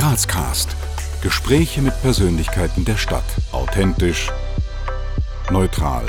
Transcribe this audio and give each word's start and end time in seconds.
Grazcast. 0.00 0.74
Gespräche 1.22 1.82
mit 1.82 1.92
Persönlichkeiten 2.00 2.86
der 2.86 2.96
Stadt. 2.96 3.22
Authentisch, 3.52 4.32
neutral, 5.50 6.06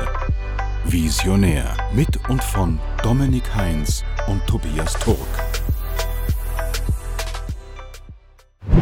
visionär. 0.85 1.75
Mit 1.93 2.30
und 2.30 2.42
von 2.42 2.80
Dominik 3.04 3.54
Heinz 3.54 4.06
und 4.27 4.48
Tobias 4.48 4.93
Turk. 4.93 5.17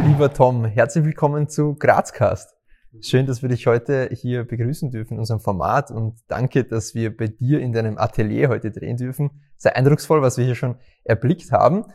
Lieber 0.05 0.31
Tom, 0.31 0.63
herzlich 0.65 1.03
willkommen 1.03 1.49
zu 1.49 1.73
Grazcast. 1.73 2.55
Schön, 3.01 3.25
dass 3.25 3.41
wir 3.41 3.49
dich 3.49 3.65
heute 3.65 4.11
hier 4.11 4.43
begrüßen 4.43 4.91
dürfen 4.91 5.15
in 5.15 5.19
unserem 5.21 5.39
Format 5.39 5.89
und 5.89 6.19
danke, 6.27 6.65
dass 6.65 6.93
wir 6.93 7.17
bei 7.17 7.29
dir 7.29 7.61
in 7.61 7.73
deinem 7.73 7.97
Atelier 7.97 8.49
heute 8.49 8.69
drehen 8.69 8.97
dürfen. 8.97 9.31
Sehr 9.57 9.75
eindrucksvoll, 9.75 10.21
was 10.21 10.37
wir 10.37 10.45
hier 10.45 10.53
schon 10.53 10.75
erblickt 11.03 11.51
haben. 11.51 11.85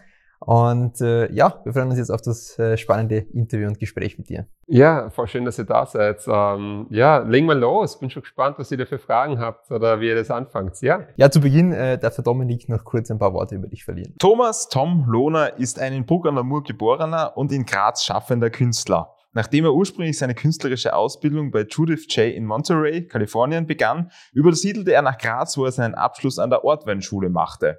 Und 0.47 1.01
äh, 1.01 1.33
ja, 1.33 1.61
wir 1.65 1.73
freuen 1.73 1.89
uns 1.89 1.99
jetzt 1.99 2.11
auf 2.11 2.21
das 2.21 2.59
äh, 2.59 2.77
spannende 2.77 3.17
Interview 3.17 3.67
und 3.67 3.79
Gespräch 3.79 4.19
mit 4.19 4.29
dir. 4.29 4.47
Ja, 4.67 5.09
voll 5.09 5.27
schön, 5.27 5.47
dass 5.47 5.59
ihr 5.59 5.65
da 5.65 5.87
seid. 5.87 6.23
Ähm, 6.27 6.87
ja, 6.91 7.19
legen 7.19 7.47
wir 7.47 7.55
los. 7.55 7.99
Bin 7.99 8.11
schon 8.11 8.23
gespannt, 8.23 8.59
was 8.59 8.71
ihr 8.71 8.77
da 8.77 8.85
für 8.85 8.99
Fragen 8.99 9.39
habt 9.39 9.71
oder 9.71 10.01
wie 10.01 10.09
ihr 10.09 10.15
das 10.15 10.31
anfangt. 10.31 10.83
Ja, 10.83 11.07
ja 11.17 11.31
zu 11.31 11.41
Beginn 11.41 11.73
äh, 11.73 11.99
darf 11.99 12.17
der 12.17 12.25
Dominik 12.25 12.69
noch 12.69 12.85
kurz 12.85 13.11
ein 13.11 13.19
paar 13.19 13.33
Worte 13.33 13.55
über 13.55 13.69
dich 13.69 13.85
verlieren. 13.85 14.15
Thomas 14.19 14.69
Tom 14.69 15.07
Lohner 15.07 15.59
ist 15.59 15.79
ein 15.79 15.95
in 15.95 16.05
Bruck 16.05 16.27
an 16.27 16.35
der 16.35 16.45
Mur 16.45 16.63
geborener 16.63 17.37
und 17.37 17.51
in 17.51 17.65
Graz 17.65 18.05
schaffender 18.05 18.51
Künstler. 18.51 19.15
Nachdem 19.33 19.65
er 19.65 19.73
ursprünglich 19.73 20.19
seine 20.19 20.35
künstlerische 20.35 20.95
Ausbildung 20.95 21.53
bei 21.53 21.63
Judith 21.63 22.07
J. 22.11 22.35
in 22.35 22.45
Monterey, 22.45 23.09
Kalifornien 23.09 23.67
begann, 23.67 24.11
übersiedelte 24.35 24.93
er 24.93 25.03
nach 25.03 25.17
Graz, 25.17 25.57
wo 25.57 25.65
er 25.65 25.73
seinen 25.73 25.95
Abschluss 25.95 26.39
an 26.39 26.51
der 26.51 26.65
Ortweinschule 26.65 27.31
machte. 27.31 27.79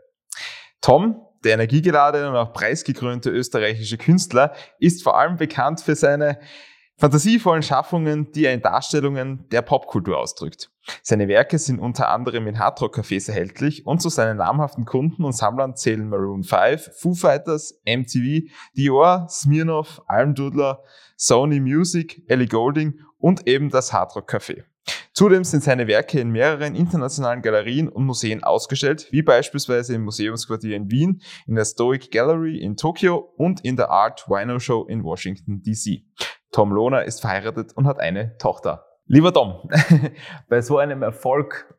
Tom 0.81 1.24
der 1.45 1.53
energiegeladene 1.53 2.29
und 2.29 2.35
auch 2.35 2.51
preisgekrönte 2.51 3.29
österreichische 3.29 3.97
Künstler 3.97 4.53
ist 4.79 5.03
vor 5.03 5.17
allem 5.17 5.37
bekannt 5.37 5.79
für 5.81 5.95
seine 5.95 6.39
fantasievollen 6.97 7.63
Schaffungen, 7.63 8.31
die 8.31 8.45
er 8.45 8.53
in 8.53 8.61
Darstellungen 8.61 9.47
der 9.49 9.61
Popkultur 9.61 10.17
ausdrückt. 10.17 10.71
Seine 11.01 11.27
Werke 11.27 11.57
sind 11.57 11.79
unter 11.79 12.09
anderem 12.09 12.47
in 12.47 12.59
Hardrock-Cafés 12.59 13.29
erhältlich 13.29 13.85
und 13.85 14.01
zu 14.01 14.09
seinen 14.09 14.37
namhaften 14.37 14.85
Kunden 14.85 15.23
und 15.23 15.33
Sammlern 15.33 15.75
zählen 15.75 16.07
Maroon 16.07 16.43
5, 16.43 16.91
Foo 16.97 17.13
Fighters, 17.13 17.81
MTV, 17.85 18.47
Dior, 18.77 19.27
Smirnoff, 19.29 20.01
Almdudler, 20.07 20.83
Sony 21.17 21.59
Music, 21.59 22.23
Ellie 22.27 22.47
Golding 22.47 22.99
und 23.17 23.47
eben 23.47 23.69
das 23.69 23.91
Hardrock 23.91 24.31
Café. 24.31 24.63
Zudem 25.17 25.45
sind 25.45 25.63
seine 25.63 25.87
Werke 25.87 26.19
in 26.19 26.29
mehreren 26.29 26.75
internationalen 26.75 27.41
Galerien 27.41 27.87
und 27.87 28.03
Museen 28.03 28.43
ausgestellt, 28.43 29.07
wie 29.11 29.21
beispielsweise 29.21 29.95
im 29.95 30.03
Museumsquartier 30.03 30.75
in 30.75 30.91
Wien, 30.91 31.21
in 31.47 31.55
der 31.55 31.63
Stoic 31.63 32.11
Gallery 32.11 32.57
in 32.57 32.75
Tokio 32.75 33.31
und 33.37 33.63
in 33.63 33.77
der 33.77 33.89
Art 33.89 34.27
Wino 34.27 34.59
Show 34.59 34.83
in 34.83 35.05
Washington, 35.05 35.61
D.C. 35.61 36.03
Tom 36.51 36.73
Lohner 36.73 37.05
ist 37.05 37.21
verheiratet 37.21 37.71
und 37.77 37.87
hat 37.87 37.97
eine 38.01 38.35
Tochter. 38.39 38.87
Lieber 39.05 39.31
Tom, 39.31 39.69
bei 40.49 40.61
so 40.61 40.79
einem 40.79 41.01
Erfolg 41.01 41.73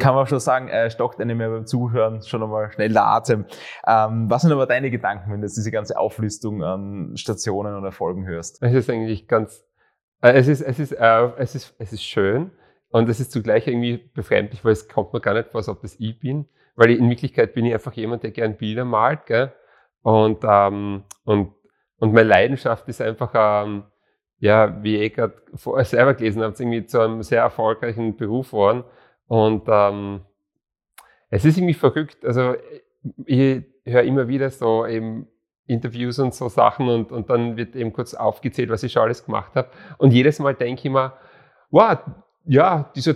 kann 0.00 0.16
man 0.16 0.26
schon 0.26 0.40
sagen, 0.40 0.66
äh, 0.66 0.90
stockt 0.90 1.20
einem 1.20 1.40
ja 1.40 1.48
beim 1.48 1.66
Zuhören 1.66 2.22
schon 2.22 2.42
einmal 2.42 2.72
schnell 2.72 2.92
der 2.92 3.06
Atem. 3.06 3.46
Ähm, 3.86 4.28
was 4.28 4.42
sind 4.42 4.50
aber 4.50 4.66
deine 4.66 4.90
Gedanken, 4.90 5.30
wenn 5.30 5.40
du 5.40 5.46
diese 5.46 5.70
ganze 5.70 5.96
Auflistung 5.96 6.64
an 6.64 7.16
Stationen 7.16 7.76
und 7.76 7.84
Erfolgen 7.84 8.26
hörst? 8.26 8.60
Es 8.60 8.74
ist 8.74 8.90
eigentlich 8.90 9.28
ganz, 9.28 9.64
äh, 10.22 10.32
es 10.32 10.48
ist, 10.48 10.60
es 10.60 10.80
ist, 10.80 10.90
äh, 10.90 11.28
es 11.38 11.54
ist, 11.54 11.76
es 11.78 11.92
ist 11.92 12.02
schön 12.02 12.50
und 12.90 13.08
es 13.08 13.20
ist 13.20 13.32
zugleich 13.32 13.66
irgendwie 13.66 13.96
befremdlich, 13.96 14.64
weil 14.64 14.72
es 14.72 14.88
kommt 14.88 15.12
mir 15.12 15.20
gar 15.20 15.34
nicht 15.34 15.50
vor, 15.50 15.58
als 15.58 15.68
ob 15.68 15.80
das 15.82 15.96
ich 15.98 16.18
bin, 16.18 16.46
weil 16.74 16.90
in 16.90 17.08
Wirklichkeit 17.08 17.54
bin 17.54 17.64
ich 17.64 17.72
einfach 17.72 17.92
jemand, 17.92 18.22
der 18.22 18.32
gern 18.32 18.56
Bilder 18.56 18.84
malt, 18.84 19.26
gell? 19.26 19.52
Und, 20.02 20.44
ähm, 20.44 21.04
und, 21.24 21.52
und 21.98 22.12
meine 22.12 22.28
Leidenschaft 22.28 22.88
ist 22.88 23.00
einfach, 23.00 23.32
ähm, 23.34 23.84
ja, 24.38 24.82
wie 24.82 24.96
ich 24.96 25.14
gerade 25.14 25.34
selber 25.84 26.14
gelesen 26.14 26.42
habe, 26.42 26.54
irgendwie 26.58 26.86
zu 26.86 27.00
einem 27.00 27.22
sehr 27.22 27.42
erfolgreichen 27.42 28.16
Beruf 28.16 28.50
geworden. 28.50 28.84
Und 29.26 29.64
ähm, 29.68 30.22
es 31.28 31.44
ist 31.44 31.58
irgendwie 31.58 31.74
verrückt. 31.74 32.24
Also 32.24 32.54
ich 33.26 33.62
höre 33.84 34.02
immer 34.02 34.28
wieder 34.28 34.50
so 34.50 34.86
eben 34.86 35.28
Interviews 35.66 36.18
und 36.18 36.34
so 36.34 36.48
Sachen 36.48 36.88
und, 36.88 37.12
und 37.12 37.30
dann 37.30 37.56
wird 37.56 37.76
eben 37.76 37.92
kurz 37.92 38.14
aufgezählt, 38.14 38.70
was 38.70 38.82
ich 38.82 38.92
schon 38.92 39.02
alles 39.02 39.24
gemacht 39.24 39.54
habe. 39.54 39.70
Und 39.98 40.12
jedes 40.12 40.38
Mal 40.40 40.54
denke 40.54 40.88
ich 40.88 40.92
mir, 40.92 41.12
wow, 41.70 41.98
ja, 42.44 42.90
dieser 42.94 43.14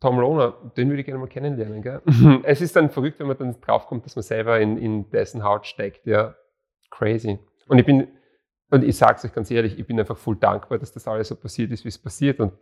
Tom 0.00 0.18
Lohner, 0.18 0.54
den 0.76 0.88
würde 0.88 1.00
ich 1.00 1.06
gerne 1.06 1.20
mal 1.20 1.28
kennenlernen. 1.28 1.82
Gell? 1.82 2.00
es 2.44 2.60
ist 2.60 2.74
dann 2.76 2.90
verrückt, 2.90 3.20
wenn 3.20 3.26
man 3.26 3.36
dann 3.36 3.60
draufkommt, 3.60 4.04
dass 4.06 4.16
man 4.16 4.22
selber 4.22 4.58
in, 4.60 4.78
in 4.78 5.10
dessen 5.10 5.42
Haut 5.44 5.66
steckt. 5.66 6.06
Ja, 6.06 6.34
crazy. 6.90 7.38
Und 7.68 7.78
ich 7.78 7.86
bin, 7.86 8.08
und 8.70 8.82
ich 8.82 8.96
sage 8.96 9.16
es 9.16 9.24
euch 9.24 9.32
ganz 9.32 9.50
ehrlich, 9.50 9.78
ich 9.78 9.86
bin 9.86 9.98
einfach 10.00 10.16
voll 10.16 10.36
dankbar, 10.36 10.78
dass 10.78 10.92
das 10.92 11.06
alles 11.06 11.28
so 11.28 11.36
passiert 11.36 11.70
ist, 11.70 11.84
wie 11.84 11.88
es 11.88 11.98
passiert. 11.98 12.40
Und 12.40 12.52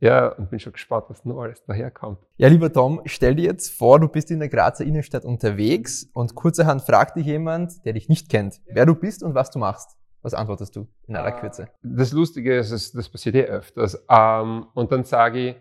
ja, 0.00 0.28
und 0.28 0.48
bin 0.48 0.58
schon 0.58 0.72
gespannt, 0.72 1.04
was 1.08 1.24
noch 1.26 1.40
alles 1.40 1.62
daherkommt. 1.64 2.18
Ja, 2.38 2.48
lieber 2.48 2.72
Tom, 2.72 3.02
stell 3.04 3.34
dir 3.34 3.44
jetzt 3.44 3.76
vor, 3.76 4.00
du 4.00 4.08
bist 4.08 4.30
in 4.30 4.38
der 4.38 4.48
Grazer 4.48 4.84
Innenstadt 4.84 5.26
unterwegs 5.26 6.08
und 6.14 6.34
kurzerhand 6.34 6.82
fragt 6.82 7.16
dich 7.16 7.26
jemand, 7.26 7.84
der 7.84 7.92
dich 7.92 8.08
nicht 8.08 8.30
kennt, 8.30 8.62
wer 8.66 8.86
du 8.86 8.94
bist 8.94 9.22
und 9.22 9.34
was 9.34 9.50
du 9.50 9.58
machst. 9.58 9.98
Was 10.22 10.34
antwortest 10.34 10.76
du 10.76 10.86
in 11.06 11.16
aller 11.16 11.32
Kürze? 11.32 11.68
Das 11.82 12.12
Lustige 12.12 12.56
ist, 12.58 12.94
das 12.94 13.08
passiert 13.08 13.34
eh 13.36 13.44
öfters. 13.44 14.04
Ähm, 14.08 14.66
und 14.74 14.92
dann 14.92 15.04
sage 15.04 15.56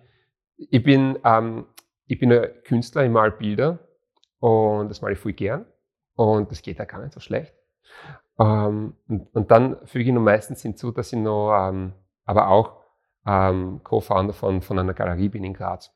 ich, 0.57 0.69
ich 0.69 0.83
bin, 0.83 1.17
ähm, 1.23 1.65
ich 2.07 2.19
bin 2.19 2.31
ein 2.33 2.49
Künstler, 2.63 3.05
ich 3.05 3.11
mal 3.11 3.31
Bilder 3.31 3.79
und 4.39 4.89
das 4.89 5.01
male 5.01 5.13
ich 5.13 5.19
viel 5.19 5.33
gern 5.33 5.65
und 6.15 6.51
das 6.51 6.61
geht 6.61 6.79
ja 6.79 6.85
gar 6.85 6.99
nicht 6.99 7.13
so 7.13 7.19
schlecht. 7.19 7.53
Ähm, 8.39 8.95
und, 9.07 9.33
und, 9.33 9.51
dann 9.51 9.77
füge 9.85 10.05
ich 10.05 10.11
noch 10.11 10.21
meistens 10.21 10.61
hinzu, 10.61 10.91
dass 10.91 11.13
ich 11.13 11.19
noch, 11.19 11.55
ähm, 11.55 11.93
aber 12.25 12.49
auch 12.49 12.79
ähm, 13.25 13.81
Co-Founder 13.83 14.33
von, 14.33 14.61
von 14.61 14.79
einer 14.79 14.93
Galerie 14.93 15.29
bin 15.29 15.43
in 15.43 15.53
Graz. 15.53 15.93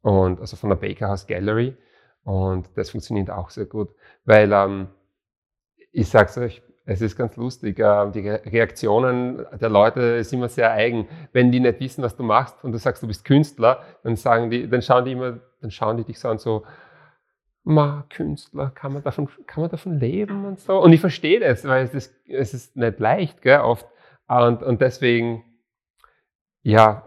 Und 0.00 0.40
also 0.40 0.56
von 0.56 0.70
der 0.70 0.76
Baker 0.76 1.08
House 1.08 1.26
Gallery. 1.26 1.76
Und 2.24 2.68
das 2.76 2.90
funktioniert 2.90 3.30
auch 3.30 3.50
sehr 3.50 3.66
gut, 3.66 3.94
weil 4.24 4.52
ähm, 4.52 4.88
ich 5.92 6.08
sage 6.08 6.28
es 6.28 6.38
euch, 6.38 6.62
es 6.88 7.02
ist 7.02 7.16
ganz 7.16 7.36
lustig. 7.36 7.78
Äh, 7.78 8.10
die 8.12 8.28
Reaktionen 8.28 9.44
der 9.60 9.68
Leute 9.68 10.24
sind 10.24 10.38
immer 10.38 10.48
sehr 10.48 10.72
eigen. 10.72 11.06
Wenn 11.32 11.52
die 11.52 11.60
nicht 11.60 11.80
wissen, 11.80 12.02
was 12.02 12.16
du 12.16 12.22
machst 12.22 12.64
und 12.64 12.72
du 12.72 12.78
sagst, 12.78 13.02
du 13.02 13.06
bist 13.06 13.26
Künstler, 13.26 13.82
dann 14.02 14.16
sagen 14.16 14.50
die, 14.50 14.68
dann 14.68 14.80
schauen 14.80 15.04
die 15.04 15.12
immer, 15.12 15.38
dann 15.60 15.70
schauen 15.70 15.98
die 15.98 16.04
dich 16.04 16.18
so 16.18 16.28
an 16.28 16.38
so, 16.38 16.64
Ma, 17.62 18.06
Künstler, 18.08 18.70
kann 18.74 18.94
man 18.94 19.02
davon, 19.02 19.28
kann 19.46 19.60
man 19.60 19.70
davon 19.70 20.00
leben 20.00 20.46
und 20.46 20.58
so? 20.58 20.80
Und 20.80 20.94
ich 20.94 21.00
verstehe 21.00 21.38
das, 21.38 21.66
weil 21.68 21.84
es 21.84 21.92
ist, 21.92 22.14
es 22.26 22.54
ist 22.54 22.76
nicht 22.76 22.98
leicht, 22.98 23.42
gell, 23.42 23.60
oft. 23.60 23.86
Und, 24.26 24.62
und 24.62 24.80
deswegen, 24.80 25.44
ja, 26.62 27.02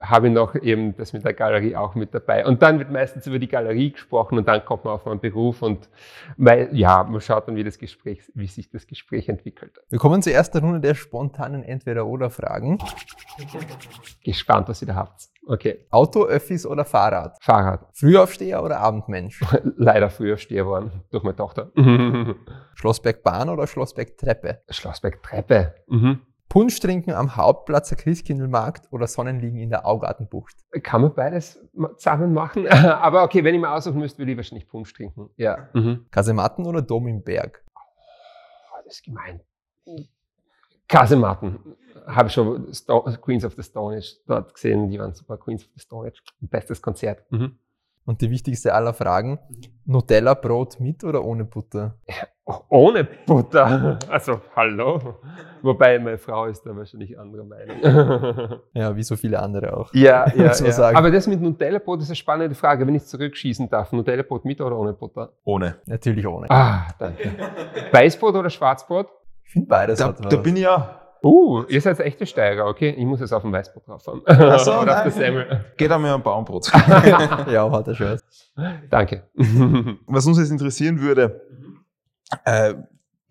habe 0.00 0.28
ich 0.28 0.32
noch 0.34 0.54
eben 0.54 0.96
das 0.96 1.12
mit 1.12 1.24
der 1.24 1.34
Galerie 1.34 1.76
auch 1.76 1.94
mit 1.94 2.14
dabei. 2.14 2.46
Und 2.46 2.62
dann 2.62 2.78
wird 2.78 2.90
meistens 2.90 3.26
über 3.26 3.38
die 3.38 3.48
Galerie 3.48 3.92
gesprochen 3.92 4.38
und 4.38 4.48
dann 4.48 4.64
kommt 4.64 4.84
man 4.84 4.94
auf 4.94 5.04
meinen 5.06 5.20
Beruf 5.20 5.62
und 5.62 5.88
weil, 6.36 6.70
ja, 6.72 7.04
man 7.04 7.20
schaut 7.20 7.48
dann, 7.48 7.56
wie, 7.56 7.64
das 7.64 7.78
Gespräch, 7.78 8.22
wie 8.34 8.46
sich 8.46 8.70
das 8.70 8.86
Gespräch 8.86 9.28
entwickelt. 9.28 9.80
Wir 9.88 9.98
kommen 9.98 10.22
zur 10.22 10.32
ersten 10.32 10.58
Runde 10.58 10.80
der 10.80 10.94
spontanen 10.94 11.62
Entweder-Oder-Fragen. 11.62 12.78
Gespannt, 14.24 14.68
was 14.68 14.82
ihr 14.82 14.88
da 14.88 14.94
habt. 14.94 15.28
Okay. 15.46 15.86
Auto, 15.90 16.24
Öffis 16.24 16.66
oder 16.66 16.84
Fahrrad? 16.84 17.36
Fahrrad. 17.40 17.86
Frühaufsteher 17.94 18.62
oder 18.62 18.78
Abendmensch? 18.78 19.42
Leider 19.76 20.10
Frühaufsteher 20.10 20.66
worden 20.66 21.02
durch 21.10 21.24
meine 21.24 21.36
Tochter. 21.36 21.72
Schlossberg-Bahn 22.74 23.48
oder 23.48 23.66
Schlossberg-Treppe? 23.66 24.62
Schlossberg-Treppe. 24.68 25.74
Mhm. 25.88 26.20
Punsch 26.50 26.80
trinken 26.80 27.12
am 27.12 27.36
Hauptplatz 27.36 27.90
der 27.90 27.98
Christkindlmarkt 27.98 28.92
oder 28.92 29.06
Sonnenliegen 29.06 29.60
in 29.60 29.70
der 29.70 29.86
Augartenbucht? 29.86 30.56
Kann 30.82 31.00
man 31.00 31.14
beides 31.14 31.64
zusammen 31.96 32.34
machen. 32.34 32.66
Aber 32.68 33.22
okay, 33.22 33.44
wenn 33.44 33.54
ich 33.54 33.60
mal 33.60 33.76
aussuchen 33.76 34.00
müsste, 34.00 34.18
würde 34.18 34.32
ich 34.32 34.36
wahrscheinlich 34.36 34.68
Punsch 34.68 34.92
trinken. 34.92 35.30
Ja. 35.36 35.68
Mhm. 35.72 36.06
Kasematten 36.10 36.66
oder 36.66 36.82
Dom 36.82 37.06
im 37.06 37.22
Berg? 37.22 37.64
Oh, 37.76 38.82
das 38.84 38.94
ist 38.94 39.04
gemein. 39.04 39.40
Kasematten. 40.88 41.60
Habe 42.08 42.26
ich 42.26 42.34
schon 42.34 42.74
Sto 42.74 43.02
Queens 43.22 43.44
of 43.44 43.54
the 43.54 43.62
Stone 43.62 43.98
Age 43.98 44.16
dort 44.26 44.52
gesehen. 44.52 44.90
Die 44.90 44.98
waren 44.98 45.14
super. 45.14 45.38
Queens 45.38 45.62
of 45.62 45.70
the 45.74 45.80
Stone 45.80 46.08
Age. 46.08 46.20
Bestes 46.40 46.82
Konzert. 46.82 47.30
Mhm. 47.30 47.60
Und 48.06 48.22
die 48.22 48.30
wichtigste 48.30 48.74
aller 48.74 48.92
Fragen, 48.92 49.38
Nutella-Brot 49.84 50.80
mit 50.80 51.04
oder 51.04 51.24
ohne 51.24 51.44
Butter? 51.44 51.96
Ohne 52.68 53.04
Butter? 53.04 53.98
Also, 54.10 54.40
hallo? 54.56 55.16
Wobei, 55.62 55.98
meine 55.98 56.18
Frau 56.18 56.46
ist 56.46 56.62
da 56.64 56.74
wahrscheinlich 56.76 57.18
anderer 57.18 57.44
Meinung. 57.44 58.60
ja, 58.72 58.96
wie 58.96 59.02
so 59.02 59.16
viele 59.16 59.38
andere 59.40 59.76
auch. 59.76 59.92
Ja, 59.94 60.26
ja, 60.34 60.52
ja. 60.52 60.90
Aber 60.94 61.10
das 61.10 61.26
mit 61.26 61.40
Nutella-Brot 61.40 62.00
ist 62.00 62.08
eine 62.08 62.16
spannende 62.16 62.54
Frage, 62.54 62.86
wenn 62.86 62.94
ich 62.94 63.04
zurückschießen 63.04 63.68
darf. 63.68 63.92
Nutella-Brot 63.92 64.44
mit 64.44 64.60
oder 64.60 64.76
ohne 64.76 64.92
Butter? 64.92 65.32
Ohne. 65.44 65.76
Natürlich 65.86 66.26
ohne. 66.26 66.50
Ah, 66.50 66.88
danke. 66.98 67.30
Weißbrot 67.92 68.34
oder 68.34 68.50
Schwarzbrot? 68.50 69.08
Ich 69.44 69.52
finde 69.52 69.68
beides. 69.68 69.98
Da, 69.98 70.12
da 70.12 70.36
bin 70.36 70.56
ich 70.56 70.62
ja 70.62 71.00
Uh, 71.22 71.64
ihr 71.68 71.80
seid 71.82 72.00
echte 72.00 72.24
Steiger, 72.24 72.66
okay? 72.66 72.94
Ich 72.96 73.04
muss 73.04 73.20
jetzt 73.20 73.32
auf 73.32 73.42
dem 73.42 73.52
Weißbrot 73.52 73.86
drauf 73.86 74.06
haben. 74.06 74.22
Achso, 74.26 74.80
Oder 74.80 74.96
auf 74.96 75.02
der 75.02 75.12
Semmel. 75.12 75.64
Geht 75.76 75.90
einmal 75.90 76.12
am 76.12 76.22
Baumbrot. 76.22 76.72
ja, 76.72 77.70
hat 77.70 77.88
er 77.88 77.94
schon. 77.94 78.18
Danke. 78.88 79.24
Was 80.06 80.26
uns 80.26 80.38
jetzt 80.38 80.50
interessieren 80.50 81.00
würde, 81.00 81.42
äh, 82.44 82.74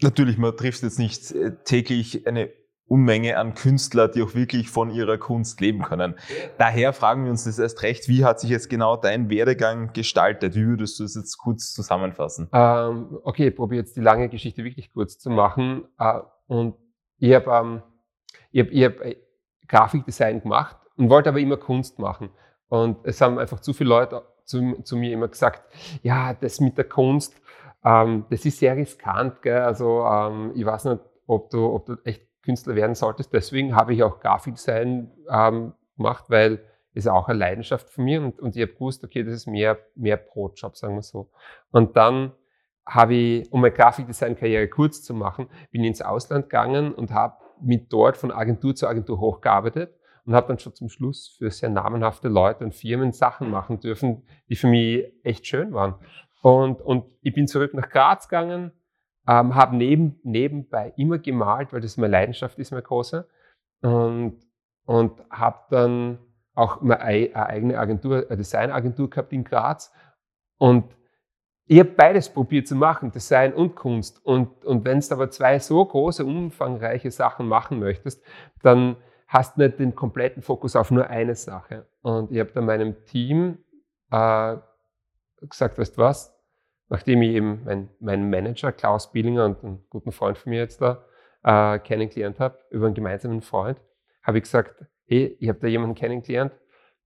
natürlich, 0.01 0.37
man 0.37 0.55
trifft 0.55 0.83
jetzt 0.83 0.99
nicht 0.99 1.31
äh, 1.31 1.55
täglich 1.63 2.27
eine 2.27 2.49
Unmenge 2.89 3.37
an 3.37 3.53
Künstler, 3.53 4.07
die 4.07 4.23
auch 4.23 4.33
wirklich 4.33 4.69
von 4.69 4.89
ihrer 4.89 5.19
Kunst 5.19 5.61
leben 5.61 5.83
können. 5.83 6.15
Daher 6.57 6.91
fragen 6.91 7.23
wir 7.23 7.31
uns 7.31 7.43
das 7.43 7.59
erst 7.59 7.83
recht, 7.83 8.07
wie 8.07 8.25
hat 8.25 8.39
sich 8.39 8.49
jetzt 8.49 8.67
genau 8.67 8.97
dein 8.97 9.29
Werdegang 9.29 9.93
gestaltet? 9.93 10.55
Wie 10.55 10.65
würdest 10.65 10.99
du 10.99 11.03
es 11.03 11.15
jetzt 11.15 11.37
kurz 11.37 11.73
zusammenfassen? 11.73 12.49
Ähm, 12.51 13.19
okay, 13.23 13.49
ich 13.49 13.55
probiere 13.55 13.81
jetzt 13.81 13.95
die 13.95 14.01
lange 14.01 14.27
Geschichte 14.27 14.63
wirklich 14.63 14.91
kurz 14.91 15.19
zu 15.19 15.29
machen. 15.29 15.85
Äh, 15.99 16.19
und 16.47 16.75
ich 17.19 17.33
habe 17.35 17.51
ähm, 17.51 17.83
hab, 18.57 18.73
hab 18.73 19.05
äh, 19.05 19.17
Grafikdesign 19.67 20.41
gemacht 20.41 20.77
und 20.97 21.11
wollte 21.11 21.29
aber 21.29 21.39
immer 21.39 21.57
Kunst 21.57 21.99
machen. 21.99 22.31
Und 22.69 22.97
es 23.03 23.21
haben 23.21 23.37
einfach 23.37 23.59
zu 23.59 23.73
viele 23.73 23.89
Leute 23.89 24.23
zu, 24.45 24.81
zu 24.81 24.97
mir 24.97 25.13
immer 25.13 25.27
gesagt, 25.27 25.61
ja, 26.01 26.33
das 26.33 26.59
mit 26.59 26.75
der 26.77 26.85
Kunst, 26.85 27.39
ähm, 27.83 28.25
das 28.29 28.45
ist 28.45 28.59
sehr 28.59 28.75
riskant. 28.75 29.41
Gell? 29.41 29.61
Also 29.61 30.03
ähm, 30.05 30.51
ich 30.55 30.65
weiß 30.65 30.85
nicht, 30.85 31.01
ob 31.27 31.49
du, 31.49 31.65
ob 31.65 31.85
du 31.85 31.95
echt 32.03 32.27
Künstler 32.43 32.75
werden 32.75 32.95
solltest. 32.95 33.33
Deswegen 33.33 33.75
habe 33.75 33.93
ich 33.93 34.03
auch 34.03 34.19
Grafikdesign 34.19 35.11
ähm, 35.29 35.73
gemacht, 35.97 36.25
weil 36.29 36.63
es 36.93 37.07
auch 37.07 37.27
eine 37.27 37.37
Leidenschaft 37.37 37.89
von 37.89 38.03
mir 38.03 38.21
und, 38.21 38.39
und 38.39 38.55
ich 38.55 38.61
habe 38.61 38.73
gewusst, 38.73 39.03
okay, 39.03 39.23
das 39.23 39.33
ist 39.33 39.47
mehr, 39.47 39.77
mehr 39.95 40.17
Brotjob, 40.17 40.75
sagen 40.75 40.95
wir 40.95 41.03
so. 41.03 41.29
Und 41.71 41.95
dann 41.95 42.31
habe 42.85 43.13
ich, 43.13 43.51
um 43.51 43.61
meine 43.61 43.73
Grafikdesign-Karriere 43.73 44.67
kurz 44.67 45.03
zu 45.03 45.13
machen, 45.13 45.47
bin 45.71 45.83
ins 45.83 46.01
Ausland 46.01 46.45
gegangen 46.45 46.93
und 46.93 47.11
habe 47.11 47.35
mit 47.61 47.93
dort 47.93 48.17
von 48.17 48.31
Agentur 48.31 48.73
zu 48.75 48.87
Agentur 48.87 49.19
hochgearbeitet 49.19 49.93
und 50.25 50.33
habe 50.33 50.47
dann 50.47 50.59
schon 50.59 50.73
zum 50.73 50.89
Schluss 50.89 51.35
für 51.37 51.51
sehr 51.51 51.69
namenhafte 51.69 52.29
Leute 52.29 52.63
und 52.63 52.73
Firmen 52.73 53.11
Sachen 53.11 53.51
machen 53.51 53.79
dürfen, 53.79 54.23
die 54.47 54.55
für 54.55 54.67
mich 54.67 55.05
echt 55.23 55.45
schön 55.45 55.73
waren. 55.73 55.95
Und, 56.41 56.81
und 56.81 57.05
ich 57.21 57.33
bin 57.33 57.47
zurück 57.47 57.73
nach 57.73 57.89
Graz 57.89 58.29
gegangen, 58.29 58.71
ähm, 59.27 59.55
habe 59.55 59.75
neben, 59.75 60.19
nebenbei 60.23 60.93
immer 60.97 61.19
gemalt, 61.19 61.73
weil 61.73 61.81
das 61.81 61.97
meine 61.97 62.11
Leidenschaft 62.11 62.57
ist, 62.59 62.71
meine 62.71 62.83
große. 62.83 63.27
Und, 63.81 64.39
und 64.85 65.23
habe 65.29 65.59
dann 65.69 66.19
auch 66.55 66.81
eine 66.81 67.01
eigene 67.01 67.77
Agentur, 67.77 68.25
eine 68.27 68.37
Designagentur 68.37 69.09
gehabt 69.09 69.31
in 69.33 69.43
Graz. 69.43 69.93
Und 70.57 70.85
ich 71.65 71.79
habe 71.79 71.91
beides 71.91 72.29
probiert 72.29 72.67
zu 72.67 72.75
machen, 72.75 73.11
Design 73.11 73.53
und 73.53 73.75
Kunst. 73.75 74.25
Und, 74.25 74.65
und 74.65 74.85
wenn 74.85 74.99
du 74.99 75.11
aber 75.11 75.29
zwei 75.29 75.59
so 75.59 75.85
große, 75.85 76.25
umfangreiche 76.25 77.11
Sachen 77.11 77.47
machen 77.47 77.79
möchtest, 77.79 78.25
dann 78.63 78.97
hast 79.27 79.55
du 79.55 79.61
nicht 79.61 79.77
den 79.77 79.93
kompletten 79.95 80.41
Fokus 80.41 80.75
auf 80.75 80.89
nur 80.89 81.07
eine 81.07 81.35
Sache. 81.35 81.87
Und 82.01 82.31
ich 82.31 82.39
habe 82.39 82.51
dann 82.51 82.65
meinem 82.65 83.05
Team 83.05 83.59
äh, 84.09 84.57
gesagt, 85.47 85.77
weißt 85.77 85.97
du 85.97 86.01
was, 86.01 86.35
nachdem 86.89 87.21
ich 87.21 87.31
eben 87.31 87.63
meinen 87.63 87.89
mein 87.99 88.29
Manager 88.29 88.71
Klaus 88.71 89.11
Billinger 89.11 89.45
und 89.45 89.63
einen 89.63 89.85
guten 89.89 90.11
Freund 90.11 90.37
von 90.37 90.51
mir 90.51 90.59
jetzt 90.59 90.81
da 90.81 91.03
äh, 91.43 91.79
kennengelernt 91.79 92.39
habe, 92.39 92.57
über 92.69 92.87
einen 92.87 92.95
gemeinsamen 92.95 93.41
Freund, 93.41 93.79
habe 94.23 94.37
ich 94.37 94.43
gesagt, 94.43 94.85
hey, 95.05 95.37
ich 95.39 95.49
habe 95.49 95.59
da 95.59 95.67
jemanden 95.67 95.95
kennengelernt 95.95 96.53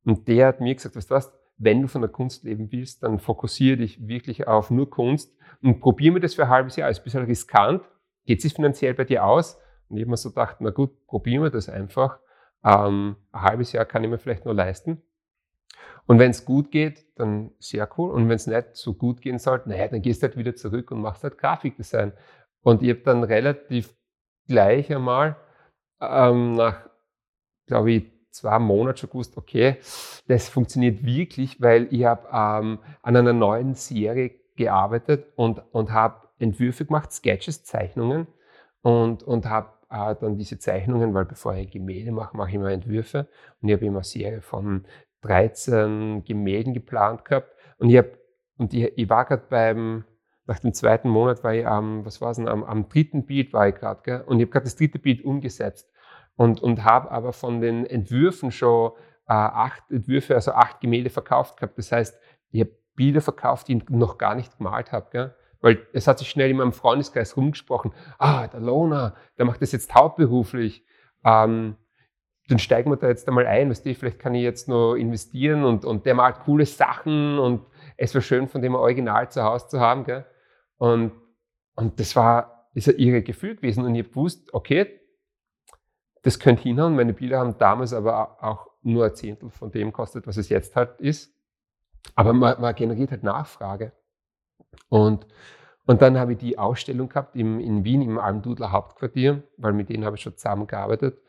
und 0.06 0.28
der 0.28 0.48
hat 0.48 0.62
mir 0.62 0.74
gesagt, 0.74 0.96
weißt 0.96 1.12
du 1.12 1.16
was, 1.16 1.34
wenn 1.58 1.82
du 1.82 1.88
von 1.88 2.02
der 2.02 2.10
Kunst 2.10 2.44
leben 2.44 2.72
willst, 2.72 3.04
dann 3.04 3.20
fokussiere 3.20 3.78
dich 3.78 4.08
wirklich 4.08 4.48
auf 4.48 4.70
nur 4.72 4.90
Kunst 4.90 5.36
und 5.62 5.80
probiere 5.80 6.14
mir 6.14 6.20
das 6.20 6.34
für 6.34 6.44
ein 6.44 6.50
halbes 6.50 6.76
Jahr. 6.76 6.90
Ist 6.90 7.00
ein 7.00 7.04
bisschen 7.04 7.26
riskant. 7.26 7.84
Geht 8.26 8.44
es 8.44 8.54
finanziell 8.54 8.94
bei 8.94 9.06
dir 9.06 9.24
aus? 9.26 9.60
Und 9.90 9.98
ich 9.98 10.04
habe 10.04 10.12
mir 10.12 10.18
so 10.18 10.30
gedacht, 10.30 10.58
na 10.60 10.72
gut, 10.72 11.06
probieren 11.08 11.44
wir 11.44 11.50
das 11.50 11.70
einfach. 11.70 12.20
Ähm, 12.64 13.16
ein 13.32 13.42
halbes 13.42 13.72
Jahr 13.72 13.86
kann 13.86 14.04
ich 14.04 14.10
mir 14.10 14.18
vielleicht 14.18 14.46
nur 14.46 14.54
leisten. 14.54 15.02
Und 16.06 16.20
wenn 16.20 16.32
es 16.32 16.46
gut 16.46 16.72
geht, 16.72 17.06
dann 17.16 17.52
sehr 17.60 17.88
cool. 17.98 18.12
Und 18.12 18.28
wenn 18.28 18.36
es 18.36 18.48
nicht 18.48 18.76
so 18.76 18.94
gut 18.94 19.22
gehen 19.22 19.40
sollte, 19.40 19.70
naja, 19.70 19.88
dann 19.88 20.02
gehst 20.02 20.22
du 20.22 20.28
halt 20.28 20.38
wieder 20.38 20.56
zurück 20.56 20.92
und 20.92 21.02
machst 21.02 21.24
halt 21.24 21.38
Grafikdesign. 21.38 22.14
Und 22.62 22.82
ich 22.82 22.90
habe 22.90 23.02
dann 23.02 23.24
relativ 23.24 23.96
gleich 24.48 24.94
einmal 24.94 25.38
ähm, 26.02 26.56
nach, 26.56 26.90
glaube 27.68 27.92
ich, 27.92 28.14
zwei 28.32 28.60
Monaten 28.60 28.98
schon 28.98 29.10
gewusst, 29.12 29.38
okay, 29.38 29.78
das 30.28 30.50
funktioniert 30.50 31.06
wirklich, 31.06 31.62
weil 31.62 31.88
ich 31.92 32.04
habe 32.04 32.28
ähm, 32.32 32.80
an 33.02 33.16
einer 33.16 33.34
neuen 33.34 33.76
Serie 33.76 34.32
gearbeitet 34.56 35.28
und, 35.36 35.62
und 35.72 35.92
habe 35.92 36.28
Entwürfe 36.40 36.86
gemacht, 36.86 37.12
Sketches, 37.14 37.64
Zeichnungen 37.64 38.28
und, 38.82 39.24
und 39.24 39.46
habe 39.46 39.70
äh, 39.90 40.16
dann 40.20 40.38
diese 40.38 40.58
Zeichnungen, 40.58 41.14
weil 41.14 41.26
bevor 41.26 41.56
ich 41.56 41.72
Gemälde 41.72 42.12
mache, 42.12 42.36
mache 42.36 42.50
ich 42.50 42.56
immer 42.56 42.72
Entwürfe 42.72 43.28
und 43.62 43.70
ich 43.70 43.76
habe 43.76 43.86
immer 43.86 44.00
eine 44.00 44.04
Serie 44.04 44.42
von 44.42 44.86
13 45.24 46.24
Gemälden 46.24 46.74
geplant 46.74 47.26
gehabt 47.26 47.52
und 47.78 47.90
ich, 47.90 47.98
hab, 47.98 48.06
und 48.58 48.74
ich, 48.74 48.98
ich 48.98 49.10
war 49.10 49.26
gerade 49.26 49.44
beim, 49.50 50.06
nach 50.46 50.60
dem 50.60 50.74
zweiten 50.74 51.10
Monat 51.10 51.44
war 51.44 51.54
ich 51.54 51.66
am, 51.66 52.06
was 52.06 52.22
war 52.22 52.32
es 52.32 52.38
denn, 52.38 52.48
am, 52.48 52.64
am 52.64 52.90
dritten 52.90 53.26
Bild 53.26 53.54
war 53.54 53.68
ich 53.68 53.76
gerade, 53.76 54.24
und 54.26 54.40
ich 54.40 54.46
habe 54.46 54.52
gerade 54.52 54.66
das 54.66 54.76
dritte 54.76 55.00
Bild 55.00 55.24
umgesetzt 55.24 55.90
und, 56.36 56.62
und 56.62 56.84
habe 56.84 57.12
aber 57.12 57.34
von 57.34 57.62
den 57.62 57.86
Entwürfen 57.86 58.52
schon 58.52 58.92
äh, 59.28 59.34
acht 59.34 59.84
Entwürfe, 59.90 60.36
also 60.36 60.52
acht 60.52 60.82
Gemälde 60.82 61.10
verkauft 61.10 61.58
gehabt. 61.58 61.78
Das 61.78 61.92
heißt, 61.92 62.20
ich 62.52 62.62
habe 62.62 62.72
Bilder 62.96 63.22
verkauft, 63.22 63.68
die 63.68 63.78
ich 63.78 63.90
noch 63.90 64.18
gar 64.18 64.36
nicht 64.36 64.58
gemalt 64.58 64.92
habe. 64.92 65.36
Weil 65.62 65.88
es 65.94 66.08
hat 66.08 66.20
sich 66.20 66.30
schnell 66.30 66.52
in 66.52 66.58
meinem 66.58 66.74
Freundeskreis 66.74 67.38
rumgesprochen, 67.38 67.94
ah, 68.18 68.48
der 68.48 68.60
Lona, 68.60 69.16
der 69.38 69.46
macht 69.46 69.62
das 69.62 69.72
jetzt 69.72 69.96
hauptberuflich. 69.96 70.86
Ähm, 71.24 71.78
dann 72.50 72.60
steigen 72.60 72.90
wir 72.90 72.98
da 72.98 73.08
jetzt 73.08 73.28
einmal 73.28 73.48
ein, 73.48 73.70
weißt 73.70 73.86
du, 73.86 73.96
vielleicht 73.96 74.20
kann 74.20 74.36
ich 74.36 74.44
jetzt 74.44 74.68
noch 74.68 74.96
investieren 74.96 75.64
und, 75.64 75.86
und 75.86 76.06
der 76.06 76.14
malt 76.14 76.40
coole 76.42 76.66
Sachen 76.66 77.40
und 77.40 77.66
es 77.96 78.14
wäre 78.14 78.22
schön, 78.22 78.48
von 78.48 78.62
dem 78.62 78.76
Original 78.76 79.30
zu 79.30 79.44
Hause 79.44 79.68
zu 79.68 79.80
haben. 79.80 80.04
Gell? 80.04 80.26
Und, 80.78 81.14
und 81.76 82.00
das 82.00 82.16
war 82.16 82.54
ist 82.74 82.90
ein 82.90 82.98
irre 82.98 83.22
Gefühl 83.22 83.56
gewesen 83.56 83.86
und 83.86 83.96
ich 83.96 84.04
habe 84.04 84.10
gewusst, 84.10 84.54
okay, 84.54 85.00
das 86.24 86.40
könnte 86.40 86.64
hinhauen. 86.64 86.96
Meine 86.96 87.14
Bilder 87.14 87.40
haben 87.40 87.58
damals 87.58 87.94
aber 87.94 88.44
auch 88.44 88.72
nur 88.82 89.06
ein 89.06 89.16
Zehntel 89.16 89.50
von 89.50 89.72
dem 89.72 89.94
kostet, 89.94 90.26
was 90.28 90.38
es 90.38 90.50
jetzt 90.50 90.76
halt 90.76 91.00
ist. 91.00 91.34
Aber 92.16 92.34
man, 92.34 92.60
man 92.60 92.76
generiert 92.76 93.12
halt 93.12 93.24
Nachfrage. 93.24 93.94
Und, 94.90 95.28
und 95.86 96.02
dann 96.02 96.18
habe 96.18 96.34
ich 96.34 96.40
die 96.40 96.58
Ausstellung 96.58 97.10
gehabt 97.10 97.36
im, 97.36 97.60
in 97.60 97.84
Wien 97.84 98.02
im 98.02 98.18
Almdudler 98.18 98.72
Hauptquartier, 98.72 99.44
weil 99.58 99.74
mit 99.74 99.90
denen 99.90 100.06
habe 100.06 100.16
ich 100.16 100.22
schon 100.22 100.36
zusammengearbeitet. 100.36 101.22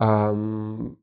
Ähm, 0.00 0.96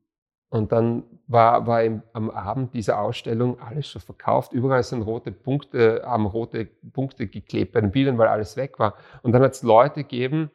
und 0.48 0.70
dann 0.70 1.04
war, 1.26 1.66
war 1.66 1.82
im, 1.82 2.02
am 2.12 2.28
Abend 2.30 2.74
dieser 2.74 3.00
Ausstellung 3.00 3.58
alles 3.58 3.88
schon 3.88 4.02
verkauft. 4.02 4.52
Überall 4.52 4.82
sind 4.82 5.00
rote 5.00 5.32
Punkte, 5.32 6.02
haben 6.04 6.26
rote 6.26 6.66
Punkte 6.66 7.26
geklebt 7.26 7.72
bei 7.72 7.80
den 7.80 7.90
Bildern, 7.90 8.18
weil 8.18 8.28
alles 8.28 8.56
weg 8.58 8.78
war. 8.78 8.94
Und 9.22 9.32
dann 9.32 9.42
hat 9.42 9.52
es 9.52 9.62
Leute 9.62 10.02
gegeben, 10.02 10.50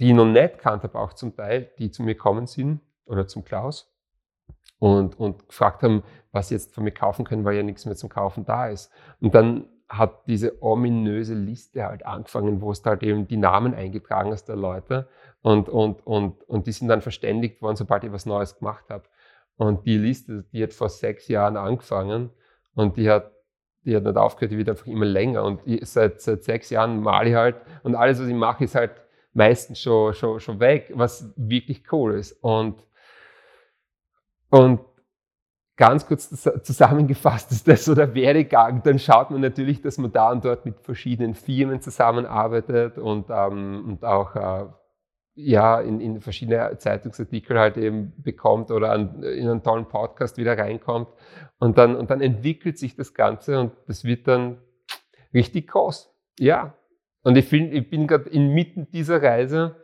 die 0.00 0.08
ich 0.08 0.14
noch 0.14 0.24
nicht 0.24 0.58
kannt 0.58 0.82
habe, 0.82 0.98
auch 0.98 1.12
zum 1.12 1.36
Teil, 1.36 1.70
die 1.78 1.90
zu 1.90 2.02
mir 2.02 2.14
kommen 2.14 2.46
sind 2.46 2.80
oder 3.04 3.26
zum 3.26 3.44
Klaus 3.44 3.92
und, 4.78 5.18
und 5.18 5.46
gefragt 5.48 5.82
haben, 5.82 6.02
was 6.32 6.48
sie 6.48 6.54
jetzt 6.54 6.74
von 6.74 6.84
mir 6.84 6.92
kaufen 6.92 7.26
können, 7.26 7.44
weil 7.44 7.56
ja 7.56 7.62
nichts 7.62 7.84
mehr 7.84 7.96
zum 7.96 8.08
Kaufen 8.08 8.46
da 8.46 8.68
ist. 8.68 8.90
Und 9.20 9.34
dann 9.34 9.66
hat 9.88 10.26
diese 10.26 10.62
ominöse 10.62 11.34
Liste 11.34 11.84
halt 11.84 12.04
angefangen, 12.04 12.60
wo 12.60 12.70
es 12.70 12.84
halt 12.84 13.02
eben 13.02 13.26
die 13.26 13.38
Namen 13.38 13.74
eingetragen 13.74 14.32
ist 14.32 14.48
der 14.48 14.56
Leute 14.56 15.08
und, 15.42 15.68
und, 15.68 16.06
und, 16.06 16.42
und 16.44 16.66
die 16.66 16.72
sind 16.72 16.88
dann 16.88 17.00
verständigt 17.00 17.62
worden, 17.62 17.76
sobald 17.76 18.04
ich 18.04 18.12
was 18.12 18.26
Neues 18.26 18.58
gemacht 18.58 18.84
habe. 18.88 19.04
Und 19.56 19.86
die 19.86 19.98
Liste, 19.98 20.44
die 20.52 20.62
hat 20.62 20.72
vor 20.72 20.88
sechs 20.88 21.28
Jahren 21.28 21.56
angefangen 21.56 22.30
und 22.74 22.96
die 22.96 23.10
hat, 23.10 23.32
die 23.84 23.96
hat 23.96 24.04
nicht 24.04 24.16
aufgehört, 24.16 24.52
die 24.52 24.58
wird 24.58 24.68
einfach 24.68 24.86
immer 24.86 25.04
länger. 25.04 25.44
Und 25.44 25.60
ich, 25.64 25.84
seit, 25.88 26.20
seit 26.20 26.44
sechs 26.44 26.70
Jahren 26.70 27.00
male 27.00 27.30
ich 27.30 27.34
halt 27.34 27.56
und 27.82 27.94
alles, 27.94 28.20
was 28.20 28.28
ich 28.28 28.34
mache, 28.34 28.64
ist 28.64 28.74
halt 28.74 28.92
meistens 29.32 29.80
schon, 29.80 30.14
schon, 30.14 30.40
schon 30.40 30.60
weg, 30.60 30.92
was 30.94 31.32
wirklich 31.36 31.92
cool 31.92 32.14
ist. 32.14 32.32
Und, 32.42 32.82
und 34.50 34.80
ganz 35.76 36.06
kurz 36.06 36.28
zusammengefasst 36.62 37.52
ist 37.52 37.66
das 37.66 37.84
so 37.84 37.94
der 37.94 38.14
Werdegang. 38.14 38.82
Dann 38.82 38.98
schaut 38.98 39.30
man 39.30 39.40
natürlich, 39.40 39.80
dass 39.80 39.96
man 39.96 40.12
da 40.12 40.32
und 40.32 40.44
dort 40.44 40.64
mit 40.66 40.80
verschiedenen 40.80 41.34
Firmen 41.34 41.80
zusammenarbeitet 41.80 42.98
und, 42.98 43.26
ähm, 43.30 43.84
und 43.86 44.04
auch 44.04 44.34
äh, 44.36 44.66
ja, 45.40 45.80
in, 45.80 46.00
in 46.00 46.20
verschiedene 46.20 46.76
Zeitungsartikel 46.78 47.56
halt 47.56 47.76
eben 47.76 48.12
bekommt 48.20 48.72
oder 48.72 48.90
an, 48.90 49.22
in 49.22 49.48
einen 49.48 49.62
tollen 49.62 49.86
Podcast 49.86 50.36
wieder 50.36 50.58
reinkommt. 50.58 51.08
Und 51.60 51.78
dann, 51.78 51.94
und 51.94 52.10
dann 52.10 52.20
entwickelt 52.20 52.76
sich 52.76 52.96
das 52.96 53.14
Ganze 53.14 53.60
und 53.60 53.72
das 53.86 54.02
wird 54.04 54.26
dann 54.26 54.58
richtig 55.32 55.68
groß. 55.68 56.12
Ja, 56.40 56.74
und 57.22 57.36
ich, 57.36 57.44
find, 57.44 57.72
ich 57.72 57.88
bin 57.88 58.08
gerade 58.08 58.28
inmitten 58.28 58.90
dieser 58.90 59.22
Reise 59.22 59.76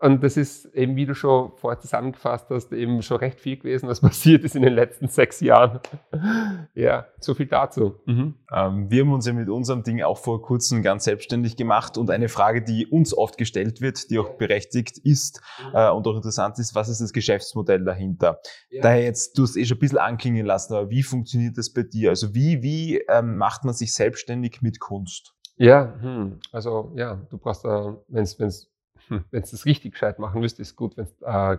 und 0.00 0.22
das 0.22 0.36
ist 0.36 0.66
eben, 0.74 0.96
wie 0.96 1.06
du 1.06 1.14
schon 1.14 1.52
vorher 1.56 1.78
zusammengefasst 1.78 2.50
hast, 2.50 2.72
eben 2.72 3.02
schon 3.02 3.18
recht 3.18 3.40
viel 3.40 3.56
gewesen, 3.56 3.88
was 3.88 4.00
passiert 4.02 4.42
ist 4.42 4.56
in 4.56 4.62
den 4.62 4.72
letzten 4.72 5.06
sechs 5.08 5.40
Jahren. 5.40 5.78
ja, 6.74 7.06
so 7.20 7.34
viel 7.34 7.46
dazu. 7.46 8.00
Mhm. 8.04 8.34
Ähm, 8.52 8.90
wir 8.90 9.02
haben 9.02 9.12
uns 9.12 9.26
ja 9.26 9.32
mit 9.32 9.48
unserem 9.48 9.84
Ding 9.84 10.02
auch 10.02 10.18
vor 10.18 10.42
kurzem 10.42 10.82
ganz 10.82 11.04
selbstständig 11.04 11.56
gemacht 11.56 11.98
und 11.98 12.10
eine 12.10 12.28
Frage, 12.28 12.62
die 12.62 12.86
uns 12.86 13.16
oft 13.16 13.38
gestellt 13.38 13.80
wird, 13.80 14.10
die 14.10 14.18
auch 14.18 14.30
berechtigt 14.30 14.98
ist 14.98 15.40
äh, 15.72 15.88
und 15.90 16.06
auch 16.08 16.16
interessant 16.16 16.58
ist, 16.58 16.74
was 16.74 16.88
ist 16.88 17.00
das 17.00 17.12
Geschäftsmodell 17.12 17.84
dahinter? 17.84 18.40
Ja. 18.70 18.82
Daher 18.82 19.04
jetzt, 19.04 19.38
du 19.38 19.44
hast 19.44 19.56
eh 19.56 19.64
schon 19.64 19.76
ein 19.76 19.80
bisschen 19.80 19.98
anklingen 19.98 20.46
lassen, 20.46 20.74
aber 20.74 20.90
wie 20.90 21.04
funktioniert 21.04 21.56
das 21.58 21.72
bei 21.72 21.84
dir? 21.84 22.10
Also 22.10 22.34
wie, 22.34 22.62
wie 22.62 22.98
ähm, 23.08 23.36
macht 23.36 23.64
man 23.64 23.74
sich 23.74 23.94
selbstständig 23.94 24.62
mit 24.62 24.80
Kunst? 24.80 25.32
Ja, 25.58 25.94
hm. 26.00 26.40
also 26.52 26.92
ja, 26.96 27.14
du 27.30 27.38
brauchst, 27.38 27.64
äh, 27.64 27.92
wenn 28.08 28.24
es 28.24 28.68
hm, 29.08 29.24
wenn 29.30 29.42
du 29.42 29.50
das 29.50 29.64
richtig 29.64 29.92
gescheit 29.92 30.18
machen 30.18 30.40
willst, 30.42 30.60
ist 30.60 30.76
gut, 30.76 30.96
wenn 30.96 31.06
du 31.06 31.26
äh, 31.26 31.58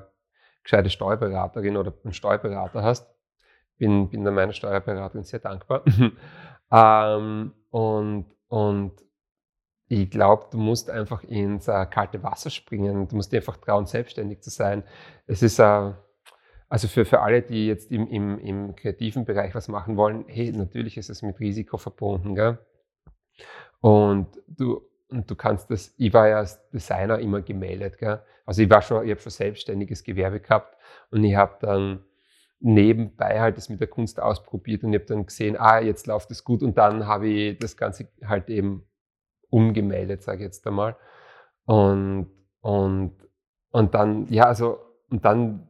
gescheite 0.63 0.89
Steuerberaterin 0.89 1.77
oder 1.77 1.93
einen 2.03 2.13
Steuerberater 2.13 2.83
hast. 2.83 3.09
Bin, 3.77 4.09
bin 4.09 4.23
da 4.23 4.31
meiner 4.31 4.53
Steuerberaterin 4.53 5.23
sehr 5.23 5.39
dankbar. 5.39 5.83
ähm, 6.71 7.53
und, 7.69 8.25
und 8.47 8.93
ich 9.87 10.09
glaube, 10.09 10.47
du 10.51 10.57
musst 10.57 10.89
einfach 10.89 11.23
ins 11.23 11.67
äh, 11.67 11.85
kalte 11.85 12.21
Wasser 12.23 12.49
springen. 12.49 13.07
Du 13.07 13.15
musst 13.15 13.31
dir 13.31 13.37
einfach 13.37 13.57
trauen, 13.57 13.85
selbstständig 13.85 14.41
zu 14.41 14.49
sein. 14.49 14.83
Es 15.25 15.41
ist, 15.41 15.59
äh, 15.59 15.93
also 16.67 16.87
für, 16.89 17.05
für 17.05 17.21
alle, 17.21 17.41
die 17.41 17.67
jetzt 17.67 17.91
im, 17.91 18.07
im, 18.07 18.37
im 18.39 18.75
kreativen 18.75 19.23
Bereich 19.23 19.55
was 19.55 19.69
machen 19.69 19.95
wollen, 19.95 20.25
hey, 20.27 20.51
natürlich 20.51 20.97
ist 20.97 21.09
es 21.09 21.21
mit 21.21 21.39
Risiko 21.39 21.77
verbunden. 21.77 22.35
Gell? 22.35 22.57
Und 23.79 24.27
du, 24.47 24.81
und 25.09 25.29
du 25.29 25.35
kannst 25.35 25.69
das, 25.71 25.93
ich 25.97 26.13
war 26.13 26.27
ja 26.27 26.37
als 26.37 26.69
Designer 26.69 27.19
immer 27.19 27.41
gemeldet. 27.41 27.97
Gell? 27.97 28.21
Also 28.45 28.61
ich 28.61 28.69
war 28.69 28.81
schon, 28.81 29.05
ich 29.05 29.11
habe 29.11 29.21
schon 29.21 29.31
selbstständiges 29.31 30.03
Gewerbe 30.03 30.39
gehabt 30.39 30.77
und 31.11 31.23
ich 31.23 31.35
habe 31.35 31.57
dann 31.61 32.03
nebenbei 32.59 33.39
halt 33.39 33.57
das 33.57 33.69
mit 33.69 33.79
der 33.79 33.87
Kunst 33.87 34.19
ausprobiert 34.19 34.83
und 34.83 34.91
ich 34.93 34.99
habe 34.99 35.07
dann 35.07 35.25
gesehen, 35.25 35.55
ah, 35.57 35.79
jetzt 35.79 36.07
läuft 36.07 36.31
es 36.31 36.43
gut 36.43 36.63
und 36.63 36.77
dann 36.77 37.05
habe 37.05 37.27
ich 37.27 37.59
das 37.59 37.77
Ganze 37.77 38.09
halt 38.25 38.49
eben 38.49 38.83
umgemeldet, 39.49 40.23
sage 40.23 40.39
ich 40.39 40.45
jetzt 40.45 40.65
einmal. 40.67 40.95
Und, 41.65 42.31
und, 42.61 43.15
und 43.71 43.93
dann, 43.93 44.27
ja, 44.27 44.45
also, 44.45 44.79
und 45.09 45.23
dann 45.23 45.69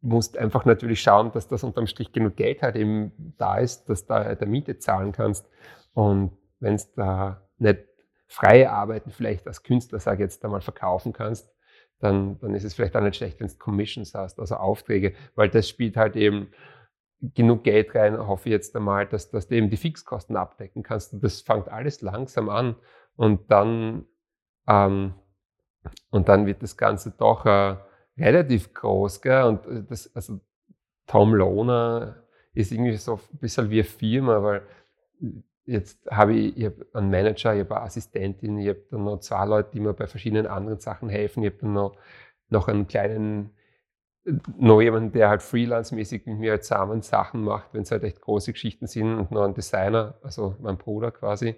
musst 0.00 0.36
einfach 0.36 0.64
natürlich 0.64 1.00
schauen, 1.00 1.32
dass 1.32 1.48
das 1.48 1.64
unterm 1.64 1.86
Strich 1.86 2.12
genug 2.12 2.36
Geld 2.36 2.62
halt 2.62 2.76
eben 2.76 3.34
da 3.38 3.58
ist, 3.58 3.88
dass 3.88 4.06
du 4.06 4.14
da 4.14 4.34
der 4.34 4.48
Miete 4.48 4.78
zahlen 4.78 5.12
kannst. 5.12 5.48
Und 5.92 6.36
wenn 6.60 6.74
es 6.74 6.92
da 6.92 7.48
nicht 7.58 7.87
freie 8.28 8.70
Arbeiten 8.70 9.10
vielleicht 9.10 9.46
als 9.46 9.62
Künstler, 9.62 9.98
sage 9.98 10.18
ich 10.22 10.30
jetzt 10.30 10.44
einmal, 10.44 10.60
verkaufen 10.60 11.12
kannst, 11.12 11.50
dann, 11.98 12.38
dann 12.38 12.54
ist 12.54 12.64
es 12.64 12.74
vielleicht 12.74 12.96
auch 12.96 13.00
nicht 13.00 13.16
schlecht, 13.16 13.40
wenn 13.40 13.48
du 13.48 13.54
Commissions 13.56 14.14
hast, 14.14 14.38
also 14.38 14.56
Aufträge, 14.56 15.14
weil 15.34 15.48
das 15.48 15.68
spielt 15.68 15.96
halt 15.96 16.14
eben 16.14 16.52
genug 17.20 17.64
Geld 17.64 17.94
rein, 17.94 18.16
hoffe 18.18 18.48
ich 18.48 18.52
jetzt 18.52 18.76
einmal, 18.76 19.06
dass, 19.06 19.30
dass 19.30 19.48
du 19.48 19.56
eben 19.56 19.70
die 19.70 19.76
Fixkosten 19.76 20.36
abdecken 20.36 20.84
kannst. 20.84 21.12
Und 21.12 21.24
das 21.24 21.40
fängt 21.40 21.68
alles 21.68 22.00
langsam 22.00 22.48
an 22.48 22.76
und 23.16 23.50
dann, 23.50 24.06
ähm, 24.68 25.14
und 26.10 26.28
dann 26.28 26.46
wird 26.46 26.62
das 26.62 26.76
Ganze 26.76 27.10
doch 27.10 27.44
äh, 27.46 27.76
relativ 28.16 28.72
groß. 28.74 29.20
Gell? 29.22 29.44
Und 29.44 29.66
äh, 29.66 29.82
das, 29.82 30.14
also 30.14 30.40
Tom 31.06 31.34
Lohner 31.34 32.22
ist 32.52 32.70
irgendwie 32.70 32.96
so 32.96 33.14
ein 33.14 33.38
bisschen 33.38 33.70
wie 33.70 33.80
eine 33.80 33.84
Firma, 33.84 34.42
weil 34.42 34.62
jetzt 35.68 36.10
habe 36.10 36.34
ich, 36.34 36.56
ich 36.56 36.64
hab 36.64 36.74
einen 36.94 37.10
Manager, 37.10 37.54
ich 37.54 37.60
habe 37.60 37.76
eine 37.76 37.84
Assistentin, 37.84 38.58
ich 38.58 38.68
habe 38.68 38.82
dann 38.90 39.04
noch 39.04 39.20
zwei 39.20 39.44
Leute, 39.44 39.70
die 39.74 39.80
mir 39.80 39.92
bei 39.92 40.06
verschiedenen 40.06 40.46
anderen 40.46 40.80
Sachen 40.80 41.08
helfen. 41.10 41.42
Ich 41.42 41.50
habe 41.50 41.60
dann 41.60 41.74
noch, 41.74 41.96
noch 42.48 42.68
einen 42.68 42.86
kleinen, 42.86 43.50
noch 44.56 44.80
jemanden, 44.80 45.12
der 45.12 45.28
halt 45.28 45.42
freelance-mäßig 45.42 46.24
mit 46.24 46.38
mir 46.38 46.52
halt 46.52 46.64
zusammen 46.64 47.02
Sachen 47.02 47.44
macht, 47.44 47.74
wenn 47.74 47.82
es 47.82 47.90
halt 47.90 48.02
echt 48.02 48.20
große 48.20 48.52
Geschichten 48.52 48.86
sind 48.86 49.14
und 49.14 49.30
noch 49.30 49.44
einen 49.44 49.54
Designer, 49.54 50.18
also 50.22 50.56
mein 50.60 50.78
Bruder 50.78 51.10
quasi, 51.10 51.56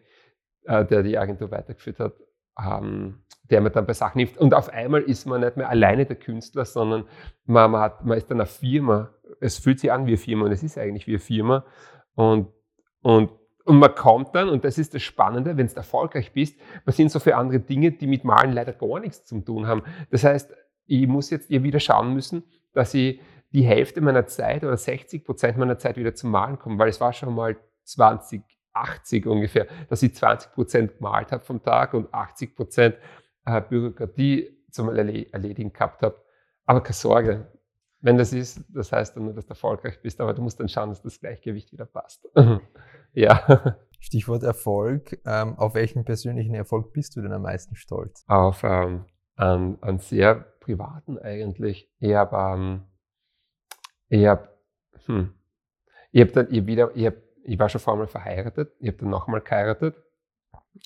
äh, 0.64 0.84
der 0.84 1.04
die 1.04 1.16
Agentur 1.16 1.52
weitergeführt 1.52 2.00
hat, 2.00 2.14
ähm, 2.60 3.22
der 3.44 3.60
mir 3.60 3.70
dann 3.70 3.86
bei 3.86 3.92
Sachen 3.92 4.18
hilft. 4.18 4.38
Und 4.38 4.54
auf 4.54 4.70
einmal 4.70 5.02
ist 5.02 5.24
man 5.26 5.40
nicht 5.40 5.56
mehr 5.56 5.68
alleine 5.68 6.04
der 6.04 6.16
Künstler, 6.16 6.64
sondern 6.64 7.04
man, 7.44 7.70
man, 7.70 7.80
hat, 7.80 8.04
man 8.04 8.18
ist 8.18 8.28
dann 8.28 8.40
eine 8.40 8.46
Firma. 8.46 9.10
Es 9.38 9.58
fühlt 9.58 9.78
sich 9.78 9.92
an 9.92 10.06
wie 10.06 10.10
eine 10.10 10.18
Firma 10.18 10.46
und 10.46 10.52
es 10.52 10.64
ist 10.64 10.78
eigentlich 10.78 11.06
wie 11.06 11.12
eine 11.12 11.20
Firma. 11.20 11.64
Und, 12.14 12.48
und 13.02 13.30
und 13.70 13.78
man 13.78 13.94
kommt 13.94 14.34
dann, 14.34 14.48
und 14.48 14.64
das 14.64 14.78
ist 14.78 14.94
das 14.94 15.02
Spannende, 15.02 15.56
wenn 15.56 15.68
du 15.68 15.76
erfolgreich 15.76 16.32
bist, 16.32 16.58
was 16.86 16.96
sind 16.96 17.12
so 17.12 17.20
für 17.20 17.36
andere 17.36 17.60
Dinge, 17.60 17.92
die 17.92 18.08
mit 18.08 18.24
Malen 18.24 18.52
leider 18.52 18.72
gar 18.72 18.98
nichts 18.98 19.24
zu 19.24 19.38
tun 19.42 19.68
haben. 19.68 19.84
Das 20.10 20.24
heißt, 20.24 20.52
ich 20.86 21.06
muss 21.06 21.30
jetzt 21.30 21.50
ihr 21.50 21.62
wieder 21.62 21.78
schauen 21.78 22.12
müssen, 22.12 22.42
dass 22.72 22.94
ich 22.94 23.20
die 23.52 23.62
Hälfte 23.62 24.00
meiner 24.00 24.26
Zeit 24.26 24.64
oder 24.64 24.76
60 24.76 25.24
Prozent 25.24 25.56
meiner 25.56 25.78
Zeit 25.78 25.96
wieder 25.96 26.16
zum 26.16 26.32
Malen 26.32 26.58
komme, 26.58 26.80
weil 26.80 26.88
es 26.88 27.00
war 27.00 27.12
schon 27.12 27.32
mal 27.32 27.56
20, 27.84 28.42
80 28.72 29.26
ungefähr, 29.26 29.68
dass 29.88 30.02
ich 30.02 30.16
20 30.16 30.50
Prozent 30.50 30.98
gemalt 30.98 31.30
habe 31.30 31.44
vom 31.44 31.62
Tag 31.62 31.94
und 31.94 32.12
80 32.12 32.56
Prozent 32.56 32.96
äh, 33.46 33.60
Bürokratie 33.60 34.64
zum 34.72 34.88
Erledigen 34.88 35.72
gehabt 35.72 36.02
habe. 36.02 36.20
Aber 36.64 36.80
keine 36.80 36.94
Sorge, 36.94 37.46
wenn 38.00 38.18
das 38.18 38.32
ist, 38.32 38.64
das 38.70 38.90
heißt 38.90 39.14
dann 39.14 39.26
nur, 39.26 39.34
dass 39.34 39.46
du 39.46 39.50
erfolgreich 39.50 40.02
bist, 40.02 40.20
aber 40.20 40.34
du 40.34 40.42
musst 40.42 40.58
dann 40.58 40.68
schauen, 40.68 40.88
dass 40.88 41.02
das 41.02 41.20
Gleichgewicht 41.20 41.70
wieder 41.70 41.86
passt. 41.86 42.28
ja. 43.12 43.76
Stichwort 44.00 44.42
Erfolg. 44.42 45.20
Ähm, 45.26 45.58
auf 45.58 45.74
welchen 45.74 46.04
persönlichen 46.04 46.54
Erfolg 46.54 46.92
bist 46.92 47.16
du 47.16 47.20
denn 47.20 47.32
am 47.32 47.42
meisten 47.42 47.76
stolz? 47.76 48.24
Auf 48.26 48.64
ähm, 48.64 49.04
einen, 49.36 49.82
einen 49.82 49.98
sehr 49.98 50.34
privaten 50.60 51.18
eigentlich. 51.18 51.90
Ich 51.98 52.14
habe, 52.14 52.36
ähm, 52.36 52.82
ich 54.08 54.26
habe, 54.26 54.48
hm, 55.06 55.34
ich 56.12 56.20
habe 56.22 56.32
dann, 56.32 56.48
ich 56.50 56.66
wieder, 56.66 56.90
ich, 56.94 57.06
hab, 57.06 57.14
ich 57.44 57.58
war 57.58 57.68
schon 57.68 57.80
vorher 57.80 58.08
verheiratet, 58.08 58.72
ich 58.80 58.88
habe 58.88 58.98
dann 58.98 59.10
nochmal 59.10 59.40
geheiratet 59.40 59.96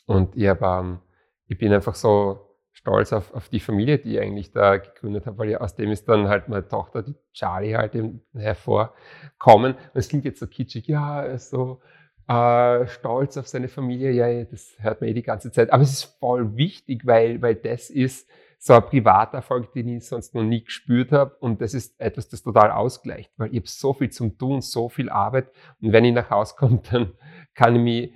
und 0.07 0.37
ich 0.37 0.49
habe, 0.49 0.67
ähm, 0.67 0.99
ich 1.47 1.59
bin 1.59 1.73
einfach 1.73 1.95
so 1.95 2.45
stolz 2.73 3.13
auf, 3.13 3.33
auf 3.33 3.49
die 3.49 3.61
Familie, 3.61 3.99
die 3.99 4.15
ich 4.15 4.21
eigentlich 4.21 4.51
da 4.51 4.77
gegründet 4.77 5.27
habe, 5.27 5.39
weil 5.39 5.51
ja 5.51 5.61
aus 5.61 5.77
dem 5.77 5.91
ist 5.91 6.09
dann 6.09 6.29
halt 6.29 6.49
meine 6.49 6.67
Tochter, 6.67 7.03
die 7.03 7.15
Charlie, 7.33 7.77
halt 7.77 7.95
eben 7.95 8.23
hervorkommen. 8.35 9.75
Und 9.75 9.95
es 9.95 10.09
klingt 10.09 10.25
jetzt 10.25 10.41
so 10.41 10.47
kitschig, 10.47 10.89
ja, 10.89 11.39
so 11.39 11.81
äh, 12.29 12.87
stolz 12.87 13.37
auf 13.37 13.49
seine 13.49 13.69
Familie, 13.69 14.11
ja, 14.13 14.45
das 14.45 14.75
hört 14.79 15.01
man 15.01 15.11
eh 15.11 15.15
die 15.15 15.23
ganze 15.23 15.53
Zeit. 15.53 15.73
Aber 15.73 15.83
es 15.83 15.93
ist 15.93 16.05
voll 16.19 16.57
wichtig, 16.57 17.07
weil, 17.07 17.43
weil 17.43 17.55
das 17.55 17.91
ist 17.91 18.29
so 18.59 18.73
ein 18.73 18.87
Privaterfolg, 18.87 19.73
den 19.75 19.89
ich 19.89 20.07
sonst 20.07 20.35
noch 20.35 20.43
nie 20.43 20.65
gespürt 20.65 21.13
habe. 21.13 21.37
Und 21.41 21.61
das 21.61 21.75
ist 21.75 22.01
etwas, 22.01 22.29
das 22.29 22.43
total 22.43 22.71
ausgleicht, 22.71 23.31
weil 23.37 23.51
ich 23.51 23.59
habe 23.59 23.69
so 23.69 23.93
viel 23.93 24.11
zum 24.11 24.39
Tun, 24.39 24.63
so 24.63 24.89
viel 24.89 25.11
Arbeit. 25.11 25.51
Und 25.83 25.93
wenn 25.93 26.05
ich 26.05 26.15
nach 26.15 26.31
Hause 26.31 26.55
komme, 26.57 26.81
dann 26.91 27.13
kann 27.55 27.77
ich 27.77 27.83
mich 27.83 28.15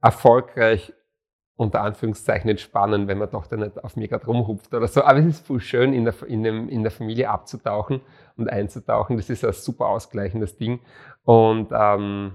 erfolgreich 0.00 0.94
unter 1.56 1.82
Anführungszeichen 1.82 2.48
entspannen, 2.48 3.06
wenn 3.06 3.18
man 3.18 3.30
doch 3.30 3.46
da 3.46 3.58
nicht 3.58 3.84
auf 3.84 3.94
mir 3.94 4.08
gerade 4.08 4.24
rumhupft 4.24 4.72
oder 4.72 4.88
so. 4.88 5.04
Aber 5.04 5.18
es 5.18 5.26
ist 5.26 5.46
voll 5.46 5.60
schön, 5.60 5.92
in 5.92 6.06
der, 6.06 6.14
in, 6.26 6.42
dem, 6.42 6.70
in 6.70 6.82
der 6.82 6.90
Familie 6.90 7.28
abzutauchen 7.28 8.00
und 8.38 8.48
einzutauchen. 8.48 9.18
Das 9.18 9.28
ist 9.28 9.44
ein 9.44 9.52
super 9.52 9.88
ausgleichendes 9.88 10.56
Ding. 10.56 10.80
Und, 11.24 11.68
ähm, 11.72 12.32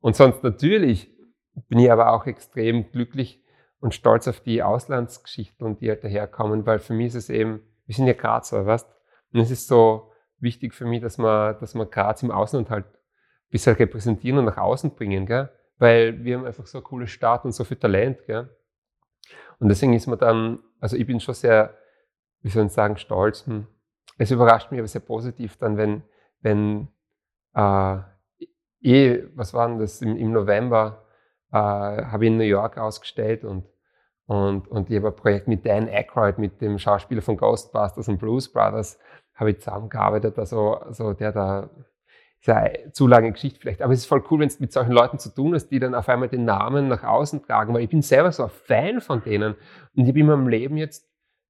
und 0.00 0.16
sonst 0.16 0.42
natürlich 0.42 1.10
bin 1.68 1.78
ich 1.78 1.90
aber 1.90 2.12
auch 2.12 2.26
extrem 2.26 2.90
glücklich 2.90 3.42
und 3.80 3.94
stolz 3.94 4.28
auf 4.28 4.40
die 4.40 4.62
Auslandsgeschichten, 4.62 5.78
die 5.78 5.88
halt 5.88 6.04
daherkommen, 6.04 6.66
weil 6.66 6.78
für 6.78 6.94
mich 6.94 7.08
ist 7.08 7.14
es 7.14 7.30
eben, 7.30 7.60
wir 7.86 7.94
sind 7.94 8.06
ja 8.06 8.12
Grazer, 8.12 8.66
weißt 8.66 8.88
Und 9.32 9.40
es 9.40 9.50
ist 9.50 9.68
so 9.68 10.12
wichtig 10.38 10.74
für 10.74 10.84
mich, 10.84 11.00
dass 11.00 11.18
man, 11.18 11.58
dass 11.60 11.74
man 11.74 11.90
Graz 11.90 12.22
im 12.22 12.30
Ausland 12.30 12.70
halt 12.70 12.86
ein 12.86 13.50
bisschen 13.50 13.76
repräsentieren 13.76 14.38
und 14.38 14.44
nach 14.46 14.56
außen 14.56 14.94
bringen, 14.94 15.26
gell? 15.26 15.50
weil 15.78 16.24
wir 16.24 16.36
haben 16.36 16.44
einfach 16.44 16.66
so 16.66 16.78
eine 16.78 16.82
coole 16.84 17.06
Stadt 17.06 17.44
und 17.44 17.52
so 17.52 17.64
viel 17.64 17.76
Talent. 17.76 18.24
Gell? 18.26 18.48
Und 19.58 19.68
deswegen 19.68 19.94
ist 19.94 20.06
man 20.06 20.18
dann, 20.18 20.58
also 20.80 20.96
ich 20.96 21.06
bin 21.06 21.20
schon 21.20 21.34
sehr, 21.34 21.76
wie 22.42 22.50
soll 22.50 22.66
ich 22.66 22.72
sagen, 22.72 22.96
stolz. 22.96 23.48
Es 24.16 24.30
überrascht 24.30 24.70
mich 24.70 24.80
aber 24.80 24.88
sehr 24.88 25.00
positiv 25.00 25.56
dann, 25.56 25.76
wenn, 25.76 26.02
wenn 26.40 26.88
äh, 27.54 27.98
eh, 28.82 29.24
was 29.34 29.54
war 29.54 29.68
denn 29.68 29.78
das, 29.78 30.00
im, 30.02 30.16
im 30.16 30.32
November 30.32 31.04
äh, 31.52 31.56
habe 31.56 32.24
ich 32.24 32.30
in 32.30 32.36
New 32.36 32.44
York 32.44 32.78
ausgestellt 32.78 33.44
und, 33.44 33.64
und, 34.26 34.68
und 34.68 34.90
ich 34.90 34.96
habe 34.96 35.08
ein 35.08 35.16
Projekt 35.16 35.48
mit 35.48 35.64
Dan 35.64 35.88
Aykroyd, 35.88 36.38
mit 36.38 36.60
dem 36.60 36.78
Schauspieler 36.78 37.22
von 37.22 37.36
Ghostbusters 37.36 38.08
und 38.08 38.18
Blues 38.18 38.52
Brothers, 38.52 38.98
habe 39.34 39.52
ich 39.52 39.60
zusammengearbeitet, 39.60 40.38
also, 40.38 40.74
also 40.74 41.12
der 41.12 41.32
da 41.32 41.70
ist 42.40 42.48
eine 42.48 42.92
zu 42.92 43.06
lange 43.06 43.32
Geschichte 43.32 43.58
vielleicht, 43.60 43.82
aber 43.82 43.92
es 43.92 44.00
ist 44.00 44.06
voll 44.06 44.22
cool, 44.30 44.40
wenn 44.40 44.48
du 44.48 44.54
mit 44.60 44.72
solchen 44.72 44.92
Leuten 44.92 45.18
zu 45.18 45.34
tun 45.34 45.54
hast, 45.54 45.68
die 45.68 45.78
dann 45.78 45.94
auf 45.94 46.08
einmal 46.08 46.28
den 46.28 46.44
Namen 46.44 46.88
nach 46.88 47.02
außen 47.02 47.42
tragen, 47.42 47.74
weil 47.74 47.82
ich 47.82 47.88
bin 47.88 48.02
selber 48.02 48.30
so 48.30 48.44
ein 48.44 48.50
Fan 48.50 49.00
von 49.00 49.22
denen. 49.22 49.54
Und 49.54 50.02
ich 50.02 50.08
habe 50.08 50.20
in 50.20 50.26
meinem 50.26 50.48
Leben 50.48 50.76
jetzt 50.76 51.07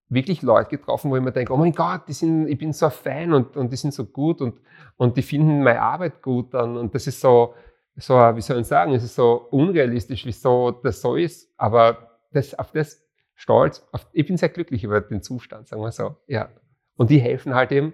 wirklich 0.09 0.43
Leute 0.43 0.71
getroffen, 0.71 1.11
wo 1.11 1.17
ich 1.17 1.23
mir 1.23 1.33
denke, 1.33 1.53
oh 1.53 1.57
mein 1.57 1.73
Gott, 1.73 2.03
die 2.09 2.13
sind, 2.13 2.49
ich 2.49 2.59
bin 2.59 2.73
so 2.73 2.87
ein 2.87 2.93
Fan 2.93 3.33
und, 3.33 3.57
und 3.57 3.71
die 3.73 3.77
sind 3.77 3.93
so 3.93 4.07
gut 4.07 4.41
und, 4.41 4.61
und 4.97 5.17
die 5.17 5.23
finden 5.23 5.63
meine 5.63 5.81
Arbeit 5.81 6.23
gut 6.23 6.55
dann 6.55 6.77
und 6.77 6.95
das 6.95 7.07
ist 7.07 7.21
so, 7.21 7.55
so, 7.97 8.15
wie 8.15 8.41
soll 8.41 8.61
ich 8.61 8.67
sagen, 8.67 8.95
es 8.95 9.05
ist 9.05 9.15
so 9.15 9.49
unrealistisch, 9.51 10.25
wieso 10.25 10.71
das 10.71 11.01
so 11.01 11.17
ist, 11.17 11.53
aber 11.57 12.21
das, 12.33 12.59
auf 12.59 12.73
das 12.73 13.05
stolz, 13.35 13.87
auf, 13.93 14.07
ich 14.13 14.27
bin 14.27 14.37
sehr 14.37 14.49
glücklich 14.49 14.85
über 14.85 15.01
den 15.01 15.23
Zustand, 15.23 15.69
sagen 15.69 15.83
wir 15.83 15.93
so, 15.93 16.17
ja. 16.27 16.49
Und 16.97 17.11
die 17.11 17.19
helfen 17.19 17.55
halt 17.55 17.71
eben, 17.73 17.93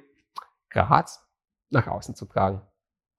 Graz 0.70 1.26
nach 1.70 1.86
außen 1.86 2.14
zu 2.14 2.26
tragen 2.26 2.62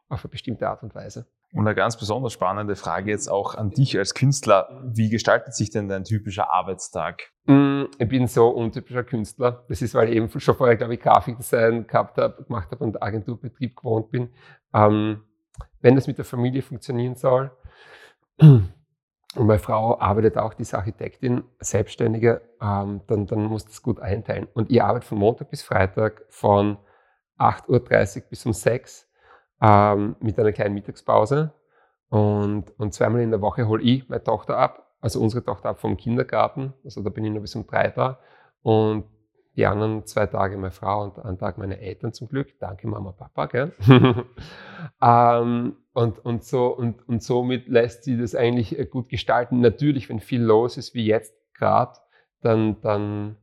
auf 0.09 0.23
eine 0.23 0.31
bestimmte 0.31 0.67
Art 0.67 0.83
und 0.83 0.93
Weise. 0.95 1.27
Und 1.55 1.65
eine 1.65 1.73
ganz 1.73 1.95
besonders 1.95 2.33
spannende 2.33 2.75
Frage 2.75 3.11
jetzt 3.11 3.29
auch 3.29 3.55
an 3.55 3.69
dich 3.69 3.97
als 3.97 4.13
Künstler. 4.13 4.83
Wie 4.83 5.09
gestaltet 5.09 5.55
sich 5.55 5.69
denn 5.69 5.87
dein 5.87 6.03
typischer 6.03 6.51
Arbeitstag? 6.51 7.31
Mm, 7.45 7.83
ich 7.97 8.09
bin 8.09 8.27
so 8.27 8.49
untypischer 8.49 9.05
Künstler. 9.05 9.63
Das 9.69 9.81
ist, 9.81 9.93
weil 9.95 10.09
ich 10.09 10.15
eben 10.15 10.29
schon 10.37 10.55
vorher, 10.55 10.75
glaube 10.75 10.95
ich, 10.95 10.99
Grafikdesign 10.99 11.87
gehabt 11.87 12.17
habe, 12.17 12.43
gemacht 12.43 12.71
habe 12.71 12.83
und 12.83 13.01
Agenturbetrieb 13.01 13.77
gewohnt 13.77 14.11
bin. 14.11 14.33
Ähm, 14.73 15.23
wenn 15.79 15.95
das 15.95 16.07
mit 16.07 16.17
der 16.17 16.25
Familie 16.25 16.61
funktionieren 16.61 17.15
soll, 17.15 17.51
und 19.35 19.47
meine 19.47 19.59
Frau 19.59 19.97
arbeitet 19.97 20.37
auch, 20.37 20.53
die 20.53 20.63
ist 20.63 20.73
Architektin, 20.73 21.45
Selbstständige, 21.59 22.41
ähm, 22.61 22.99
dann, 23.07 23.27
dann 23.27 23.45
muss 23.45 23.65
das 23.65 23.81
gut 23.81 24.01
einteilen. 24.01 24.49
Und 24.53 24.69
ich 24.69 24.83
arbeite 24.83 25.05
von 25.05 25.19
Montag 25.19 25.49
bis 25.51 25.63
Freitag 25.63 26.25
von 26.27 26.77
8.30 27.37 27.67
Uhr 28.17 28.29
bis 28.29 28.45
um 28.45 28.51
6 28.51 29.03
Uhr 29.03 29.04
ähm, 29.65 30.15
mit 30.19 30.39
einer 30.39 30.51
kleinen 30.51 30.75
Mittagspause. 30.75 31.51
Und, 32.09 32.71
und 32.77 32.93
zweimal 32.93 33.21
in 33.21 33.31
der 33.31 33.41
Woche 33.41 33.67
hole 33.67 33.81
ich 33.81 34.07
meine 34.07 34.23
Tochter 34.23 34.57
ab, 34.57 34.95
also 35.01 35.19
unsere 35.19 35.43
Tochter 35.43 35.69
ab 35.69 35.79
vom 35.79 35.97
Kindergarten. 35.97 36.73
Also 36.83 37.01
da 37.01 37.09
bin 37.09 37.25
ich 37.25 37.31
nur 37.31 37.41
bis 37.41 37.55
um 37.55 37.65
drei 37.65 37.89
da. 37.89 38.19
Und 38.61 39.05
die 39.55 39.65
anderen 39.65 40.05
zwei 40.05 40.25
Tage 40.25 40.57
meine 40.57 40.71
Frau 40.71 41.03
und 41.03 41.19
einen 41.19 41.37
Tag 41.37 41.57
meine 41.57 41.79
Eltern 41.79 42.13
zum 42.13 42.27
Glück. 42.27 42.59
Danke 42.59 42.87
Mama, 42.87 43.13
Papa. 43.13 43.45
Gell? 43.47 43.71
ähm, 45.01 45.77
und, 45.93 46.19
und, 46.25 46.43
so, 46.43 46.67
und, 46.67 47.07
und 47.07 47.23
somit 47.23 47.67
lässt 47.67 48.03
sie 48.03 48.17
das 48.17 48.35
eigentlich 48.35 48.77
äh, 48.77 48.85
gut 48.85 49.09
gestalten. 49.09 49.61
Natürlich, 49.61 50.09
wenn 50.09 50.19
viel 50.19 50.41
los 50.41 50.77
ist, 50.77 50.93
wie 50.93 51.05
jetzt 51.05 51.33
gerade, 51.53 51.93
dann, 52.41 52.81
dann 52.81 53.37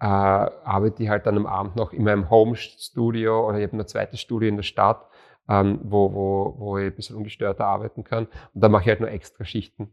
äh, 0.00 0.06
arbeite 0.06 1.02
ich 1.02 1.08
halt 1.08 1.26
dann 1.26 1.38
am 1.38 1.46
Abend 1.46 1.76
noch 1.76 1.92
in 1.92 2.04
meinem 2.04 2.28
Home-Studio 2.28 3.48
oder 3.48 3.58
ich 3.58 3.66
habe 3.66 3.78
ein 3.78 3.86
zweites 3.86 4.20
Studio 4.20 4.48
in 4.48 4.56
der 4.56 4.62
Stadt, 4.62 5.08
ähm, 5.48 5.80
wo, 5.82 6.12
wo, 6.12 6.54
wo 6.58 6.78
ich 6.78 6.86
ein 6.86 6.94
bisschen 6.94 7.16
ungestörter 7.16 7.66
arbeiten 7.66 8.04
kann. 8.04 8.26
Und 8.54 8.60
da 8.62 8.68
mache 8.68 8.82
ich 8.82 8.88
halt 8.88 9.00
nur 9.00 9.10
extra 9.10 9.44
Schichten. 9.44 9.92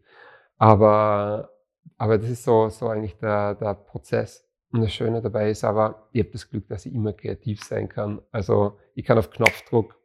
Aber, 0.57 1.49
aber 1.97 2.17
das 2.17 2.29
ist 2.29 2.43
so, 2.43 2.69
so 2.69 2.87
eigentlich 2.87 3.17
der, 3.17 3.55
der 3.55 3.73
Prozess. 3.73 4.47
Und 4.71 4.81
das 4.81 4.93
Schöne 4.93 5.21
dabei 5.21 5.49
ist 5.49 5.63
aber, 5.63 6.07
ich 6.13 6.21
habe 6.21 6.31
das 6.31 6.49
Glück, 6.49 6.67
dass 6.69 6.85
ich 6.85 6.93
immer 6.93 7.13
kreativ 7.13 7.63
sein 7.63 7.89
kann. 7.89 8.21
Also 8.31 8.77
ich 8.95 9.05
kann 9.05 9.17
auf 9.17 9.29
Knopfdruck 9.29 9.95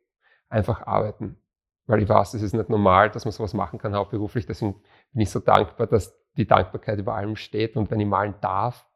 einfach 0.49 0.87
arbeiten, 0.87 1.37
weil 1.87 2.03
ich 2.03 2.09
weiß, 2.09 2.35
es 2.35 2.43
ist 2.43 2.55
nicht 2.55 2.69
normal, 2.69 3.11
dass 3.11 3.25
man 3.25 3.33
sowas 3.33 3.55
machen 3.55 3.79
kann 3.79 3.95
hauptberuflich. 3.95 4.47
Deswegen 4.47 4.75
bin 5.13 5.23
ich 5.23 5.31
so 5.31 5.39
dankbar, 5.39 5.87
dass 5.87 6.19
die 6.37 6.47
Dankbarkeit 6.47 6.99
über 6.99 7.15
allem 7.15 7.37
steht. 7.37 7.77
Und 7.77 7.91
wenn 7.91 8.01
ich 8.01 8.07
malen 8.07 8.35
darf, 8.41 8.87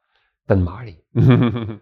dann 0.46 0.64
male 0.64 0.90
ich. 0.90 1.04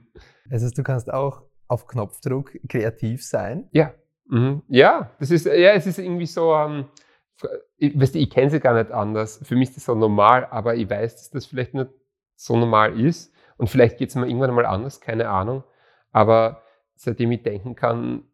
also 0.50 0.70
du 0.70 0.82
kannst 0.82 1.10
auch 1.10 1.44
auf 1.66 1.86
Knopfdruck 1.86 2.58
kreativ 2.68 3.24
sein? 3.24 3.68
Ja, 3.72 3.94
mhm. 4.28 4.62
ja, 4.68 5.10
das 5.18 5.30
ist 5.30 5.46
ja, 5.46 5.72
es 5.72 5.86
ist 5.86 5.98
irgendwie 5.98 6.26
so. 6.26 6.54
Ähm, 6.54 6.86
ich, 7.76 7.98
weißt 7.98 8.14
du, 8.14 8.18
ich 8.18 8.30
kenne 8.30 8.50
sie 8.50 8.60
gar 8.60 8.74
nicht 8.74 8.90
anders. 8.90 9.40
Für 9.44 9.54
mich 9.54 9.68
ist 9.68 9.76
das 9.76 9.84
so 9.84 9.94
normal, 9.94 10.46
aber 10.50 10.74
ich 10.74 10.90
weiß, 10.90 11.16
dass 11.16 11.30
das 11.30 11.46
vielleicht 11.46 11.74
nicht 11.74 11.90
so 12.34 12.56
normal 12.56 12.98
ist. 12.98 13.32
Und 13.56 13.68
vielleicht 13.68 13.98
geht 13.98 14.08
es 14.08 14.14
mir 14.14 14.26
irgendwann 14.26 14.54
mal 14.54 14.66
anders, 14.66 15.00
keine 15.00 15.28
Ahnung. 15.28 15.64
Aber 16.12 16.62
seitdem 16.94 17.32
ich 17.32 17.42
denken 17.42 17.74
kann, 17.74 18.24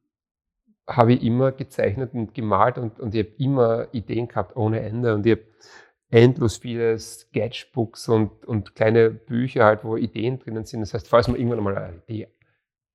habe 0.86 1.14
ich 1.14 1.22
immer 1.22 1.52
gezeichnet 1.52 2.12
und 2.14 2.34
gemalt 2.34 2.76
und, 2.78 3.00
und 3.00 3.14
ich 3.14 3.26
habe 3.26 3.34
immer 3.38 3.88
Ideen 3.92 4.28
gehabt 4.28 4.56
ohne 4.56 4.80
Ende. 4.80 5.14
Und 5.14 5.26
ich 5.26 5.32
habe 5.32 5.46
endlos 6.10 6.58
viele 6.58 6.98
Sketchbooks 6.98 8.08
und, 8.08 8.44
und 8.44 8.74
kleine 8.74 9.10
Bücher 9.10 9.64
halt, 9.64 9.84
wo 9.84 9.96
Ideen 9.96 10.38
drinnen 10.38 10.64
sind. 10.64 10.80
Das 10.80 10.94
heißt, 10.94 11.08
falls 11.08 11.28
man 11.28 11.36
irgendwann 11.36 11.62
mal 11.62 11.76
eine 11.76 12.02
Idee, 12.06 12.28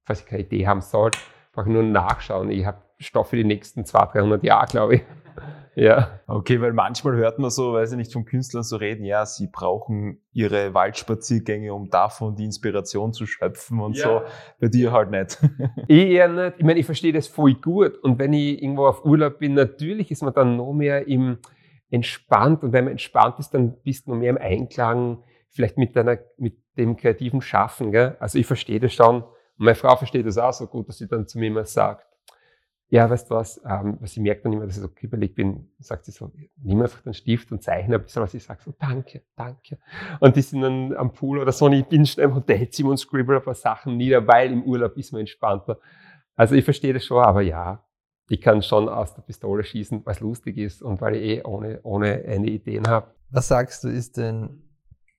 falls 0.06 0.22
ich 0.22 0.27
keine 0.27 0.44
Idee 0.44 0.68
haben 0.68 0.82
soll, 0.82 1.12
brauche 1.51 1.68
ich 1.68 1.74
nur 1.74 1.84
nachschauen. 1.84 2.51
Ich 2.51 2.65
habe 2.65 2.82
Stoff 3.00 3.29
für 3.29 3.38
die 3.38 3.44
nächsten 3.44 3.86
200, 3.86 4.15
300 4.15 4.44
Jahre, 4.44 4.68
glaube 4.68 4.96
ich. 4.96 5.01
Ja. 5.75 6.20
Okay, 6.27 6.60
weil 6.60 6.74
manchmal 6.74 7.15
hört 7.15 7.39
man 7.39 7.51
so, 7.51 7.72
weiß 7.72 7.91
ich 7.91 7.98
nicht, 7.98 8.12
von 8.12 8.25
Künstlern 8.25 8.63
so 8.63 8.75
reden, 8.75 9.06
ja, 9.06 9.25
sie 9.25 9.48
brauchen 9.48 10.22
ihre 10.34 10.74
Waldspaziergänge, 10.74 11.74
um 11.74 11.89
davon 11.89 12.36
die 12.36 12.44
Inspiration 12.44 13.13
zu 13.13 13.25
schöpfen 13.25 13.79
und 13.79 13.96
ja. 13.96 14.03
so. 14.03 14.22
Bei 14.60 14.68
dir 14.68 14.91
halt 14.91 15.12
nicht. 15.12 15.38
ich 15.88 16.10
eher 16.10 16.27
nicht. 16.27 16.56
Ich 16.58 16.65
meine, 16.65 16.79
ich 16.79 16.86
verstehe 16.86 17.13
das 17.13 17.27
voll 17.27 17.53
gut. 17.53 17.98
Und 18.00 18.20
wenn 18.20 18.34
ich 18.34 18.62
irgendwo 18.62 18.88
auf 18.88 19.06
Urlaub 19.06 19.39
bin, 19.39 19.53
natürlich 19.53 20.12
ist 20.12 20.22
man 20.22 20.34
dann 20.34 20.58
noch 20.58 20.74
mehr 20.74 21.08
im 21.08 21.38
entspannt. 21.89 22.63
Und 22.63 22.74
wenn 22.74 22.86
man 22.86 22.91
entspannt 22.91 23.39
ist, 23.39 23.51
dann 23.53 23.82
bist 23.82 24.08
du 24.08 24.12
noch 24.12 24.18
mehr 24.18 24.32
im 24.32 24.38
Einklang, 24.38 25.24
vielleicht 25.50 25.77
mit 25.77 25.96
deiner, 25.96 26.18
mit 26.38 26.58
dem 26.77 26.96
kreativen 26.96 27.41
Schaffen. 27.41 27.91
Gell? 27.91 28.15
Also 28.20 28.38
ich 28.38 28.46
verstehe 28.46 28.79
das 28.79 28.94
schon. 28.94 29.24
Und 29.24 29.25
meine 29.58 29.75
Frau 29.75 29.96
versteht 29.96 30.25
das 30.25 30.38
auch 30.38 30.53
so 30.53 30.68
gut, 30.68 30.88
dass 30.88 30.98
sie 30.98 31.08
dann 31.08 31.27
zu 31.27 31.39
mir 31.39 31.48
immer 31.48 31.65
sagt, 31.65 32.06
ja, 32.91 33.08
weißt 33.08 33.29
du 33.29 33.35
was, 33.35 33.61
ähm, 33.70 33.98
was 34.00 34.13
ich 34.13 34.20
merke 34.20 34.42
dann 34.44 34.53
immer, 34.53 34.66
dass 34.66 34.75
ich 34.75 34.81
so 34.81 34.90
kribbelig 34.90 35.35
bin, 35.35 35.70
sagt 35.77 36.05
sie 36.05 36.11
so, 36.11 36.31
nimm 36.63 36.81
einfach 36.81 37.01
den 37.01 37.13
Stift 37.13 37.51
und 37.51 37.61
zeichne 37.61 37.96
ein 37.96 38.01
bisschen 38.01 38.24
was. 38.24 38.33
Ich 38.33 38.44
sage 38.44 38.61
so, 38.63 38.74
danke, 38.79 39.22
danke. 39.35 39.77
Und 40.20 40.35
die 40.35 40.42
sind 40.42 40.61
dann 40.61 40.96
am 40.96 41.13
Pool 41.13 41.37
oder 41.37 41.51
so 41.51 41.66
und 41.66 41.74
ich 41.74 41.85
bin 41.85 42.05
schnell 42.07 42.27
im 42.27 42.35
Hotelzimmer 42.35 42.90
und 42.90 42.98
scribble 42.98 43.37
ein 43.37 43.44
paar 43.44 43.53
Sachen 43.53 43.96
nieder, 43.96 44.25
weil 44.25 44.51
im 44.51 44.63
Urlaub 44.63 44.98
ist 44.98 45.11
man 45.11 45.20
entspannter. 45.22 45.79
Also 46.35 46.55
ich 46.55 46.63
verstehe 46.63 46.94
das 46.94 47.05
schon, 47.05 47.24
aber 47.24 47.42
ja, 47.42 47.85
ich 48.27 48.42
kann 48.42 48.63
schon 48.63 48.90
aus 48.90 49.13
der 49.13 49.22
Pistole 49.22 49.63
schießen, 49.63 50.03
was 50.05 50.20
lustig 50.20 50.57
ist 50.57 50.81
und 50.81 51.00
weil 51.00 51.16
ich 51.16 51.24
eh 51.24 51.44
ohne, 51.44 51.81
ohne 51.83 52.24
eine 52.27 52.48
Ideen 52.48 52.87
habe. 52.87 53.13
Was 53.29 53.50
sagst 53.50 53.83
du, 53.83 53.87
ist 53.87 54.18
denn 54.18 54.63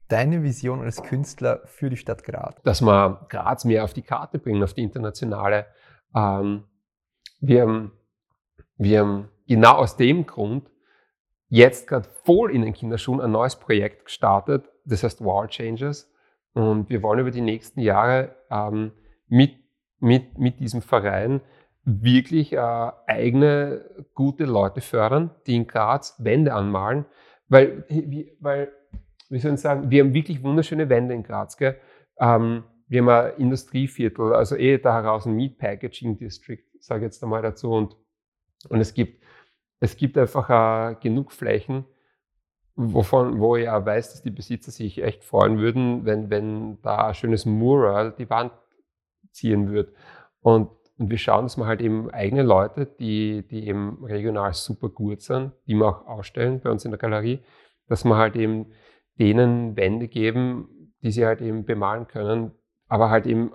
deine 0.08 0.42
Vision 0.42 0.80
als 0.80 1.00
Künstler 1.04 1.60
für 1.66 1.88
die 1.88 1.96
Stadt 1.96 2.24
Graz? 2.24 2.60
Dass 2.64 2.82
wir 2.82 3.26
Graz 3.28 3.64
mehr 3.64 3.84
auf 3.84 3.94
die 3.94 4.02
Karte 4.02 4.40
bringen, 4.40 4.62
auf 4.64 4.74
die 4.74 4.82
internationale 4.82 5.66
ähm, 6.16 6.64
wir 7.40 7.62
haben, 7.62 7.92
wir 8.76 9.28
genau 9.46 9.72
aus 9.72 9.96
dem 9.96 10.26
Grund 10.26 10.70
jetzt 11.48 11.88
gerade 11.88 12.08
voll 12.24 12.54
in 12.54 12.62
den 12.62 12.72
Kinderschuhen 12.72 13.20
ein 13.20 13.32
neues 13.32 13.56
Projekt 13.56 14.04
gestartet, 14.04 14.68
das 14.84 15.02
heißt 15.02 15.24
Wall 15.24 15.48
Changers. 15.48 16.10
Und 16.52 16.88
wir 16.90 17.02
wollen 17.02 17.20
über 17.20 17.30
die 17.30 17.40
nächsten 17.40 17.80
Jahre 17.80 18.36
ähm, 18.50 18.92
mit, 19.28 19.54
mit, 19.98 20.38
mit 20.38 20.60
diesem 20.60 20.82
Verein 20.82 21.40
wirklich 21.84 22.52
äh, 22.52 22.90
eigene 23.06 23.84
gute 24.14 24.44
Leute 24.44 24.80
fördern, 24.80 25.30
die 25.46 25.56
in 25.56 25.66
Graz 25.66 26.16
Wände 26.18 26.52
anmalen, 26.52 27.06
weil, 27.48 27.84
weil 28.40 28.72
wie 29.28 29.38
soll 29.38 29.54
ich 29.54 29.60
sagen, 29.60 29.90
wir 29.90 30.02
haben 30.02 30.14
wirklich 30.14 30.42
wunderschöne 30.42 30.88
Wände 30.88 31.14
in 31.14 31.22
Graz. 31.22 31.56
Gell? 31.56 31.76
Ähm, 32.18 32.64
wir 32.88 33.02
haben 33.02 33.08
ein 33.08 33.36
Industrieviertel, 33.38 34.34
also 34.34 34.56
eh 34.56 34.78
da 34.78 34.94
heraus 34.94 35.26
ein 35.26 35.34
Meat 35.34 35.58
Packaging 35.58 36.18
District 36.18 36.64
sage 36.80 37.04
jetzt 37.04 37.22
einmal 37.22 37.42
dazu. 37.42 37.70
Und, 37.72 37.96
und 38.68 38.80
es 38.80 38.94
gibt, 38.94 39.22
es 39.80 39.96
gibt 39.96 40.18
einfach 40.18 40.48
uh, 40.48 40.96
genug 41.00 41.32
Flächen, 41.32 41.84
wovon, 42.76 43.38
wo 43.40 43.56
ich 43.56 43.68
auch 43.68 43.84
weiß, 43.84 44.12
dass 44.12 44.22
die 44.22 44.30
Besitzer 44.30 44.70
sich 44.70 45.02
echt 45.02 45.24
freuen 45.24 45.58
würden, 45.58 46.04
wenn, 46.04 46.30
wenn 46.30 46.80
da 46.82 47.08
ein 47.08 47.14
schönes 47.14 47.46
Mural 47.46 48.12
die 48.12 48.30
Wand 48.30 48.52
ziehen 49.30 49.68
würde. 49.70 49.92
Und, 50.40 50.70
und 50.98 51.10
wir 51.10 51.18
schauen, 51.18 51.44
dass 51.44 51.56
wir 51.56 51.66
halt 51.66 51.80
eben 51.80 52.10
eigene 52.10 52.42
Leute, 52.42 52.86
die, 52.86 53.46
die 53.46 53.68
eben 53.68 54.04
regional 54.04 54.52
super 54.54 54.88
gut 54.88 55.22
sind, 55.22 55.52
die 55.66 55.74
wir 55.74 55.86
auch 55.88 56.06
ausstellen 56.06 56.60
bei 56.60 56.70
uns 56.70 56.84
in 56.84 56.90
der 56.90 56.98
Galerie, 56.98 57.40
dass 57.86 58.04
wir 58.04 58.16
halt 58.16 58.36
eben 58.36 58.72
denen 59.18 59.76
Wände 59.76 60.08
geben, 60.08 60.92
die 61.02 61.10
sie 61.10 61.26
halt 61.26 61.40
eben 61.40 61.64
bemalen 61.64 62.06
können, 62.06 62.52
aber 62.88 63.10
halt 63.10 63.26
eben 63.26 63.52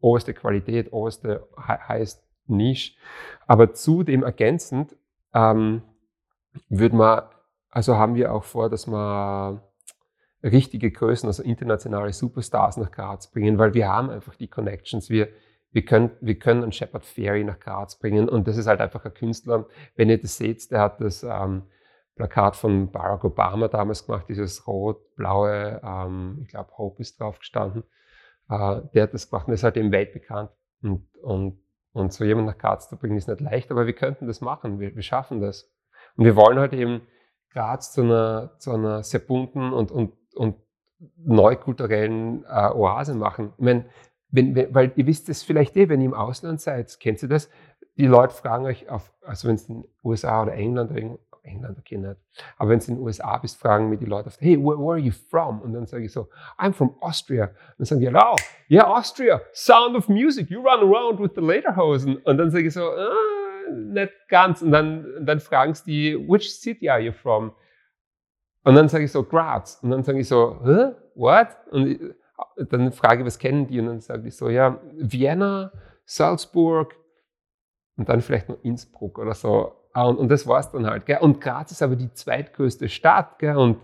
oberste 0.00 0.34
Qualität, 0.34 0.92
oberste 0.92 1.48
heißt 1.56 2.25
Nische. 2.48 2.94
Aber 3.46 3.74
zudem 3.74 4.22
ergänzend 4.22 4.96
ähm, 5.34 5.82
würde 6.68 6.96
man, 6.96 7.22
also 7.70 7.96
haben 7.96 8.14
wir 8.14 8.32
auch 8.32 8.44
vor, 8.44 8.70
dass 8.70 8.86
wir 8.86 9.62
richtige 10.42 10.90
Größen, 10.90 11.28
also 11.28 11.42
internationale 11.42 12.12
Superstars 12.12 12.76
nach 12.76 12.90
Graz 12.90 13.30
bringen, 13.30 13.58
weil 13.58 13.74
wir 13.74 13.88
haben 13.88 14.10
einfach 14.10 14.34
die 14.34 14.48
Connections. 14.48 15.10
Wir, 15.10 15.28
wir, 15.72 15.84
können, 15.84 16.10
wir 16.20 16.38
können 16.38 16.62
einen 16.62 16.72
Shepard 16.72 17.04
Ferry 17.04 17.44
nach 17.44 17.58
Graz 17.58 17.98
bringen 17.98 18.28
und 18.28 18.46
das 18.46 18.56
ist 18.56 18.66
halt 18.66 18.80
einfach 18.80 19.04
ein 19.04 19.14
Künstler. 19.14 19.66
Wenn 19.96 20.10
ihr 20.10 20.20
das 20.20 20.36
seht, 20.36 20.70
der 20.70 20.80
hat 20.80 21.00
das 21.00 21.22
ähm, 21.22 21.62
Plakat 22.16 22.56
von 22.56 22.90
Barack 22.90 23.24
Obama 23.24 23.68
damals 23.68 24.06
gemacht, 24.06 24.26
dieses 24.28 24.66
rot-blaue, 24.66 25.80
ähm, 25.84 26.38
ich 26.42 26.48
glaube 26.48 26.70
Hope 26.78 27.02
ist 27.02 27.20
drauf 27.20 27.38
gestanden. 27.38 27.82
Äh, 28.48 28.80
der 28.94 29.04
hat 29.04 29.14
das 29.14 29.28
gemacht 29.28 29.48
und 29.48 29.54
ist 29.54 29.64
halt 29.64 29.76
eben 29.76 29.92
weltbekannt. 29.92 30.50
Und, 30.82 31.06
und 31.22 31.58
und 31.96 32.12
so 32.12 32.24
jemand 32.24 32.46
nach 32.46 32.58
Graz 32.58 32.88
zu 32.88 32.96
bringen, 32.96 33.16
ist 33.16 33.26
nicht 33.26 33.40
leicht, 33.40 33.70
aber 33.70 33.86
wir 33.86 33.94
könnten 33.94 34.26
das 34.26 34.42
machen. 34.42 34.78
Wir, 34.78 34.94
wir 34.94 35.02
schaffen 35.02 35.40
das. 35.40 35.72
Und 36.16 36.26
wir 36.26 36.36
wollen 36.36 36.58
halt 36.58 36.74
eben 36.74 37.00
Graz 37.52 37.92
zu 37.92 38.02
einer, 38.02 38.52
zu 38.58 38.72
einer 38.72 39.02
sehr 39.02 39.20
bunten 39.20 39.72
und, 39.72 39.90
und, 39.90 40.12
und 40.34 40.56
neukulturellen 41.16 42.44
äh, 42.44 42.70
Oase 42.70 43.14
machen. 43.14 43.54
Ich 43.56 43.64
meine, 43.64 43.86
wenn, 44.28 44.54
wenn, 44.54 44.74
weil 44.74 44.92
ihr 44.96 45.06
wisst 45.06 45.30
es 45.30 45.42
vielleicht 45.42 45.76
eh, 45.76 45.88
wenn 45.88 46.00
ihr 46.00 46.06
im 46.06 46.14
Ausland 46.14 46.60
seid, 46.60 47.00
kennt 47.00 47.22
ihr 47.22 47.30
das? 47.30 47.48
Die 47.96 48.06
Leute 48.06 48.34
fragen 48.34 48.66
euch, 48.66 48.90
auf, 48.90 49.10
also 49.22 49.48
wenn 49.48 49.54
es 49.54 49.66
in 49.68 49.82
den 49.82 49.90
USA 50.04 50.42
oder 50.42 50.52
England 50.52 50.90
oder 50.90 51.18
England, 51.46 51.78
okay, 51.78 51.96
nicht. 51.96 52.16
Aber 52.58 52.70
wenn 52.70 52.78
du 52.78 52.86
in 52.86 52.94
den 52.96 53.02
USA 53.02 53.38
bist, 53.38 53.58
fragen 53.58 53.88
mir 53.88 53.96
die 53.96 54.04
Leute 54.04 54.28
oft, 54.28 54.40
hey, 54.40 54.56
where, 54.58 54.78
where, 54.78 54.92
are 54.92 54.98
you 54.98 55.12
from? 55.12 55.62
Und 55.62 55.72
dann 55.72 55.86
sage 55.86 56.04
ich 56.04 56.12
so, 56.12 56.28
I'm 56.58 56.72
from 56.72 56.96
Austria. 57.00 57.44
Und 57.44 57.78
dann 57.78 57.86
sagen 57.86 58.00
die, 58.00 58.08
oh, 58.08 58.36
yeah, 58.68 58.86
Austria, 58.86 59.40
Sound 59.52 59.96
of 59.96 60.08
Music, 60.08 60.50
you 60.50 60.60
run 60.60 60.80
around 60.80 61.20
with 61.20 61.30
the 61.34 61.40
Lederhosen. 61.40 62.16
Und 62.18 62.38
dann 62.38 62.50
sage 62.50 62.66
ich 62.66 62.74
so, 62.74 62.90
ah, 62.90 63.10
nicht 63.74 64.12
ganz. 64.28 64.62
Und 64.62 64.72
dann, 64.72 65.06
dann 65.24 65.40
fragen 65.40 65.74
sie 65.74 65.84
die, 65.84 66.28
which 66.28 66.52
city 66.52 66.88
are 66.88 67.00
you 67.00 67.12
from? 67.12 67.52
Und 68.64 68.74
dann 68.74 68.88
sage 68.88 69.04
ich 69.04 69.12
so, 69.12 69.22
Graz. 69.22 69.78
Und 69.82 69.90
dann 69.90 70.02
sage 70.02 70.20
ich 70.20 70.28
so, 70.28 70.58
huh? 70.64 70.94
what? 71.14 71.48
Und 71.70 72.14
dann 72.56 72.92
frage 72.92 73.20
ich, 73.20 73.26
was 73.26 73.38
kennen 73.38 73.66
die? 73.66 73.80
Und 73.80 73.86
dann 73.86 74.00
sage 74.00 74.26
ich 74.28 74.36
so, 74.36 74.48
ja, 74.48 74.80
Vienna, 74.94 75.72
Salzburg 76.04 76.94
und 77.96 78.08
dann 78.08 78.20
vielleicht 78.20 78.48
noch 78.48 78.62
Innsbruck 78.62 79.18
oder 79.18 79.34
so. 79.34 79.72
Ah, 79.96 80.04
und, 80.04 80.18
und 80.18 80.28
das 80.28 80.46
war 80.46 80.60
es 80.60 80.70
dann 80.70 80.84
halt. 80.84 81.06
Gell? 81.06 81.20
Und 81.20 81.40
Graz 81.40 81.72
ist 81.72 81.80
aber 81.80 81.96
die 81.96 82.12
zweitgrößte 82.12 82.90
Stadt. 82.90 83.38
Gell? 83.38 83.56
Und, 83.56 83.78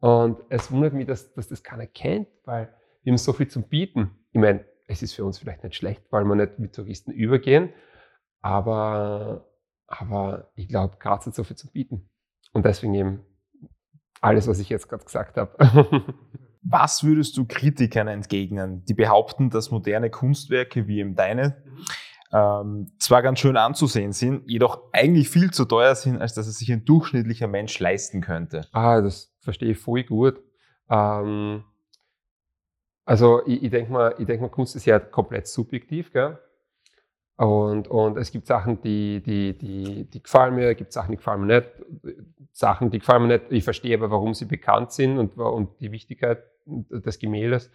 Und 0.00 0.42
es 0.50 0.70
wundert 0.70 0.92
mich, 0.92 1.06
dass, 1.06 1.32
dass 1.32 1.48
das 1.48 1.62
keiner 1.62 1.86
kennt, 1.86 2.28
weil 2.44 2.68
wir 3.02 3.12
haben 3.12 3.16
so 3.16 3.32
viel 3.32 3.48
zum 3.48 3.62
Bieten. 3.62 4.10
Ich 4.32 4.40
meine, 4.40 4.66
es 4.86 5.00
ist 5.00 5.14
für 5.14 5.24
uns 5.24 5.38
vielleicht 5.38 5.64
nicht 5.64 5.74
schlecht, 5.74 6.02
weil 6.10 6.24
wir 6.24 6.34
nicht 6.34 6.58
mit 6.58 6.74
Touristen 6.74 7.10
übergehen, 7.10 7.72
aber, 8.42 9.48
aber 9.86 10.50
ich 10.56 10.68
glaube, 10.68 10.98
Graz 10.98 11.24
hat 11.24 11.34
so 11.34 11.42
viel 11.42 11.56
zu 11.56 11.72
bieten. 11.72 12.10
Und 12.52 12.66
deswegen 12.66 12.92
eben 12.92 13.24
alles, 14.20 14.48
was 14.48 14.58
ich 14.58 14.68
jetzt 14.68 14.90
gerade 14.90 15.06
gesagt 15.06 15.38
habe. 15.38 15.56
Was 16.68 17.04
würdest 17.04 17.36
du 17.36 17.46
Kritikern 17.46 18.08
entgegnen, 18.08 18.84
die 18.86 18.94
behaupten, 18.94 19.50
dass 19.50 19.70
moderne 19.70 20.10
Kunstwerke 20.10 20.88
wie 20.88 20.98
eben 20.98 21.14
deine 21.14 21.62
ähm, 22.32 22.92
zwar 22.98 23.22
ganz 23.22 23.38
schön 23.38 23.56
anzusehen 23.56 24.12
sind, 24.12 24.48
jedoch 24.48 24.82
eigentlich 24.92 25.28
viel 25.28 25.50
zu 25.50 25.64
teuer 25.64 25.94
sind, 25.94 26.20
als 26.20 26.34
dass 26.34 26.46
es 26.46 26.58
sich 26.58 26.72
ein 26.72 26.84
durchschnittlicher 26.84 27.46
Mensch 27.46 27.78
leisten 27.78 28.20
könnte? 28.20 28.66
Ah, 28.72 29.00
das 29.00 29.34
verstehe 29.40 29.72
ich 29.72 29.78
voll 29.78 30.04
gut. 30.04 30.42
Ähm, 30.90 31.64
also 33.04 33.42
ich, 33.46 33.62
ich 33.62 33.70
denke 33.70 33.92
mal, 33.92 34.14
denk 34.18 34.40
mal, 34.40 34.48
Kunst 34.48 34.76
ist 34.76 34.84
ja 34.84 34.98
komplett 34.98 35.46
subjektiv. 35.46 36.12
Gell? 36.12 36.38
Und, 37.36 37.88
und 37.88 38.16
es 38.16 38.32
gibt 38.32 38.46
Sachen, 38.46 38.80
die, 38.80 39.22
die, 39.22 39.56
die, 39.56 40.04
die 40.04 40.22
gefallen 40.22 40.54
mir, 40.54 40.70
es 40.70 40.76
gibt 40.76 40.92
Sachen, 40.92 41.12
die 41.12 41.16
gefallen 41.16 41.46
mir 41.46 41.60
nicht. 41.60 41.70
Sachen, 42.52 42.90
die 42.90 42.98
gefallen 42.98 43.26
mir 43.26 43.38
nicht. 43.38 43.44
Ich 43.50 43.64
verstehe 43.64 43.96
aber, 43.96 44.10
warum 44.10 44.34
sie 44.34 44.46
bekannt 44.46 44.92
sind 44.92 45.18
und, 45.18 45.36
und 45.36 45.80
die 45.80 45.92
Wichtigkeit 45.92 46.42
des 46.66 47.18
Gemäldes. 47.18 47.70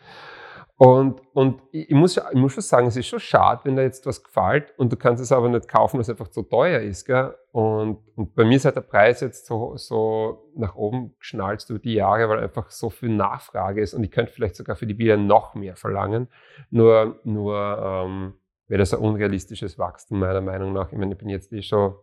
Und, 0.77 1.21
und 1.33 1.61
ich, 1.71 1.91
muss, 1.91 2.17
ich 2.17 2.33
muss 2.33 2.53
schon 2.53 2.63
sagen, 2.63 2.87
es 2.87 2.97
ist 2.97 3.05
schon 3.05 3.19
schade, 3.19 3.61
wenn 3.65 3.75
da 3.75 3.83
jetzt 3.83 4.05
was 4.07 4.23
gefällt 4.23 4.73
und 4.77 4.91
du 4.91 4.97
kannst 4.97 5.21
es 5.21 5.31
aber 5.31 5.47
nicht 5.47 5.67
kaufen, 5.67 5.97
weil 5.97 6.01
es 6.01 6.09
einfach 6.09 6.29
zu 6.29 6.41
teuer 6.41 6.79
ist. 6.79 7.05
Gell? 7.05 7.35
Und, 7.51 7.99
und 8.15 8.33
bei 8.33 8.45
mir 8.45 8.55
ist 8.55 8.65
halt 8.65 8.77
der 8.77 8.81
Preis 8.81 9.21
jetzt 9.21 9.45
so, 9.45 9.77
so 9.77 10.51
nach 10.55 10.75
oben 10.75 11.15
geschnallt 11.19 11.63
über 11.69 11.77
die 11.77 11.93
Jahre, 11.93 12.27
weil 12.29 12.39
einfach 12.39 12.71
so 12.71 12.89
viel 12.89 13.09
Nachfrage 13.09 13.79
ist. 13.79 13.93
Und 13.93 14.03
ich 14.03 14.09
könnte 14.09 14.31
vielleicht 14.31 14.55
sogar 14.55 14.75
für 14.75 14.87
die 14.87 14.95
Bilder 14.95 15.17
noch 15.17 15.53
mehr 15.53 15.75
verlangen. 15.75 16.29
Nur, 16.71 17.19
nur 17.25 17.77
ähm, 17.79 18.33
wäre 18.67 18.79
das 18.79 18.93
ein 18.93 19.01
unrealistisches 19.01 19.77
Wachstum 19.77 20.19
meiner 20.19 20.41
Meinung 20.41 20.73
nach. 20.73 20.91
Ich 20.91 20.97
meine, 20.97 21.13
ich 21.13 21.19
bin 21.19 21.29
jetzt 21.29 21.53
eh 21.53 21.61
schon 21.61 21.93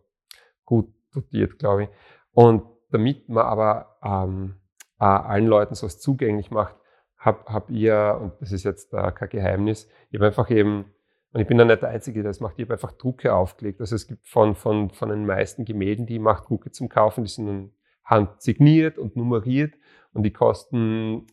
gut 0.63 0.87
dotiert, 1.13 1.59
glaube 1.59 1.83
ich. 1.83 1.89
Und 2.31 2.63
damit 2.91 3.27
man 3.27 3.45
aber 3.45 3.97
ähm, 4.01 4.55
allen 4.99 5.47
Leuten 5.47 5.75
sowas 5.75 5.99
zugänglich 5.99 6.51
macht, 6.51 6.75
habe 7.19 7.53
hab 7.53 7.69
ihr, 7.69 8.17
und 8.21 8.33
das 8.39 8.51
ist 8.51 8.63
jetzt 8.63 8.93
äh, 8.93 9.11
kein 9.11 9.29
Geheimnis, 9.29 9.89
ich 10.09 10.17
habe 10.17 10.27
einfach 10.27 10.49
eben, 10.49 10.85
und 11.31 11.41
ich 11.41 11.47
bin 11.47 11.57
dann 11.57 11.67
nicht 11.67 11.81
der 11.81 11.89
Einzige, 11.89 12.23
der 12.23 12.31
das 12.31 12.39
macht, 12.39 12.57
ich 12.57 12.65
habe 12.65 12.73
einfach 12.73 12.93
Drucke 12.93 13.33
aufgelegt. 13.33 13.79
Also 13.81 13.95
es 13.95 14.07
gibt 14.07 14.27
von, 14.27 14.55
von, 14.55 14.89
von 14.89 15.09
den 15.09 15.27
meisten 15.27 15.63
Gemälden, 15.63 16.07
die 16.07 16.15
ich 16.15 16.21
mache, 16.21 16.47
Drucke 16.47 16.71
zum 16.71 16.89
Kaufen, 16.89 17.23
die 17.23 17.29
sind 17.29 17.45
dann 17.45 17.71
handsigniert 18.03 18.97
und 18.97 19.15
nummeriert 19.15 19.75
und 20.13 20.23
die 20.23 20.33
kosten, 20.33 21.27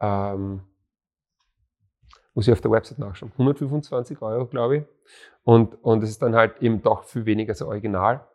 ähm, 0.00 0.62
muss 2.34 2.48
ich 2.48 2.52
auf 2.52 2.60
der 2.60 2.70
Website 2.70 2.98
nachschauen, 2.98 3.32
125 3.32 4.20
Euro, 4.22 4.46
glaube 4.46 4.76
ich. 4.78 4.84
Und, 5.44 5.74
und 5.84 6.02
es 6.02 6.10
ist 6.10 6.22
dann 6.22 6.34
halt 6.34 6.60
eben 6.60 6.82
doch 6.82 7.04
viel 7.04 7.26
weniger 7.26 7.50
als 7.50 7.62
Original. 7.62 8.26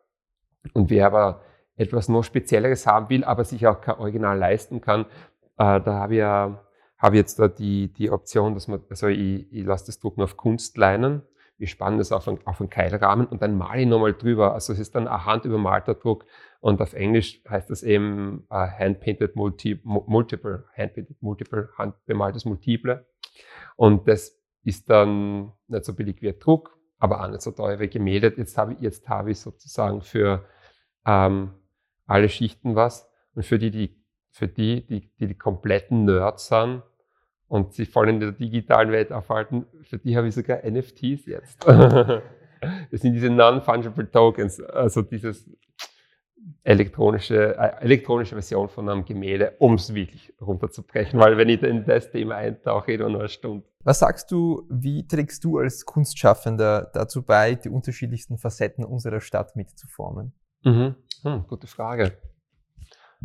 Und 0.73 0.89
wer 0.89 1.07
aber 1.07 1.41
etwas 1.75 2.07
noch 2.07 2.23
Spezielleres 2.23 2.87
haben 2.87 3.09
will, 3.09 3.23
aber 3.23 3.43
sich 3.43 3.65
auch 3.67 3.81
kein 3.81 3.97
Original 3.97 4.37
leisten 4.37 4.79
kann, 4.79 5.05
äh, 5.57 5.81
da 5.81 5.85
habe 5.85 6.13
ich 6.13 6.19
ja 6.19 6.63
habe 7.03 7.17
jetzt 7.17 7.37
da 7.37 7.49
die, 7.49 7.91
die 7.91 8.09
Option, 8.09 8.53
dass 8.53 8.69
man, 8.69 8.81
also 8.89 9.07
ich, 9.07 9.51
ich 9.51 9.65
lasse 9.65 9.87
das 9.87 9.99
drucken 9.99 10.21
auf 10.21 10.37
Kunstleinen, 10.37 11.21
wir 11.57 11.67
spannen 11.67 11.99
das 11.99 12.13
auf 12.13 12.27
einen, 12.27 12.39
auf 12.47 12.61
einen 12.61 12.69
Keilrahmen 12.69 13.27
und 13.27 13.41
dann 13.41 13.57
male 13.57 13.81
ich 13.81 13.87
nochmal 13.87 14.13
drüber. 14.13 14.53
Also 14.53 14.73
es 14.73 14.79
ist 14.79 14.95
dann 14.95 15.07
ein 15.07 15.25
handübermalter 15.25 15.95
Druck 15.95 16.25
und 16.61 16.81
auf 16.81 16.93
Englisch 16.93 17.41
heißt 17.47 17.69
das 17.69 17.83
eben 17.83 18.47
uh, 18.49 18.55
Hand-Painted 18.55 19.35
multi, 19.35 19.79
Multiple, 19.83 20.63
Hand-Painted 20.75 21.21
Multiple, 21.21 21.69
handbemaltes 21.77 22.45
Multiple. 22.45 23.05
Und 23.75 24.07
das 24.07 24.41
ist 24.63 24.89
dann 24.89 25.51
nicht 25.67 25.85
so 25.85 25.93
billig 25.93 26.21
wie 26.21 26.29
ein 26.29 26.39
Druck, 26.39 26.77
aber 26.99 27.21
auch 27.21 27.27
nicht 27.27 27.41
so 27.41 27.51
teuer 27.51 27.79
wie 27.79 27.89
gemeldet. 27.89 28.37
Jetzt 28.37 28.57
habe 28.57 28.73
ich, 28.73 28.79
jetzt 28.79 29.07
habe 29.09 29.31
ich 29.31 29.39
sozusagen 29.39 30.01
für 30.01 30.45
ähm, 31.05 31.51
alle 32.07 32.29
Schichten 32.29 32.75
was 32.75 33.11
und 33.35 33.45
für 33.45 33.59
die, 33.59 33.71
die 33.71 34.03
für 34.33 34.47
die, 34.47 34.85
die, 34.85 35.11
die, 35.19 35.27
die 35.27 35.37
kompletten 35.37 36.05
Nerds 36.05 36.47
sind, 36.47 36.81
und 37.53 37.71
sich 37.75 37.87
voll 37.87 38.09
in 38.09 38.19
der 38.19 38.31
digitalen 38.31 38.91
Welt 38.91 39.13
aufhalten, 39.13 39.67
für 39.83 39.99
die 39.99 40.17
habe 40.17 40.27
ich 40.27 40.33
sogar 40.33 40.67
NFTs 40.67 41.27
jetzt. 41.27 41.63
das 41.67 42.23
sind 43.01 43.13
diese 43.13 43.29
Non-Fungible 43.29 44.09
Tokens, 44.09 44.59
also 44.59 45.03
dieses 45.03 45.47
elektronische, 46.63 47.55
äh, 47.55 47.83
elektronische 47.83 48.33
Version 48.33 48.69
von 48.69 48.89
einem 48.89 49.05
Gemälde, 49.05 49.53
um 49.59 49.75
es 49.75 49.93
wirklich 49.93 50.33
runterzubrechen, 50.41 51.19
weil 51.19 51.37
wenn 51.37 51.47
ich 51.47 51.61
in 51.61 51.85
das 51.85 52.09
Thema 52.09 52.37
eintauche, 52.37 52.93
ich 52.93 52.99
nur 52.99 53.09
eine 53.09 53.29
Stunde. 53.29 53.63
Was 53.83 53.99
sagst 53.99 54.31
du, 54.31 54.65
wie 54.71 55.05
trägst 55.05 55.43
du 55.43 55.59
als 55.59 55.85
Kunstschaffender 55.85 56.89
dazu 56.91 57.21
bei, 57.21 57.53
die 57.53 57.69
unterschiedlichsten 57.69 58.39
Facetten 58.39 58.83
unserer 58.83 59.21
Stadt 59.21 59.55
mitzuformen? 59.55 60.33
Mhm. 60.63 60.95
Hm, 61.21 61.45
gute 61.47 61.67
Frage. 61.67 62.17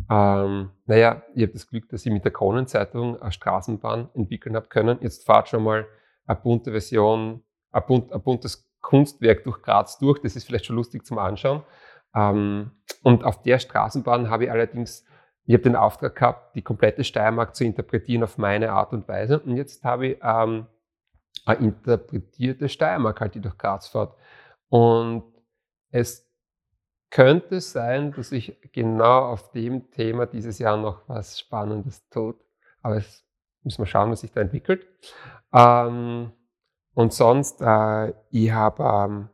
Ähm, 0.09 0.71
naja, 0.85 1.23
ich 1.33 1.43
habe 1.43 1.53
das 1.53 1.67
Glück, 1.67 1.89
dass 1.89 2.05
ich 2.05 2.11
mit 2.11 2.23
der 2.23 2.31
Kronenzeitung 2.31 3.21
eine 3.21 3.31
Straßenbahn 3.31 4.09
entwickeln 4.13 4.55
habe 4.55 4.67
können. 4.67 4.99
Jetzt 5.01 5.25
fahrt 5.25 5.49
schon 5.49 5.63
mal 5.63 5.87
eine 6.25 6.39
bunte 6.39 6.71
Version, 6.71 7.43
ein, 7.71 7.83
bunt, 7.87 8.13
ein 8.13 8.21
buntes 8.21 8.69
Kunstwerk 8.81 9.43
durch 9.43 9.61
Graz 9.61 9.97
durch. 9.97 10.21
Das 10.21 10.35
ist 10.35 10.45
vielleicht 10.45 10.65
schon 10.65 10.75
lustig 10.75 11.05
zum 11.05 11.17
Anschauen. 11.17 11.63
Ähm, 12.15 12.71
und 13.03 13.23
auf 13.23 13.41
der 13.41 13.59
Straßenbahn 13.59 14.29
habe 14.29 14.45
ich 14.45 14.51
allerdings, 14.51 15.05
ich 15.45 15.53
habe 15.53 15.63
den 15.63 15.75
Auftrag 15.75 16.15
gehabt, 16.15 16.55
die 16.55 16.61
komplette 16.61 17.03
Steiermark 17.03 17.55
zu 17.55 17.63
interpretieren 17.63 18.23
auf 18.23 18.37
meine 18.37 18.71
Art 18.71 18.93
und 18.93 19.07
Weise. 19.07 19.39
Und 19.39 19.57
jetzt 19.57 19.83
habe 19.83 20.07
ich 20.07 20.17
ähm, 20.21 20.67
eine 21.45 21.59
interpretierte 21.59 22.69
Steiermark 22.69 23.21
halt, 23.21 23.35
die 23.35 23.41
durch 23.41 23.57
Graz 23.57 23.87
fährt. 23.87 24.15
Und 24.69 25.23
es 25.91 26.28
könnte 27.09 27.59
sein, 27.61 28.11
dass 28.11 28.31
ich 28.31 28.57
genau 28.71 29.31
auf 29.31 29.51
dem 29.51 29.89
Thema 29.91 30.25
dieses 30.25 30.59
Jahr 30.59 30.77
noch 30.77 31.07
was 31.07 31.39
Spannendes 31.39 32.07
tut. 32.09 32.37
Aber 32.81 32.97
es 32.97 33.25
müssen 33.63 33.81
wir 33.81 33.87
schauen, 33.87 34.11
was 34.11 34.21
sich 34.21 34.31
da 34.31 34.41
entwickelt. 34.41 34.85
Ähm, 35.53 36.31
und 36.93 37.13
sonst, 37.13 37.61
äh, 37.61 38.13
ich 38.29 38.51
habe 38.51 38.83
ähm, 38.83 39.29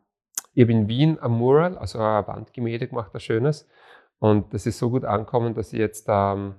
hab 0.58 0.70
in 0.70 0.88
Wien 0.88 1.20
ein 1.20 1.32
Mural, 1.32 1.78
also 1.78 2.00
ein 2.00 2.28
Wandgemälde 2.28 2.88
gemacht, 2.88 3.14
ein 3.14 3.20
schönes. 3.20 3.68
Und 4.20 4.54
das 4.54 4.66
ist 4.66 4.80
so 4.80 4.90
gut 4.90 5.04
angekommen, 5.04 5.54
dass 5.54 5.74
ich 5.74 5.80
jetzt, 5.80 6.06
ähm, 6.08 6.56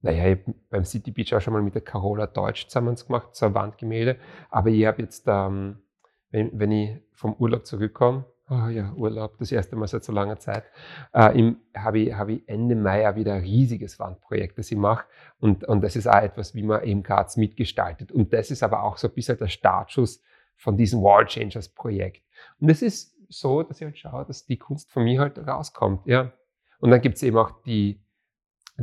naja, 0.00 0.26
ich 0.26 0.40
beim 0.70 0.84
City 0.84 1.10
Beach 1.10 1.34
auch 1.34 1.40
schon 1.40 1.52
mal 1.52 1.62
mit 1.62 1.74
der 1.74 1.82
Carola 1.82 2.26
Deutsch 2.26 2.68
zusammen 2.68 2.94
gemacht, 2.94 3.34
so 3.34 3.46
ein 3.46 3.54
Wandgemälde. 3.54 4.18
Aber 4.50 4.70
ich 4.70 4.86
habe 4.86 5.02
jetzt, 5.02 5.24
ähm, 5.26 5.82
wenn, 6.30 6.58
wenn 6.58 6.72
ich 6.72 7.00
vom 7.12 7.34
Urlaub 7.34 7.66
zurückkomme, 7.66 8.24
Oh 8.50 8.68
ja, 8.68 8.92
Urlaub, 8.92 9.38
das 9.38 9.50
erste 9.52 9.74
Mal 9.74 9.86
seit 9.86 10.04
so 10.04 10.12
langer 10.12 10.38
Zeit. 10.38 10.64
Äh, 11.12 11.52
habe 11.74 11.98
ich, 11.98 12.14
hab 12.14 12.28
ich 12.28 12.46
Ende 12.46 12.76
Mai 12.76 13.08
auch 13.08 13.16
wieder 13.16 13.34
ein 13.34 13.40
riesiges 13.40 13.98
Wandprojekt, 13.98 14.58
das 14.58 14.70
ich 14.70 14.76
mache. 14.76 15.06
Und, 15.38 15.64
und 15.64 15.80
das 15.82 15.96
ist 15.96 16.06
auch 16.06 16.20
etwas, 16.20 16.54
wie 16.54 16.62
man 16.62 16.84
eben 16.84 17.02
Graz 17.02 17.38
mitgestaltet. 17.38 18.12
Und 18.12 18.34
das 18.34 18.50
ist 18.50 18.62
aber 18.62 18.82
auch 18.82 18.98
so 18.98 19.08
ein 19.08 19.14
bisschen 19.14 19.38
der 19.38 19.48
Startschuss 19.48 20.22
von 20.56 20.76
diesem 20.76 21.02
Wall 21.02 21.24
Changers 21.26 21.70
Projekt. 21.70 22.22
Und 22.60 22.68
es 22.68 22.82
ist 22.82 23.16
so, 23.30 23.62
dass 23.62 23.80
ich 23.80 23.86
halt 23.86 23.98
schaue, 23.98 24.26
dass 24.26 24.44
die 24.44 24.58
Kunst 24.58 24.90
von 24.90 25.04
mir 25.04 25.20
halt 25.20 25.38
rauskommt. 25.38 26.06
Ja. 26.06 26.32
Und 26.80 26.90
dann 26.90 27.00
gibt 27.00 27.16
es 27.16 27.22
eben 27.22 27.38
auch 27.38 27.62
die, 27.62 28.04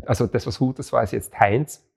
also 0.08 0.26
das, 0.26 0.48
was 0.48 0.60
Hut, 0.60 0.80
das 0.80 0.92
war 0.92 1.06
jetzt 1.06 1.40
Heinz. 1.40 1.88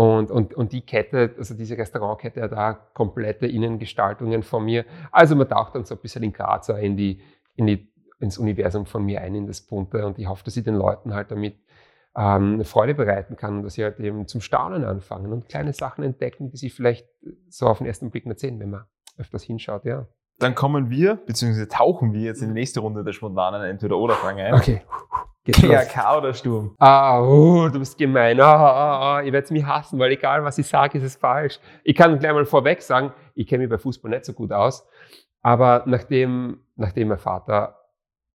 Und, 0.00 0.30
und, 0.30 0.54
und 0.54 0.72
die 0.72 0.80
Kette, 0.80 1.34
also 1.36 1.52
diese 1.52 1.76
Restaurantkette 1.76 2.40
hat 2.40 2.52
da 2.52 2.72
komplette 2.72 3.46
Innengestaltungen 3.46 4.42
von 4.42 4.64
mir. 4.64 4.86
Also 5.12 5.36
man 5.36 5.46
taucht 5.46 5.74
dann 5.74 5.84
so 5.84 5.94
ein 5.94 6.00
bisschen 6.00 6.22
in 6.22 6.32
Grazer 6.32 6.80
in 6.80 6.96
die, 6.96 7.20
in 7.54 7.66
die, 7.66 7.92
ins 8.18 8.38
Universum 8.38 8.86
von 8.86 9.04
mir 9.04 9.20
ein, 9.20 9.34
in 9.34 9.46
das 9.46 9.60
Bunte. 9.60 10.06
Und 10.06 10.18
ich 10.18 10.26
hoffe, 10.26 10.42
dass 10.42 10.56
ich 10.56 10.64
den 10.64 10.76
Leuten 10.76 11.12
halt 11.12 11.30
damit 11.30 11.58
ähm, 12.16 12.64
Freude 12.64 12.94
bereiten 12.94 13.36
kann, 13.36 13.62
dass 13.62 13.74
sie 13.74 13.84
halt 13.84 14.00
eben 14.00 14.26
zum 14.26 14.40
Staunen 14.40 14.84
anfangen 14.84 15.34
und 15.34 15.50
kleine 15.50 15.74
Sachen 15.74 16.02
entdecken, 16.02 16.48
die 16.48 16.56
sie 16.56 16.70
vielleicht 16.70 17.06
so 17.50 17.66
auf 17.66 17.76
den 17.76 17.86
ersten 17.86 18.10
Blick 18.10 18.24
nicht 18.24 18.40
sehen, 18.40 18.58
wenn 18.58 18.70
man 18.70 18.84
öfters 19.18 19.42
hinschaut, 19.42 19.84
ja. 19.84 20.06
Dann 20.38 20.54
kommen 20.54 20.88
wir, 20.88 21.16
beziehungsweise 21.16 21.68
tauchen 21.68 22.14
wir 22.14 22.22
jetzt 22.22 22.40
in 22.40 22.48
die 22.48 22.54
nächste 22.54 22.80
Runde 22.80 23.04
der 23.04 23.12
spontanen 23.12 23.60
Entweder-Oder-Fragen 23.60 24.40
ein. 24.40 24.54
Okay. 24.54 24.80
GRK 25.44 26.18
oder 26.18 26.34
Sturm? 26.34 26.74
Ah, 26.78 27.20
oh, 27.20 27.68
du 27.68 27.78
bist 27.78 27.96
gemein. 27.96 28.40
Ah, 28.40 28.54
ah, 28.54 29.16
ah, 29.16 29.22
ich 29.22 29.32
werde 29.32 29.52
mich 29.52 29.64
hassen, 29.64 29.98
weil 29.98 30.12
egal, 30.12 30.44
was 30.44 30.58
ich 30.58 30.66
sage, 30.66 30.98
ist 30.98 31.04
es 31.04 31.16
falsch. 31.16 31.58
Ich 31.82 31.96
kann 31.96 32.18
gleich 32.18 32.32
mal 32.32 32.44
vorweg 32.44 32.82
sagen, 32.82 33.12
ich 33.34 33.46
kenne 33.46 33.62
mich 33.62 33.70
bei 33.70 33.78
Fußball 33.78 34.10
nicht 34.10 34.26
so 34.26 34.32
gut 34.32 34.52
aus. 34.52 34.86
Aber 35.42 35.84
nachdem, 35.86 36.60
nachdem 36.76 37.08
mein 37.08 37.18
Vater 37.18 37.78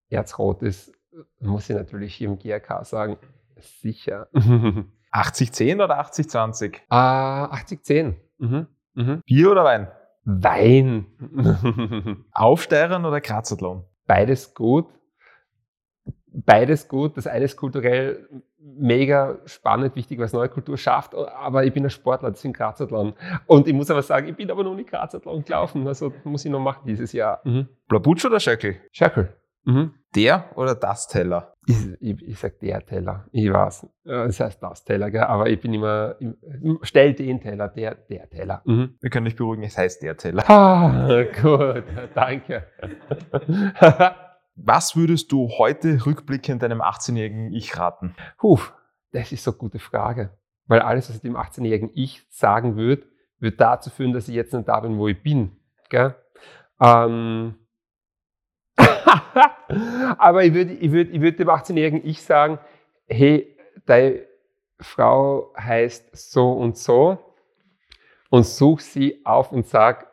erzrot 0.08 0.62
ist, 0.62 0.92
muss 1.40 1.70
ich 1.70 1.76
natürlich 1.76 2.20
im 2.20 2.38
GRK 2.38 2.84
sagen, 2.84 3.18
sicher. 3.56 4.28
80-10 5.12 5.82
oder 5.82 6.00
80-20? 6.00 6.80
Ah, 6.88 7.46
80-10. 7.54 8.14
Mhm. 8.38 8.66
Mhm. 8.94 9.22
Bier 9.24 9.52
oder 9.52 9.64
Wein? 9.64 9.88
Wein. 10.24 11.06
Aufsteigern 12.32 13.04
oder 13.04 13.20
Grazathlon? 13.20 13.84
Beides 14.06 14.52
gut 14.54 14.86
beides 16.32 16.88
gut. 16.88 17.16
Das 17.16 17.26
eine 17.26 17.44
ist 17.44 17.56
kulturell 17.56 18.28
mega 18.58 19.38
spannend, 19.46 19.94
wichtig, 19.96 20.18
was 20.18 20.32
neue 20.32 20.48
Kultur 20.48 20.76
schafft, 20.76 21.14
aber 21.14 21.64
ich 21.64 21.72
bin 21.72 21.84
ein 21.84 21.90
Sportler, 21.90 22.30
das 22.30 22.40
ist 22.40 22.44
ein 22.44 22.52
Grazathlon. 22.52 23.14
Und 23.46 23.68
ich 23.68 23.74
muss 23.74 23.90
aber 23.90 24.02
sagen, 24.02 24.28
ich 24.28 24.36
bin 24.36 24.50
aber 24.50 24.64
noch 24.64 24.74
nicht 24.74 24.90
Grazathlon 24.90 25.44
gelaufen, 25.44 25.86
also 25.86 26.12
muss 26.24 26.44
ich 26.44 26.50
noch 26.50 26.60
machen 26.60 26.82
dieses 26.86 27.12
Jahr. 27.12 27.40
Mhm. 27.44 27.68
Blabutsch 27.88 28.24
oder 28.24 28.40
Schöckel? 28.40 28.76
Schöckel. 28.90 29.32
Mhm. 29.64 29.94
Der 30.14 30.46
oder 30.56 30.74
das 30.74 31.08
Teller? 31.08 31.52
Ich, 31.66 31.76
ich, 32.00 32.22
ich 32.22 32.38
sag 32.38 32.58
der 32.60 32.84
Teller, 32.86 33.26
ich 33.32 33.52
weiß. 33.52 33.86
Das 34.04 34.40
heißt 34.40 34.62
das 34.62 34.84
Teller, 34.84 35.10
gell? 35.10 35.22
aber 35.22 35.48
ich 35.48 35.60
bin 35.60 35.74
immer, 35.74 36.14
ich, 36.20 36.28
stell 36.82 37.12
den 37.12 37.40
Teller, 37.40 37.68
der, 37.68 37.96
der 37.96 38.30
Teller. 38.30 38.62
Mhm. 38.64 38.94
Wir 39.00 39.10
können 39.10 39.26
dich 39.26 39.36
beruhigen, 39.36 39.64
es 39.64 39.76
heißt 39.76 40.02
der 40.02 40.16
Teller. 40.16 40.48
Ah, 40.48 41.24
gut, 41.42 41.84
danke. 42.14 42.66
Was 44.56 44.96
würdest 44.96 45.30
du 45.32 45.50
heute 45.58 46.06
rückblickend 46.06 46.62
deinem 46.62 46.80
18-jährigen 46.80 47.52
Ich 47.52 47.76
raten? 47.76 48.16
Puh, 48.38 48.58
das 49.12 49.30
ist 49.30 49.44
so 49.44 49.50
eine 49.50 49.58
gute 49.58 49.78
Frage. 49.78 50.30
Weil 50.66 50.80
alles, 50.80 51.10
was 51.10 51.16
ich 51.16 51.22
dem 51.22 51.36
18-jährigen 51.36 51.90
Ich 51.94 52.26
sagen 52.30 52.74
würde, 52.74 53.06
wird 53.38 53.60
dazu 53.60 53.90
führen, 53.90 54.14
dass 54.14 54.28
ich 54.28 54.34
jetzt 54.34 54.54
nicht 54.54 54.66
da 54.66 54.80
bin, 54.80 54.96
wo 54.96 55.08
ich 55.08 55.22
bin. 55.22 55.60
Gell? 55.90 56.14
Ähm 56.80 57.54
Aber 60.18 60.44
ich 60.44 60.54
würde 60.54 60.72
ich 60.72 60.90
würd, 60.90 61.10
ich 61.10 61.20
würd 61.20 61.38
dem 61.38 61.48
18-jährigen 61.48 62.06
Ich 62.06 62.22
sagen, 62.22 62.58
hey, 63.06 63.58
deine 63.84 64.22
Frau 64.80 65.54
heißt 65.58 66.16
so 66.16 66.52
und 66.52 66.78
so 66.78 67.18
und 68.30 68.46
such 68.46 68.80
sie 68.80 69.20
auf 69.26 69.52
und 69.52 69.66
sag, 69.66 70.10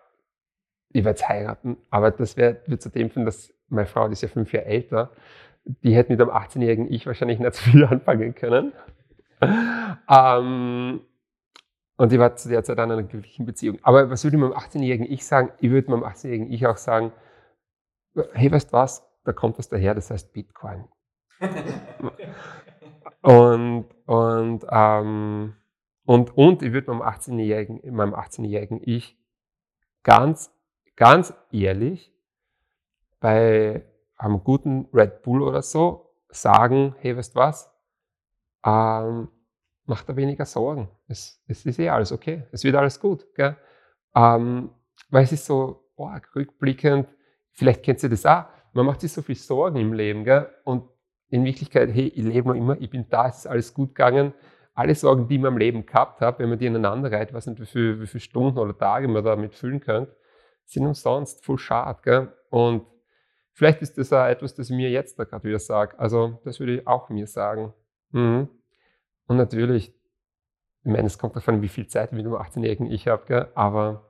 ich 0.89 1.05
werde 1.05 1.27
heiraten. 1.27 1.77
Aber 1.89 2.11
das 2.11 2.35
wird 2.35 2.81
zu 2.81 2.89
dem 2.89 3.09
führen, 3.09 3.25
dass 3.25 3.53
meine 3.73 3.87
Frau, 3.87 4.07
die 4.07 4.13
ist 4.13 4.21
ja 4.21 4.27
fünf 4.27 4.53
Jahre 4.53 4.65
älter, 4.65 5.11
die 5.65 5.95
hätte 5.95 6.11
mit 6.11 6.19
dem 6.19 6.29
18-jährigen 6.29 6.91
Ich 6.91 7.05
wahrscheinlich 7.05 7.39
nicht 7.39 7.53
so 7.55 7.71
viel 7.71 7.85
anfangen 7.85 8.35
können. 8.35 8.73
ähm, 10.09 11.01
und 11.95 12.11
ich 12.11 12.19
war 12.19 12.35
zu 12.35 12.49
der 12.49 12.63
Zeit 12.63 12.77
in 12.77 12.91
einer 12.91 13.03
glücklichen 13.03 13.45
Beziehung. 13.45 13.77
Aber 13.83 14.09
was 14.09 14.23
würde 14.23 14.37
ich 14.37 14.41
meinem 14.41 14.53
18-jährigen 14.53 15.05
Ich 15.09 15.25
sagen? 15.25 15.51
Ich 15.59 15.69
würde 15.69 15.91
meinem 15.91 16.03
18-jährigen 16.03 16.51
Ich 16.51 16.65
auch 16.65 16.77
sagen, 16.77 17.11
hey, 18.33 18.51
weißt 18.51 18.69
du 18.69 18.73
was, 18.73 19.07
da 19.23 19.33
kommt 19.33 19.57
was 19.57 19.69
daher, 19.69 19.93
das 19.95 20.09
heißt 20.09 20.33
Bitcoin. 20.33 20.85
und, 23.21 23.85
und, 24.05 24.65
ähm, 24.69 25.55
und, 26.05 26.37
und 26.37 26.61
ich 26.61 26.73
würde 26.73 26.91
meinem 26.91 27.01
18-jährigen, 27.01 27.93
meinem 27.93 28.13
18-jährigen 28.13 28.81
Ich 28.83 29.17
ganz, 30.03 30.51
ganz 30.95 31.33
ehrlich 31.51 32.12
bei 33.23 33.81
einem 34.17 34.43
guten 34.43 34.89
Red 34.93 35.21
Bull 35.21 35.41
oder 35.41 35.61
so 35.61 36.13
sagen, 36.27 36.93
hey, 36.99 37.15
weißt 37.15 37.35
was, 37.35 37.73
ähm, 38.65 39.29
mach 39.85 40.03
da 40.03 40.13
weniger 40.17 40.45
Sorgen. 40.45 40.89
Es, 41.07 41.41
es 41.47 41.65
ist 41.65 41.79
eh 41.79 41.87
alles 41.87 42.11
okay. 42.11 42.43
Es 42.51 42.65
wird 42.65 42.75
alles 42.75 42.99
gut. 42.99 43.25
Ähm, 44.13 44.71
weil 45.09 45.23
es 45.23 45.31
ist 45.31 45.45
so 45.45 45.89
oh, 45.95 46.09
rückblickend, 46.35 47.07
vielleicht 47.53 47.83
kennt 47.83 48.03
ihr 48.03 48.09
das 48.09 48.25
auch, 48.25 48.43
man 48.73 48.85
macht 48.85 48.99
sich 48.99 49.13
so 49.13 49.21
viel 49.21 49.35
Sorgen 49.35 49.77
im 49.77 49.93
Leben. 49.93 50.25
Gell? 50.25 50.49
Und 50.65 50.89
in 51.29 51.45
Wirklichkeit, 51.45 51.93
hey, 51.93 52.07
ich 52.07 52.25
lebe 52.25 52.49
noch 52.49 52.55
immer, 52.55 52.81
ich 52.81 52.89
bin 52.89 53.05
da, 53.09 53.29
es 53.29 53.37
ist 53.37 53.47
alles 53.47 53.73
gut 53.73 53.95
gegangen. 53.95 54.33
Alle 54.73 54.95
Sorgen, 54.95 55.29
die 55.29 55.37
man 55.37 55.53
im 55.53 55.59
Leben 55.59 55.85
gehabt 55.85 56.19
hat, 56.19 56.39
wenn 56.39 56.49
man 56.49 56.59
die 56.59 56.65
ineinander 56.65 57.09
reiht, 57.09 57.33
weiß 57.33 57.47
nicht, 57.47 57.61
wie, 57.61 57.65
viel, 57.67 58.01
wie 58.01 58.07
viele 58.07 58.21
Stunden 58.21 58.59
oder 58.59 58.77
Tage 58.77 59.07
man 59.07 59.23
damit 59.23 59.55
füllen 59.55 59.79
könnte, 59.79 60.13
sind 60.65 60.85
umsonst 60.85 61.45
voll 61.45 61.57
schade. 61.57 61.99
Gell? 62.03 62.33
Und 62.49 62.85
vielleicht 63.53 63.81
ist 63.81 63.97
das 63.97 64.11
auch 64.11 64.25
etwas, 64.25 64.55
das 64.55 64.69
ich 64.69 64.75
mir 64.75 64.89
jetzt 64.89 65.17
da 65.17 65.23
gerade 65.23 65.43
wieder 65.43 65.59
sage. 65.59 65.97
Also, 65.99 66.39
das 66.43 66.59
würde 66.59 66.75
ich 66.75 66.87
auch 66.87 67.09
mir 67.09 67.27
sagen. 67.27 67.73
Mhm. 68.11 68.49
Und 69.27 69.37
natürlich, 69.37 69.93
ich 70.83 70.91
meine, 70.91 71.07
es 71.07 71.17
kommt 71.17 71.35
davon, 71.35 71.61
wie 71.61 71.69
viel 71.69 71.87
Zeit 71.87 72.11
mit 72.11 72.25
dem 72.25 72.33
18-jährigen 72.33 72.91
ich 72.91 73.07
habe, 73.07 73.51
aber 73.55 74.09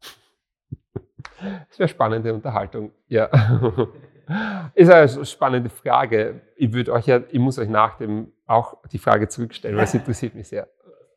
es 1.70 1.78
wäre 1.78 1.88
spannende 1.88 2.32
Unterhaltung. 2.32 2.92
Ja. 3.08 3.28
Ist 4.74 4.90
eine 4.90 5.26
spannende 5.26 5.68
Frage. 5.68 6.40
Ich 6.56 6.72
würde 6.72 6.94
euch 6.94 7.06
ja, 7.06 7.20
ich 7.30 7.38
muss 7.38 7.58
euch 7.58 7.68
nach 7.68 7.98
dem 7.98 8.32
auch 8.46 8.82
die 8.88 8.98
Frage 8.98 9.28
zurückstellen, 9.28 9.76
weil 9.76 9.84
es 9.84 9.92
interessiert 9.92 10.34
mich 10.34 10.48
sehr. 10.48 10.68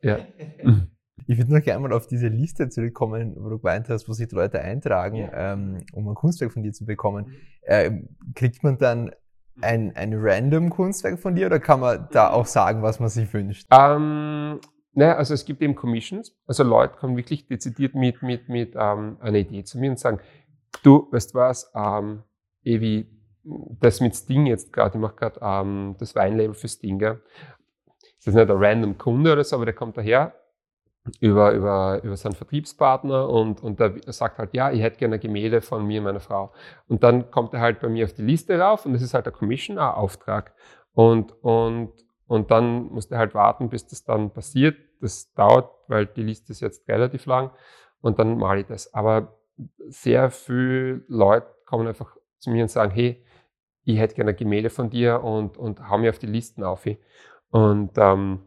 Ja. 0.02 0.18
Ich 1.30 1.36
würde 1.36 1.52
noch 1.52 1.62
gerne 1.62 1.86
mal 1.86 1.92
auf 1.92 2.06
diese 2.06 2.28
Liste 2.28 2.70
zurückkommen, 2.70 3.36
wo 3.38 3.50
du 3.50 3.58
gemeint 3.58 3.90
hast, 3.90 4.08
wo 4.08 4.14
sich 4.14 4.28
die 4.28 4.34
Leute 4.34 4.62
eintragen, 4.62 5.16
ja. 5.16 5.52
ähm, 5.52 5.84
um 5.92 6.08
ein 6.08 6.14
Kunstwerk 6.14 6.54
von 6.54 6.62
dir 6.62 6.72
zu 6.72 6.86
bekommen. 6.86 7.34
Äh, 7.60 7.90
kriegt 8.34 8.62
man 8.64 8.78
dann 8.78 9.10
ein, 9.60 9.94
ein 9.94 10.14
random 10.14 10.70
Kunstwerk 10.70 11.18
von 11.18 11.34
dir 11.34 11.46
oder 11.46 11.60
kann 11.60 11.80
man 11.80 12.08
da 12.12 12.30
auch 12.30 12.46
sagen, 12.46 12.82
was 12.82 12.98
man 12.98 13.10
sich 13.10 13.30
wünscht? 13.34 13.66
Ähm, 13.70 14.58
naja, 14.94 15.16
also 15.16 15.34
es 15.34 15.44
gibt 15.44 15.60
eben 15.60 15.74
Commissions. 15.74 16.34
Also 16.46 16.64
Leute 16.64 16.96
kommen 16.96 17.14
wirklich 17.18 17.46
dezidiert 17.46 17.94
mit, 17.94 18.22
mit, 18.22 18.48
mit 18.48 18.74
ähm, 18.74 19.18
einer 19.20 19.38
Idee 19.38 19.64
zu 19.64 19.78
mir 19.78 19.90
und 19.90 19.98
sagen, 19.98 20.20
du, 20.82 21.08
weißt 21.12 21.34
du 21.34 21.38
was, 21.38 21.70
ähm, 21.74 22.22
wie 22.62 23.06
das 23.80 24.00
mit 24.00 24.16
Sting 24.16 24.46
jetzt 24.46 24.72
gerade, 24.72 24.96
ich 24.96 25.00
mache 25.02 25.16
gerade 25.16 25.40
ähm, 25.42 25.94
das 25.98 26.14
Weinlabel 26.14 26.54
für 26.54 26.68
Sting. 26.68 26.98
Gell? 26.98 27.20
Das 28.16 28.28
ist 28.28 28.34
nicht 28.34 28.50
ein 28.50 28.56
random 28.56 28.96
Kunde 28.96 29.34
oder 29.34 29.44
so, 29.44 29.56
aber 29.56 29.66
der 29.66 29.74
kommt 29.74 29.98
daher 29.98 30.32
über, 31.20 31.52
über, 31.52 32.00
über 32.02 32.16
seinen 32.16 32.34
Vertriebspartner 32.34 33.28
und, 33.28 33.62
und 33.62 33.80
der 33.80 33.94
sagt 34.06 34.38
halt, 34.38 34.54
ja, 34.54 34.70
ich 34.70 34.80
hätte 34.80 34.98
gerne 34.98 35.18
Gemälde 35.18 35.60
von 35.60 35.86
mir 35.86 36.00
und 36.00 36.04
meiner 36.04 36.20
Frau. 36.20 36.52
Und 36.86 37.02
dann 37.02 37.30
kommt 37.30 37.54
er 37.54 37.60
halt 37.60 37.80
bei 37.80 37.88
mir 37.88 38.04
auf 38.04 38.12
die 38.12 38.22
Liste 38.22 38.58
rauf 38.58 38.86
und 38.86 38.92
das 38.92 39.02
ist 39.02 39.14
halt 39.14 39.26
ein 39.26 39.32
Commission-Auftrag. 39.32 40.54
Und, 40.92 41.32
und, 41.42 41.92
und 42.26 42.50
dann 42.50 42.84
muss 42.92 43.06
er 43.06 43.18
halt 43.18 43.34
warten, 43.34 43.68
bis 43.68 43.86
das 43.86 44.04
dann 44.04 44.30
passiert. 44.30 44.76
Das 45.00 45.32
dauert, 45.34 45.70
weil 45.86 46.06
die 46.06 46.22
Liste 46.22 46.52
ist 46.52 46.60
jetzt 46.60 46.88
relativ 46.88 47.26
lang 47.26 47.52
und 48.00 48.18
dann 48.18 48.38
male 48.38 48.60
ich 48.60 48.66
das. 48.66 48.92
Aber 48.94 49.38
sehr 49.88 50.30
viele 50.30 51.04
Leute 51.08 51.46
kommen 51.66 51.86
einfach 51.86 52.16
zu 52.38 52.50
mir 52.50 52.62
und 52.62 52.70
sagen, 52.70 52.92
hey, 52.92 53.24
ich 53.84 53.98
hätte 53.98 54.14
gerne 54.14 54.34
Gemälde 54.34 54.70
von 54.70 54.90
dir 54.90 55.22
und, 55.22 55.56
und 55.56 55.88
hau 55.88 55.98
mir 55.98 56.10
auf 56.10 56.18
die 56.18 56.26
Listen 56.26 56.62
auf. 56.62 56.84
Und 57.50 57.92
ähm, 57.96 58.40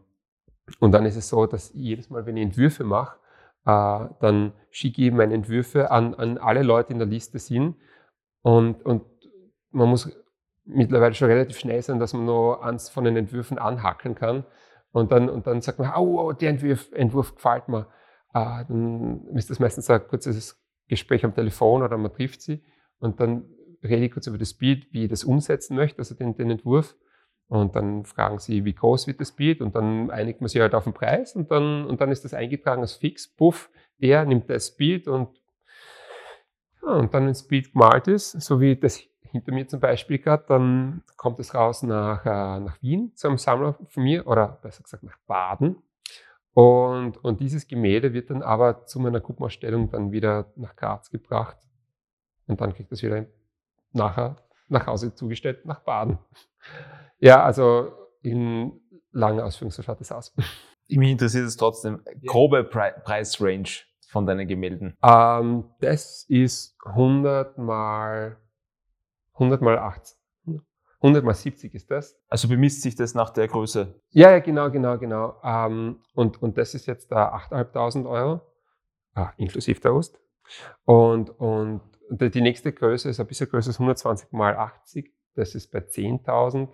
und 0.78 0.92
dann 0.92 1.06
ist 1.06 1.16
es 1.16 1.28
so, 1.28 1.46
dass 1.46 1.72
jedes 1.74 2.10
Mal, 2.10 2.26
wenn 2.26 2.36
ich 2.36 2.44
Entwürfe 2.44 2.84
mache, 2.84 3.16
äh, 3.64 4.06
dann 4.20 4.52
schicke 4.70 5.02
ich 5.02 5.12
meine 5.12 5.34
Entwürfe 5.34 5.90
an, 5.90 6.14
an 6.14 6.38
alle 6.38 6.62
Leute 6.62 6.92
in 6.92 6.98
der 6.98 7.08
Liste 7.08 7.38
sind. 7.38 7.76
Und, 8.42 8.84
und 8.84 9.04
man 9.70 9.88
muss 9.88 10.10
mittlerweile 10.64 11.14
schon 11.14 11.28
relativ 11.28 11.58
schnell 11.58 11.82
sein, 11.82 11.98
dass 11.98 12.12
man 12.12 12.26
noch 12.26 12.60
eins 12.62 12.88
von 12.88 13.04
den 13.04 13.16
Entwürfen 13.16 13.58
anhakeln 13.58 14.14
kann. 14.14 14.44
Und 14.92 15.10
dann, 15.12 15.28
und 15.28 15.46
dann 15.46 15.60
sagt 15.60 15.78
man, 15.78 15.92
oh, 15.96 16.20
oh 16.20 16.32
der 16.32 16.50
Entwurf, 16.50 16.92
Entwurf 16.92 17.34
gefällt 17.34 17.68
mir. 17.68 17.86
Äh, 18.34 18.64
dann 18.68 19.26
ist 19.34 19.50
das 19.50 19.58
meistens 19.58 19.90
ein 19.90 20.06
kurzes 20.06 20.60
Gespräch 20.88 21.24
am 21.24 21.34
Telefon 21.34 21.82
oder 21.82 21.96
man 21.96 22.12
trifft 22.12 22.42
sie. 22.42 22.62
Und 22.98 23.20
dann 23.20 23.44
rede 23.82 24.04
ich 24.04 24.12
kurz 24.12 24.26
über 24.26 24.38
das 24.38 24.54
Bild, 24.54 24.92
wie 24.92 25.04
ich 25.04 25.10
das 25.10 25.24
umsetzen 25.24 25.76
möchte, 25.76 25.98
also 25.98 26.14
den, 26.14 26.36
den 26.36 26.50
Entwurf. 26.50 26.94
Und 27.52 27.76
dann 27.76 28.06
fragen 28.06 28.38
sie, 28.38 28.64
wie 28.64 28.72
groß 28.72 29.06
wird 29.06 29.20
das 29.20 29.30
Bild? 29.30 29.60
Und 29.60 29.74
dann 29.74 30.10
einigt 30.10 30.40
man 30.40 30.48
sich 30.48 30.58
halt 30.58 30.74
auf 30.74 30.84
den 30.84 30.94
Preis 30.94 31.36
und 31.36 31.50
dann, 31.50 31.84
und 31.84 32.00
dann 32.00 32.10
ist 32.10 32.24
das 32.24 32.32
eingetragen 32.32 32.80
als 32.80 32.94
Fix. 32.94 33.28
Puff, 33.28 33.68
der 34.00 34.24
nimmt 34.24 34.48
das 34.48 34.74
Bild 34.74 35.06
und, 35.06 35.28
ja, 36.80 36.94
und 36.94 37.12
dann, 37.12 37.24
wenn 37.24 37.28
das 37.28 37.46
Bild 37.46 37.74
gemalt 37.74 38.08
ist, 38.08 38.30
so 38.40 38.58
wie 38.58 38.74
das 38.74 39.02
hinter 39.24 39.52
mir 39.52 39.68
zum 39.68 39.80
Beispiel 39.80 40.18
gerade, 40.18 40.44
dann 40.48 41.02
kommt 41.18 41.40
es 41.40 41.54
raus 41.54 41.82
nach, 41.82 42.24
äh, 42.24 42.58
nach 42.60 42.80
Wien 42.80 43.12
zu 43.16 43.28
einem 43.28 43.36
Sammler 43.36 43.76
von 43.86 44.02
mir 44.02 44.26
oder 44.26 44.58
besser 44.62 44.82
gesagt 44.82 45.02
nach 45.02 45.18
Baden. 45.26 45.76
Und, 46.54 47.22
und 47.22 47.40
dieses 47.40 47.68
Gemälde 47.68 48.14
wird 48.14 48.30
dann 48.30 48.40
aber 48.40 48.86
zu 48.86 48.98
meiner 48.98 49.20
Gruppenausstellung 49.20 49.90
dann 49.90 50.10
wieder 50.10 50.50
nach 50.56 50.74
Graz 50.74 51.10
gebracht. 51.10 51.58
Und 52.46 52.62
dann 52.62 52.72
kriegt 52.72 52.90
es 52.92 53.02
wieder 53.02 53.26
nachher 53.92 54.36
nach 54.72 54.86
Hause 54.86 55.14
zugestellt 55.14 55.64
nach 55.64 55.80
Baden. 55.80 56.18
Ja, 57.18 57.42
also 57.44 57.92
in 58.22 58.80
langer 59.12 59.44
Ausführung, 59.44 59.70
so 59.70 59.82
schaut 59.82 60.00
es 60.00 60.10
aus. 60.10 60.34
Mich 60.88 61.10
interessiert 61.10 61.46
es 61.46 61.56
trotzdem, 61.56 62.02
grobe 62.26 62.64
Pre 62.64 62.94
Preisrange 63.04 63.84
von 64.08 64.26
deinen 64.26 64.46
Gemälden. 64.46 64.96
Ähm, 65.02 65.64
das 65.80 66.24
ist 66.28 66.76
100 66.84 67.56
mal 67.58 68.36
100 69.34 69.62
mal 69.62 69.78
80. 69.78 70.18
100 71.02 71.24
mal 71.24 71.34
70 71.34 71.74
ist 71.74 71.90
das. 71.90 72.16
Also 72.28 72.48
bemisst 72.48 72.82
sich 72.82 72.94
das 72.94 73.14
nach 73.14 73.30
der 73.30 73.48
Größe? 73.48 74.00
Ja, 74.10 74.30
ja 74.30 74.38
genau, 74.38 74.70
genau, 74.70 74.98
genau. 74.98 75.40
Ähm, 75.42 76.00
und, 76.14 76.40
und 76.40 76.56
das 76.58 76.74
ist 76.74 76.86
jetzt 76.86 77.10
da 77.10 77.34
8.500 77.50 78.08
Euro, 78.08 78.40
ah, 79.14 79.32
inklusive 79.36 79.80
der 79.80 79.94
Ost. 79.94 80.20
Und, 80.84 81.30
und 81.30 81.80
die 82.10 82.40
nächste 82.40 82.72
Größe 82.72 83.08
ist 83.08 83.20
ein 83.20 83.26
bisschen 83.26 83.48
größer, 83.48 83.70
ist 83.70 83.80
120 83.80 84.32
mal 84.32 84.56
80. 84.56 85.12
Das 85.34 85.54
ist 85.54 85.70
bei 85.70 85.80
10.000. 85.80 86.68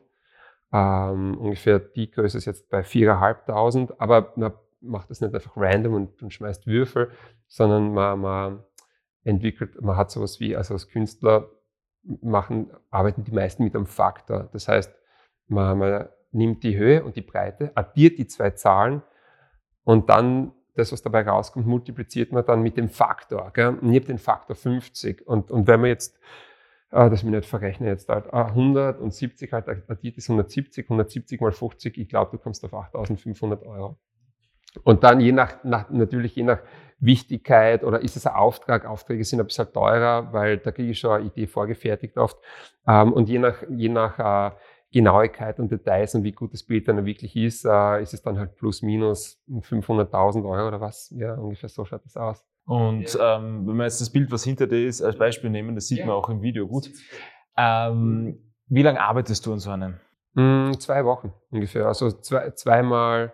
Ähm, 0.72 1.38
ungefähr 1.38 1.78
die 1.78 2.10
Größe 2.10 2.38
ist 2.38 2.44
jetzt 2.44 2.68
bei 2.68 2.80
4.500, 2.80 3.94
aber 3.98 4.32
man 4.36 4.52
macht 4.80 5.10
das 5.10 5.20
nicht 5.20 5.34
einfach 5.34 5.56
random 5.56 5.94
und, 5.94 6.22
und 6.22 6.32
schmeißt 6.32 6.66
Würfel, 6.66 7.10
sondern 7.46 7.92
man, 7.94 8.20
man, 8.20 8.64
entwickelt, 9.24 9.80
man 9.80 9.96
hat 9.96 10.10
sowas 10.10 10.40
wie, 10.40 10.56
also 10.56 10.74
als 10.74 10.88
Künstler 10.88 11.50
machen, 12.02 12.70
arbeiten 12.90 13.24
die 13.24 13.32
meisten 13.32 13.64
mit 13.64 13.74
einem 13.74 13.86
Faktor. 13.86 14.48
Das 14.52 14.68
heißt, 14.68 14.94
Man, 15.48 15.78
man 15.78 16.08
nimmt 16.30 16.62
die 16.62 16.76
Höhe 16.76 17.04
und 17.04 17.16
die 17.16 17.22
Breite, 17.22 17.72
addiert 17.74 18.18
die 18.18 18.26
zwei 18.26 18.50
Zahlen 18.50 19.02
und 19.84 20.10
dann 20.10 20.52
das, 20.78 20.92
was 20.92 21.02
dabei 21.02 21.22
rauskommt, 21.22 21.66
multipliziert 21.66 22.32
man 22.32 22.44
dann 22.44 22.62
mit 22.62 22.76
dem 22.76 22.88
Faktor. 22.88 23.50
Gell? 23.52 23.78
Und 23.80 23.90
ich 23.90 23.96
habe 23.96 24.06
den 24.06 24.18
Faktor 24.18 24.56
50. 24.56 25.26
Und, 25.26 25.50
und 25.50 25.66
wenn 25.66 25.80
man 25.80 25.90
jetzt, 25.90 26.16
äh, 26.90 27.10
das 27.10 27.22
mir 27.22 27.32
nicht 27.32 27.48
verrechne 27.48 27.88
jetzt 27.88 28.08
halt, 28.08 28.32
170 28.32 29.52
halt 29.52 29.68
addiert 29.68 30.16
ist 30.16 30.28
170, 30.30 30.86
170 30.86 31.40
mal 31.40 31.52
50, 31.52 31.98
ich 31.98 32.08
glaube, 32.08 32.30
du 32.32 32.38
kommst 32.38 32.64
auf 32.64 32.74
8500 32.74 33.64
Euro. 33.66 33.98
Und 34.84 35.02
dann 35.04 35.20
je 35.20 35.32
nach, 35.32 35.64
nach, 35.64 35.90
natürlich 35.90 36.36
je 36.36 36.42
nach 36.44 36.60
Wichtigkeit 37.00 37.84
oder 37.84 38.00
ist 38.00 38.16
es 38.16 38.26
ein 38.26 38.34
Auftrag, 38.34 38.84
Aufträge 38.84 39.24
sind 39.24 39.40
ein 39.40 39.46
bisschen 39.46 39.72
teurer, 39.72 40.32
weil 40.32 40.58
da 40.58 40.72
kriege 40.72 40.90
ich 40.90 40.98
schon 40.98 41.12
eine 41.12 41.26
Idee 41.26 41.46
vorgefertigt 41.46 42.16
oft. 42.18 42.38
Ähm, 42.86 43.12
und 43.12 43.28
je 43.28 43.38
nach, 43.38 43.62
je 43.68 43.88
nach 43.88 44.18
äh, 44.18 44.56
Genauigkeit 44.90 45.58
und 45.60 45.70
Details 45.70 46.14
und 46.14 46.24
wie 46.24 46.32
gut 46.32 46.54
das 46.54 46.62
Bild 46.62 46.88
dann 46.88 47.04
wirklich 47.04 47.36
ist, 47.36 47.64
äh, 47.66 48.02
ist 48.02 48.14
es 48.14 48.22
dann 48.22 48.38
halt 48.38 48.56
plus 48.56 48.82
minus 48.82 49.38
500.000 49.48 50.48
Euro 50.48 50.68
oder 50.68 50.80
was. 50.80 51.12
Ja, 51.16 51.34
ungefähr 51.34 51.68
so 51.68 51.84
schaut 51.84 52.04
das 52.04 52.16
aus. 52.16 52.44
Und 52.64 53.14
ja. 53.14 53.36
ähm, 53.36 53.66
wenn 53.66 53.76
wir 53.76 53.84
jetzt 53.84 54.00
das 54.00 54.10
Bild, 54.10 54.30
was 54.30 54.44
hinter 54.44 54.66
dir 54.66 54.86
ist, 54.86 55.02
als 55.02 55.16
Beispiel 55.16 55.50
nehmen, 55.50 55.74
das 55.74 55.88
sieht 55.88 55.98
ja. 55.98 56.06
man 56.06 56.14
auch 56.14 56.28
im 56.28 56.42
Video 56.42 56.66
gut. 56.66 56.90
Ähm, 57.56 58.52
wie 58.66 58.82
lange 58.82 59.00
arbeitest 59.00 59.44
du 59.46 59.52
an 59.52 59.58
so 59.58 59.70
einem? 59.70 59.96
Mm, 60.34 60.72
zwei 60.78 61.04
Wochen 61.04 61.32
ungefähr. 61.50 61.86
Also 61.86 62.10
zwei, 62.10 62.50
zweimal, 62.50 63.32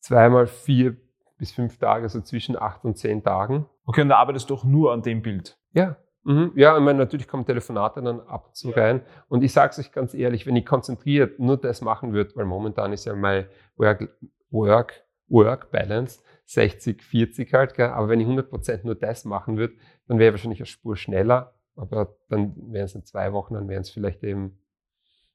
zweimal 0.00 0.46
vier 0.46 0.96
bis 1.38 1.52
fünf 1.52 1.78
Tage, 1.78 2.04
also 2.04 2.20
zwischen 2.20 2.56
acht 2.56 2.84
und 2.84 2.96
zehn 2.96 3.22
Tagen. 3.22 3.66
Okay, 3.86 4.02
und 4.02 4.08
da 4.08 4.16
arbeitest 4.16 4.48
du 4.48 4.54
auch 4.54 4.64
nur 4.64 4.92
an 4.92 5.02
dem 5.02 5.22
Bild? 5.22 5.58
Ja, 5.72 5.96
Mhm, 6.24 6.52
ja, 6.56 6.76
ich 6.76 6.82
meine, 6.82 6.98
natürlich 6.98 7.28
kommen 7.28 7.44
Telefonate 7.44 8.02
dann 8.02 8.20
ab 8.20 8.46
und 8.48 8.56
zu 8.56 8.70
ja. 8.70 8.76
rein. 8.76 9.02
Und 9.28 9.44
ich 9.44 9.52
sage 9.52 9.70
es 9.72 9.78
euch 9.78 9.92
ganz 9.92 10.14
ehrlich, 10.14 10.46
wenn 10.46 10.56
ich 10.56 10.64
konzentriert 10.64 11.38
nur 11.38 11.58
das 11.58 11.82
machen 11.82 12.12
würde, 12.12 12.34
weil 12.34 12.46
momentan 12.46 12.92
ist 12.92 13.04
ja 13.04 13.14
mein 13.14 13.46
Work, 13.76 14.08
Work, 14.50 15.04
Work 15.28 15.70
Balance 15.70 16.20
60, 16.46 17.02
40 17.02 17.52
halt, 17.52 17.74
gell? 17.74 17.88
aber 17.88 18.08
wenn 18.08 18.20
ich 18.20 18.26
100% 18.26 18.80
nur 18.84 18.94
das 18.94 19.24
machen 19.24 19.56
würde, 19.56 19.74
dann 20.06 20.18
wäre 20.18 20.28
ich 20.28 20.32
wahrscheinlich 20.34 20.60
eine 20.60 20.66
Spur 20.66 20.96
schneller, 20.96 21.54
aber 21.76 22.16
dann 22.28 22.54
wären 22.72 22.84
es 22.84 22.94
in 22.94 23.04
zwei 23.04 23.32
Wochen, 23.32 23.54
dann 23.54 23.68
wären 23.68 23.82
es 23.82 23.90
vielleicht 23.90 24.22
eben 24.22 24.58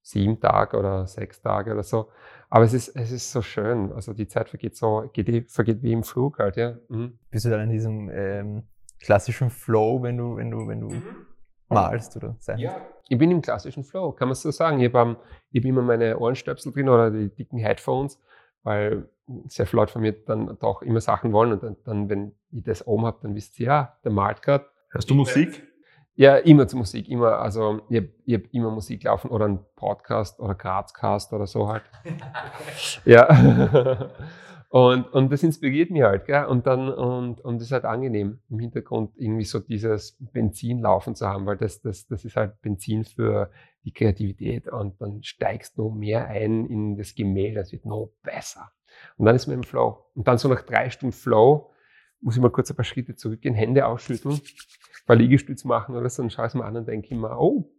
sieben 0.02 0.40
Tage 0.40 0.78
oder 0.78 1.08
sechs 1.08 1.42
Tage 1.42 1.74
oder 1.74 1.84
so. 1.84 2.10
Aber 2.50 2.66
es 2.66 2.74
ist, 2.74 2.90
es 2.96 3.12
ist 3.12 3.32
so 3.32 3.42
schön. 3.42 3.92
Also 3.92 4.14
die 4.14 4.28
Zeit 4.28 4.50
vergeht 4.50 4.76
so, 4.76 5.10
geht, 5.14 5.52
vergeht 5.52 5.84
wie 5.84 5.92
im 5.92 6.04
Flug 6.04 6.40
halt, 6.40 6.58
ja. 6.58 6.78
Mhm. 6.88 7.20
Bist 7.30 7.46
du 7.46 7.50
dann 7.50 7.62
in 7.62 7.70
diesem 7.70 8.10
ähm, 8.12 8.64
klassischen 9.00 9.50
Flow, 9.50 10.02
wenn 10.02 10.18
du, 10.18 10.38
wenn 10.38 10.52
du, 10.52 10.68
wenn 10.68 10.82
du 10.82 10.90
mhm. 10.90 11.26
malst 11.70 12.16
oder 12.18 12.36
sein? 12.40 12.60
Ja, 12.60 12.82
ich 13.08 13.18
bin 13.18 13.32
im 13.32 13.42
klassischen 13.42 13.84
Flow, 13.84 14.12
kann 14.12 14.28
man 14.28 14.36
so 14.36 14.52
sagen. 14.52 14.80
Ich 14.80 14.94
habe 14.94 15.18
hab 15.18 15.66
immer 15.66 15.82
meine 15.82 16.18
Ohrenstöpsel 16.18 16.72
drin 16.72 16.90
oder 16.90 17.12
die 17.12 17.30
dicken 17.30 17.58
Headphones, 17.58 18.20
weil 18.64 19.10
sehr 19.48 19.66
viele 19.66 19.82
Leute 19.82 19.94
von 19.94 20.02
mir 20.02 20.14
dann 20.14 20.58
doch 20.60 20.82
immer 20.82 21.02
Sachen 21.02 21.34
wollen 21.34 21.54
und 21.54 21.64
dann, 21.64 21.78
dann 21.84 22.10
wenn 22.10 22.34
ich 22.52 22.64
das 22.64 22.86
oben 22.86 23.06
habe, 23.06 23.20
dann 23.22 23.36
wisst 23.36 23.60
ihr, 23.60 23.68
ja, 23.68 23.98
der 24.04 24.12
malt 24.12 24.42
gerade. 24.42 24.66
Hörst 24.90 25.10
du 25.10 25.16
Musik? 25.16 25.64
Ja, 26.16 26.36
immer 26.36 26.68
zur 26.68 26.80
Musik, 26.80 27.08
immer. 27.08 27.40
Also 27.40 27.80
ich 27.88 27.98
habe 27.98 28.10
hab 28.30 28.54
immer 28.54 28.72
Musik 28.72 29.04
laufen 29.04 29.30
oder 29.30 29.48
ein 29.48 29.60
Podcast 29.76 30.40
oder 30.40 30.54
Grazcast 30.54 31.32
oder 31.32 31.48
so 31.48 31.70
halt. 31.70 31.84
ja. 33.06 34.10
Und, 34.72 35.12
und 35.14 35.32
das 35.32 35.42
inspiriert 35.42 35.90
mich 35.90 36.04
halt, 36.04 36.26
gell? 36.26 36.46
Und 36.46 36.68
dann, 36.68 36.90
und, 36.94 37.42
und 37.42 37.56
das 37.56 37.64
ist 37.64 37.72
halt 37.72 37.86
angenehm, 37.86 38.40
im 38.50 38.60
Hintergrund 38.60 39.14
irgendwie 39.18 39.44
so 39.44 39.60
dieses 39.60 40.16
Benzin 40.20 40.80
laufen 40.80 41.16
zu 41.16 41.28
haben, 41.28 41.48
weil 41.48 41.58
das, 41.58 41.82
das, 41.82 42.06
das 42.06 42.24
ist 42.24 42.36
halt 42.36 42.62
Benzin 42.62 43.04
für 43.04 43.50
die 43.84 43.92
Kreativität 43.92 44.68
und 44.68 45.02
dann 45.02 45.24
steigst 45.24 45.76
du 45.78 45.90
mehr 45.90 46.28
ein 46.28 46.68
in 46.68 46.98
das 46.98 47.16
Gemälde, 47.16 47.56
das 47.56 47.72
wird 47.72 47.86
noch 47.86 48.12
besser. 48.22 48.72
Und 49.18 49.26
dann 49.26 49.36
ist 49.36 49.48
man 49.48 49.58
im 49.58 49.64
Flow. 49.64 50.06
Und 50.14 50.28
dann 50.28 50.38
so 50.38 50.48
nach 50.48 50.62
drei 50.62 50.92
Stunden 50.92 51.14
Flow 51.14 51.72
muss 52.22 52.36
ich 52.36 52.42
mal 52.42 52.52
kurz 52.52 52.70
ein 52.70 52.76
paar 52.76 52.86
Schritte 52.86 53.16
zurückgehen, 53.16 53.56
Hände 53.56 53.88
ausschütteln, 53.88 54.36
ein 54.36 55.06
paar 55.08 55.16
Liegestütze 55.16 55.68
machen 55.68 55.96
oder 55.96 56.10
so, 56.10 56.22
dann 56.22 56.30
schaue 56.30 56.46
ich 56.46 56.50
es 56.50 56.56
mir 56.56 56.66
an 56.66 56.78
und 56.78 56.88
denke 56.88 57.10
immer, 57.10 57.40
oh, 57.40 57.72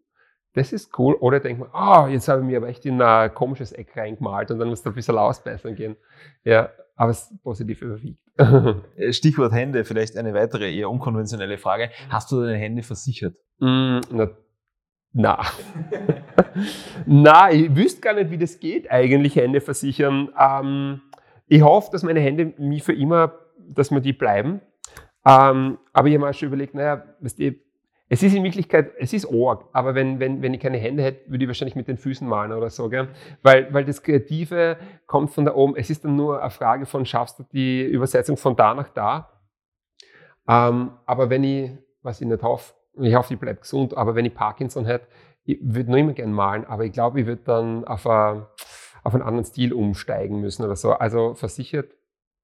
das 0.55 0.73
ist 0.73 0.99
cool. 0.99 1.15
Oder 1.15 1.41
denkt 1.41 1.61
man, 1.61 1.69
ah, 1.73 2.05
oh, 2.05 2.09
jetzt 2.09 2.29
habe 2.29 2.41
ich 2.41 2.47
mir 2.47 2.57
aber 2.57 2.69
echt 2.69 2.85
in 2.85 3.01
ein 3.01 3.35
komisches 3.35 3.73
Eck 3.73 3.97
reingemalt 3.97 4.51
und 4.51 4.59
dann 4.59 4.69
muss 4.69 4.83
da 4.83 4.91
ein 4.91 4.95
bisschen 4.95 5.17
ausbessern 5.17 5.75
gehen. 5.75 5.97
Ja, 6.45 6.71
aber 6.97 7.13
es 7.13 7.33
positiv 7.43 7.83
überwiegt. 7.83 8.21
Äh, 8.97 9.13
Stichwort 9.13 9.53
Hände, 9.53 9.85
vielleicht 9.85 10.17
eine 10.17 10.33
weitere 10.33 10.75
eher 10.75 10.89
unkonventionelle 10.89 11.59
Frage. 11.59 11.91
Hast 12.09 12.33
du 12.33 12.41
deine 12.41 12.57
Hände 12.57 12.83
versichert? 12.83 13.37
Mm, 13.59 14.01
na, 14.11 14.31
na. 15.13 15.45
na, 17.07 17.53
ich 17.53 17.75
wüsste 17.77 18.01
gar 18.01 18.15
nicht, 18.15 18.31
wie 18.31 18.39
das 18.39 18.59
geht, 18.59 18.91
eigentlich 18.91 19.37
Hände 19.37 19.61
versichern. 19.61 20.31
Ähm, 20.39 21.03
ich 21.47 21.63
hoffe, 21.63 21.91
dass 21.93 22.03
meine 22.03 22.21
Hände 22.21 22.55
mir 22.57 22.81
für 22.81 22.95
immer, 22.95 23.35
dass 23.69 23.91
mir 23.91 24.01
die 24.01 24.15
bleiben. 24.15 24.63
Ähm, 25.27 25.79
aber 25.93 26.09
ich 26.09 26.15
habe 26.15 26.25
mir 26.25 26.31
auch 26.31 26.35
schon 26.35 26.49
überlegt, 26.49 26.75
naja, 26.75 27.05
weißt 27.21 27.39
du, 27.39 27.55
es 28.13 28.25
ist 28.25 28.35
in 28.35 28.43
Wirklichkeit, 28.43 28.91
es 28.99 29.13
ist 29.13 29.25
Org, 29.25 29.67
aber 29.73 29.95
wenn, 29.95 30.19
wenn, 30.19 30.43
wenn 30.43 30.53
ich 30.53 30.61
keine 30.61 30.79
Hände 30.79 31.01
hätte, 31.01 31.31
würde 31.31 31.45
ich 31.45 31.49
wahrscheinlich 31.49 31.77
mit 31.77 31.87
den 31.87 31.97
Füßen 31.97 32.27
malen 32.27 32.51
oder 32.51 32.69
so, 32.69 32.89
gell? 32.89 33.09
Weil, 33.43 33.73
weil 33.73 33.85
das 33.85 34.03
Kreative 34.03 34.79
kommt 35.07 35.31
von 35.31 35.45
da 35.45 35.55
oben. 35.55 35.77
Es 35.77 35.91
ist 35.91 36.05
dann 36.05 36.17
nur 36.17 36.41
eine 36.41 36.51
Frage 36.51 36.87
von, 36.87 37.07
schaffst 37.07 37.39
du 37.39 37.45
die 37.53 37.83
Übersetzung 37.85 38.37
von 38.37 38.57
da 38.57 38.75
nach 38.75 38.89
da? 38.89 39.31
Ähm, 40.49 40.91
aber 41.07 41.31
wenn 41.31 41.45
ich, 41.45 41.71
was 42.03 42.21
ich 42.21 42.27
nicht 42.27 42.43
hoffe, 42.43 42.75
ich 42.95 43.15
hoffe, 43.15 43.35
ich 43.35 43.39
bleibe 43.39 43.61
gesund, 43.61 43.97
aber 43.97 44.17
wenn 44.17 44.25
ich 44.25 44.35
Parkinson 44.35 44.87
hätte, 44.87 45.07
ich 45.45 45.59
würde 45.63 45.91
nur 45.91 46.01
immer 46.01 46.13
gerne 46.13 46.33
malen, 46.33 46.65
aber 46.65 46.85
ich 46.85 46.93
glaube, 46.93 47.21
ich 47.21 47.27
würde 47.27 47.43
dann 47.45 47.85
auf, 47.85 48.09
a, 48.09 48.51
auf 49.05 49.15
einen 49.15 49.23
anderen 49.23 49.45
Stil 49.45 49.73
umsteigen 49.73 50.41
müssen 50.41 50.65
oder 50.65 50.75
so. 50.75 50.95
Also 50.95 51.35
versichert, 51.35 51.93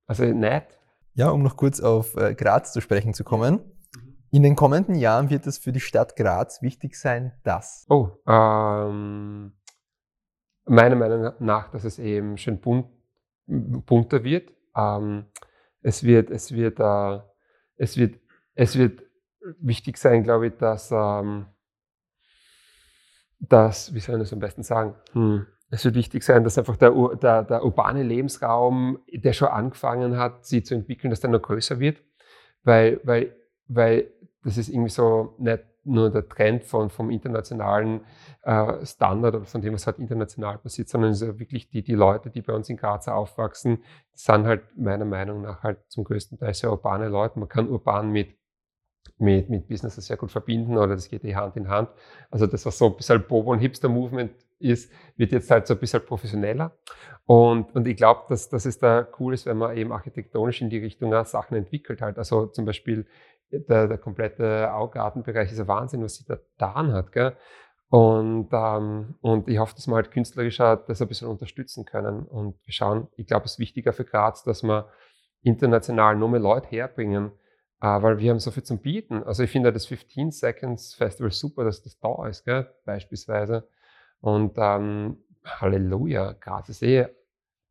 also 0.07 0.25
nett. 0.27 0.79
Ja, 1.15 1.31
um 1.31 1.43
noch 1.43 1.57
kurz 1.57 1.81
auf 1.81 2.17
äh, 2.17 2.37
Graz 2.37 2.73
zu 2.73 2.81
sprechen 2.81 3.15
zu 3.15 3.25
kommen. 3.25 3.59
In 4.31 4.43
den 4.43 4.57
kommenden 4.57 4.97
Jahren 4.97 5.31
wird 5.31 5.47
es 5.47 5.59
für 5.59 5.73
die 5.73 5.81
Stadt 5.81 6.17
Graz 6.17 6.63
wichtig 6.63 6.97
sein, 6.97 7.33
dass. 7.43 7.87
Oh, 7.89 8.11
ähm, 8.27 9.53
meiner 10.65 10.97
Meinung 10.97 11.33
nach, 11.39 11.71
dass 11.71 11.85
es 11.85 11.99
eben 11.99 12.37
schön 12.37 12.61
bunt, 12.61 12.89
bunter 13.47 14.25
wird. 14.25 14.53
Ähm, 14.77 15.27
es 15.83 16.03
wird, 16.03 16.31
es 16.31 16.53
wird, 16.53 16.81
äh, 16.81 17.21
es 17.77 17.97
wird, 17.97 18.21
es 18.55 18.77
wird 18.77 19.03
wichtig 19.61 19.99
sein, 19.99 20.25
glaube 20.25 20.49
ich, 20.49 20.57
dass, 20.57 20.91
ähm, 20.91 21.47
dass, 23.39 23.95
wie 23.95 24.01
soll 24.01 24.17
ich 24.17 24.23
das 24.23 24.33
am 24.33 24.41
besten 24.41 24.63
sagen? 24.63 24.97
Hm. 25.13 25.47
Es 25.71 25.85
wird 25.85 25.95
wichtig 25.95 26.23
sein, 26.23 26.45
dass 26.45 26.59
einfach 26.59 26.77
der, 26.77 26.93
der, 27.17 27.43
der 27.43 27.65
urbane 27.65 28.03
Lebensraum, 28.03 28.99
der 29.13 29.33
schon 29.33 29.49
angefangen 29.49 30.17
hat, 30.17 30.47
sich 30.47 30.65
zu 30.65 30.75
entwickeln, 30.75 31.11
dass 31.11 31.21
der 31.21 31.31
noch 31.31 31.43
größer 31.43 31.81
wird. 31.81 32.03
Weil, 32.63 33.01
weil, 33.05 33.37
weil 33.69 34.11
das 34.45 34.59
ist 34.59 34.69
irgendwie 34.69 34.91
so 34.91 35.35
nicht 35.39 35.65
nur 35.87 36.11
der 36.11 36.29
Trend 36.29 36.65
von, 36.65 36.91
vom 36.91 37.11
internationalen 37.11 38.01
äh, 38.43 38.85
Standard 38.85 39.35
oder 39.37 39.45
von 39.45 39.61
dem, 39.63 39.75
was 39.75 39.87
halt 39.87 39.99
international 39.99 40.59
passiert, 40.59 40.89
sondern 40.89 41.13
es 41.13 41.23
ist 41.23 41.29
ja 41.29 41.39
wirklich 41.39 41.69
die, 41.69 41.83
die 41.83 41.95
Leute, 41.95 42.31
die 42.31 42.43
bei 42.43 42.53
uns 42.53 42.69
in 42.69 42.77
Graz 42.77 43.09
aufwachsen, 43.09 43.79
sind 44.13 44.47
halt 44.47 44.63
meiner 44.77 45.05
Meinung 45.05 45.43
nach 45.43 45.63
halt 45.63 45.79
zum 45.89 46.05
größten 46.05 46.39
Teil 46.39 46.55
sehr 46.55 46.71
urbane 46.71 47.09
Leute. 47.09 47.39
Man 47.39 47.49
kann 47.49 47.69
urban 47.69 48.11
mit, 48.11 48.37
mit, 49.19 49.49
mit 49.49 49.69
Business 49.69 49.95
sehr 49.95 50.17
gut 50.17 50.33
verbinden 50.33 50.77
oder 50.77 50.95
das 50.95 51.09
geht 51.09 51.25
eh 51.25 51.35
Hand 51.35 51.57
in 51.57 51.69
Hand. 51.69 51.89
Also 52.31 52.47
das, 52.47 52.67
was 52.67 52.79
so 52.79 52.87
ein 52.87 52.97
bisschen 52.97 53.25
Bobo 53.27 53.53
und 53.53 53.61
Hipster-Movement 53.61 54.33
ist, 54.59 54.91
wird 55.17 55.33
jetzt 55.33 55.51
halt 55.51 55.67
so 55.67 55.75
ein 55.75 55.81
bisschen 55.81 56.05
professioneller. 56.05 56.77
Und, 57.27 57.75
und 57.75 57.87
ich 57.87 57.97
glaube, 57.97 58.23
dass, 58.29 58.49
dass 58.49 58.67
es 58.67 58.79
da 58.79 59.07
cool 59.19 59.35
ist, 59.35 59.47
wenn 59.47 59.59
man 59.59 59.77
eben 59.77 59.93
architektonisch 59.93 60.63
in 60.63 60.71
die 60.71 60.79
Richtung 60.79 61.13
Sachen 61.25 61.57
entwickelt 61.57 62.01
halt. 62.01 62.19
Also 62.19 62.47
zum 62.47 62.65
Beispiel 62.65 63.07
der, 63.51 63.89
der 63.89 63.99
komplette 63.99 64.73
Augartenbereich 64.73 65.53
ist 65.53 65.61
ein 65.61 65.69
Wahnsinn, 65.69 66.03
was 66.03 66.17
sich 66.17 66.27
da 66.27 66.37
getan 66.37 66.93
hat. 66.93 67.13
Gell? 67.13 67.37
Und, 67.89 68.49
ähm, 68.53 69.15
und 69.21 69.49
ich 69.49 69.59
hoffe, 69.59 69.75
dass 69.75 69.87
wir 69.87 69.95
halt 69.95 70.11
künstlerisch 70.11 70.59
das 70.59 71.01
ein 71.01 71.09
bisschen 71.09 71.29
unterstützen 71.29 71.85
können. 71.85 72.25
Und 72.25 72.57
wir 72.65 72.73
schauen, 72.73 73.09
ich 73.17 73.27
glaube, 73.27 73.45
es 73.45 73.53
ist 73.53 73.59
wichtiger 73.59 73.93
für 73.93 74.05
Graz, 74.05 74.43
dass 74.43 74.63
wir 74.63 74.89
international 75.43 76.17
nur 76.17 76.29
mehr 76.29 76.41
Leute 76.41 76.69
herbringen, 76.69 77.31
äh, 77.81 77.87
weil 78.03 78.19
wir 78.19 78.31
haben 78.31 78.41
so 78.41 78.51
viel 78.51 78.65
zum 78.65 78.79
Bieten. 78.79 79.23
Also 79.23 79.45
ich 79.45 79.51
finde 79.51 79.73
das 79.73 79.87
15 79.87 80.33
Seconds 80.33 80.95
Festival 80.95 81.31
super, 81.31 81.65
dass 81.65 81.83
das 81.83 81.99
da 81.99 82.27
ist, 82.27 82.45
gell? 82.45 82.69
beispielsweise. 82.85 83.69
Und 84.21 84.55
ähm, 84.57 85.23
Halleluja, 85.45 86.33
Graz 86.33 86.69
ist 86.69 86.83
eh 86.83 87.07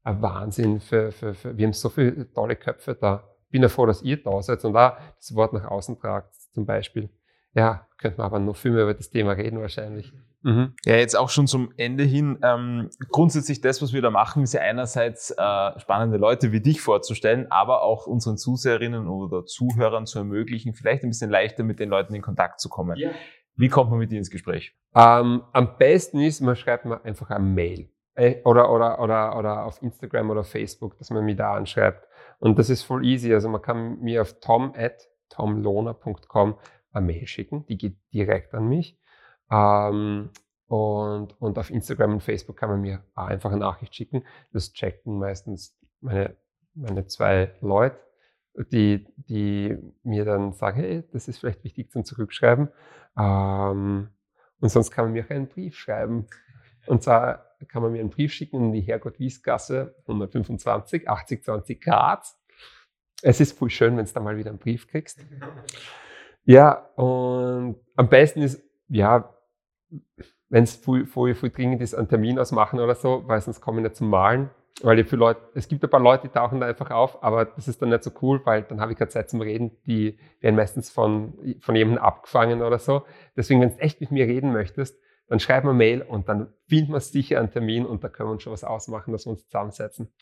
ein 0.03 0.21
Wahnsinn. 0.21 0.79
Für, 0.79 1.11
für, 1.11 1.33
für, 1.33 1.57
wir 1.57 1.65
haben 1.65 1.73
so 1.73 1.89
viele 1.89 2.31
tolle 2.31 2.55
Köpfe 2.55 2.95
da 2.95 3.34
bin 3.55 3.61
ja 3.61 3.69
froh, 3.69 3.85
dass 3.85 4.01
ihr 4.01 4.21
da 4.21 4.41
seid 4.41 4.65
und 4.65 4.73
da 4.73 4.97
das 5.15 5.33
Wort 5.33 5.53
nach 5.53 5.63
außen 5.63 5.97
tragt, 5.97 6.35
zum 6.53 6.65
Beispiel. 6.65 7.09
Ja, 7.53 7.87
könnte 7.97 8.17
man 8.17 8.25
aber 8.25 8.39
noch 8.39 8.57
viel 8.57 8.71
mehr 8.71 8.83
über 8.83 8.93
das 8.93 9.09
Thema 9.09 9.31
reden 9.31 9.61
wahrscheinlich. 9.61 10.11
Mhm. 10.41 10.73
Ja, 10.83 10.97
jetzt 10.97 11.17
auch 11.17 11.29
schon 11.29 11.47
zum 11.47 11.71
Ende 11.77 12.03
hin. 12.03 12.37
Ähm, 12.43 12.89
grundsätzlich 13.07 13.61
das, 13.61 13.81
was 13.81 13.93
wir 13.93 14.01
da 14.01 14.09
machen, 14.09 14.43
ist 14.43 14.55
ja 14.55 14.59
einerseits 14.59 15.31
äh, 15.31 15.79
spannende 15.79 16.17
Leute 16.17 16.51
wie 16.51 16.59
dich 16.59 16.81
vorzustellen, 16.81 17.49
aber 17.49 17.81
auch 17.83 18.07
unseren 18.07 18.37
Zuseherinnen 18.37 19.07
oder 19.07 19.45
Zuhörern 19.45 20.05
zu 20.05 20.19
ermöglichen, 20.19 20.73
vielleicht 20.73 21.03
ein 21.03 21.09
bisschen 21.09 21.31
leichter 21.31 21.63
mit 21.63 21.79
den 21.79 21.87
Leuten 21.87 22.13
in 22.13 22.21
Kontakt 22.21 22.59
zu 22.59 22.67
kommen. 22.67 22.97
Ja. 22.97 23.11
Wie 23.55 23.69
kommt 23.69 23.89
man 23.89 23.99
mit 23.99 24.11
dir 24.11 24.17
ins 24.17 24.31
Gespräch? 24.31 24.75
Ähm, 24.93 25.43
am 25.53 25.77
besten 25.77 26.19
ist, 26.19 26.41
man 26.41 26.57
schreibt 26.57 26.83
mir 26.83 27.05
einfach 27.05 27.29
eine 27.29 27.45
Mail. 27.45 27.89
Äh, 28.15 28.41
oder, 28.43 28.69
oder, 28.69 28.99
oder, 28.99 29.37
oder 29.37 29.63
auf 29.63 29.81
Instagram 29.81 30.29
oder 30.29 30.43
Facebook, 30.43 30.97
dass 30.97 31.09
man 31.09 31.23
mich 31.23 31.37
da 31.37 31.53
anschreibt. 31.53 32.05
Und 32.45 32.59
das 32.59 32.69
ist 32.69 32.83
voll 32.83 33.03
easy. 33.03 33.33
Also 33.33 33.49
man 33.49 33.59
kann 33.59 33.99
mir 34.01 34.21
auf 34.21 34.39
tom 34.39 34.71
at 34.77 35.09
tomlohner.com 35.29 36.59
eine 36.91 37.05
Mail 37.05 37.25
schicken. 37.25 37.65
Die 37.65 37.75
geht 37.75 37.97
direkt 38.13 38.53
an 38.53 38.67
mich. 38.67 38.99
Ähm, 39.49 40.29
und, 40.67 41.41
und 41.41 41.57
auf 41.57 41.71
Instagram 41.71 42.13
und 42.13 42.19
Facebook 42.21 42.55
kann 42.55 42.69
man 42.69 42.81
mir 42.81 43.03
einfach 43.15 43.49
eine 43.49 43.61
Nachricht 43.61 43.95
schicken. 43.95 44.25
Das 44.53 44.73
checken 44.73 45.17
meistens 45.17 45.75
meine, 46.01 46.35
meine 46.75 47.07
zwei 47.07 47.55
Leute, 47.61 47.97
die, 48.71 49.07
die 49.17 49.75
mir 50.03 50.23
dann 50.23 50.53
sagen, 50.53 50.81
hey, 50.81 51.03
das 51.13 51.27
ist 51.27 51.39
vielleicht 51.39 51.63
wichtig 51.63 51.89
zum 51.89 52.05
Zurückschreiben. 52.05 52.69
Ähm, 53.17 54.09
und 54.59 54.69
sonst 54.69 54.91
kann 54.91 55.05
man 55.05 55.13
mir 55.13 55.25
auch 55.25 55.31
einen 55.31 55.47
Brief 55.47 55.75
schreiben. 55.75 56.27
Und 56.87 57.03
zwar 57.03 57.45
kann 57.67 57.81
man 57.81 57.91
mir 57.91 57.99
einen 57.99 58.09
Brief 58.09 58.33
schicken 58.33 58.65
in 58.65 58.73
die 58.73 58.81
Herrgott-Wies-Gasse 58.81 59.95
125, 60.01 61.09
8020 61.09 61.81
Graz. 61.81 62.37
Es 63.21 63.39
ist 63.39 63.57
voll 63.57 63.69
schön, 63.69 63.97
wenn 63.97 64.05
du 64.05 64.11
da 64.13 64.19
mal 64.19 64.37
wieder 64.37 64.49
einen 64.49 64.59
Brief 64.59 64.87
kriegst. 64.87 65.19
Ja, 66.47 66.89
und 66.95 67.77
am 67.95 68.07
besten 68.07 68.43
ist, 68.43 68.63
ja, 68.87 69.33
wenn 70.49 70.63
es 70.63 70.75
viel, 70.75 71.07
viel, 71.07 71.33
viel 71.33 71.49
dringend 71.49 71.81
ist, 71.81 71.95
einen 71.95 72.07
Termin 72.07 72.37
ausmachen 72.37 72.79
oder 72.79 72.93
so, 72.93 73.23
weil 73.25 73.41
sonst 73.41 73.61
komme 73.61 73.79
ich 73.79 73.83
nicht 73.83 73.95
zum 73.95 74.11
Malen. 74.11 74.51
Weil 74.81 75.03
für 75.05 75.15
Leute, 75.15 75.39
es 75.55 75.67
gibt 75.67 75.83
ein 75.83 75.89
paar 75.89 76.01
Leute, 76.01 76.27
die 76.27 76.33
tauchen 76.33 76.59
da 76.59 76.67
einfach 76.67 76.91
auf, 76.91 77.23
aber 77.23 77.45
das 77.45 77.67
ist 77.67 77.81
dann 77.81 77.89
nicht 77.89 78.03
so 78.03 78.11
cool, 78.21 78.41
weil 78.43 78.61
dann 78.63 78.81
habe 78.81 78.91
ich 78.91 78.97
keine 78.97 79.09
Zeit 79.09 79.29
zum 79.29 79.41
Reden. 79.41 79.71
Die 79.87 80.19
werden 80.41 80.55
meistens 80.55 80.89
von, 80.89 81.33
von 81.61 81.75
jemandem 81.75 82.03
abgefangen 82.03 82.61
oder 82.61 82.77
so. 82.77 83.05
Deswegen, 83.35 83.61
wenn 83.61 83.69
du 83.69 83.79
echt 83.79 84.01
mit 84.01 84.11
mir 84.11 84.27
reden 84.27 84.51
möchtest, 84.51 84.99
dann 85.27 85.39
schreib 85.39 85.63
mir 85.63 85.73
Mail 85.73 86.01
und 86.01 86.29
dann 86.29 86.53
finden 86.67 86.93
wir 86.93 86.99
sicher 86.99 87.39
einen 87.39 87.51
Termin 87.51 87.85
und 87.85 88.03
da 88.03 88.09
können 88.09 88.29
wir 88.29 88.33
uns 88.33 88.43
schon 88.43 88.53
was 88.53 88.63
ausmachen, 88.63 89.11
dass 89.11 89.25
wir 89.25 89.31
uns 89.31 89.45
zusammensetzen. 89.45 90.13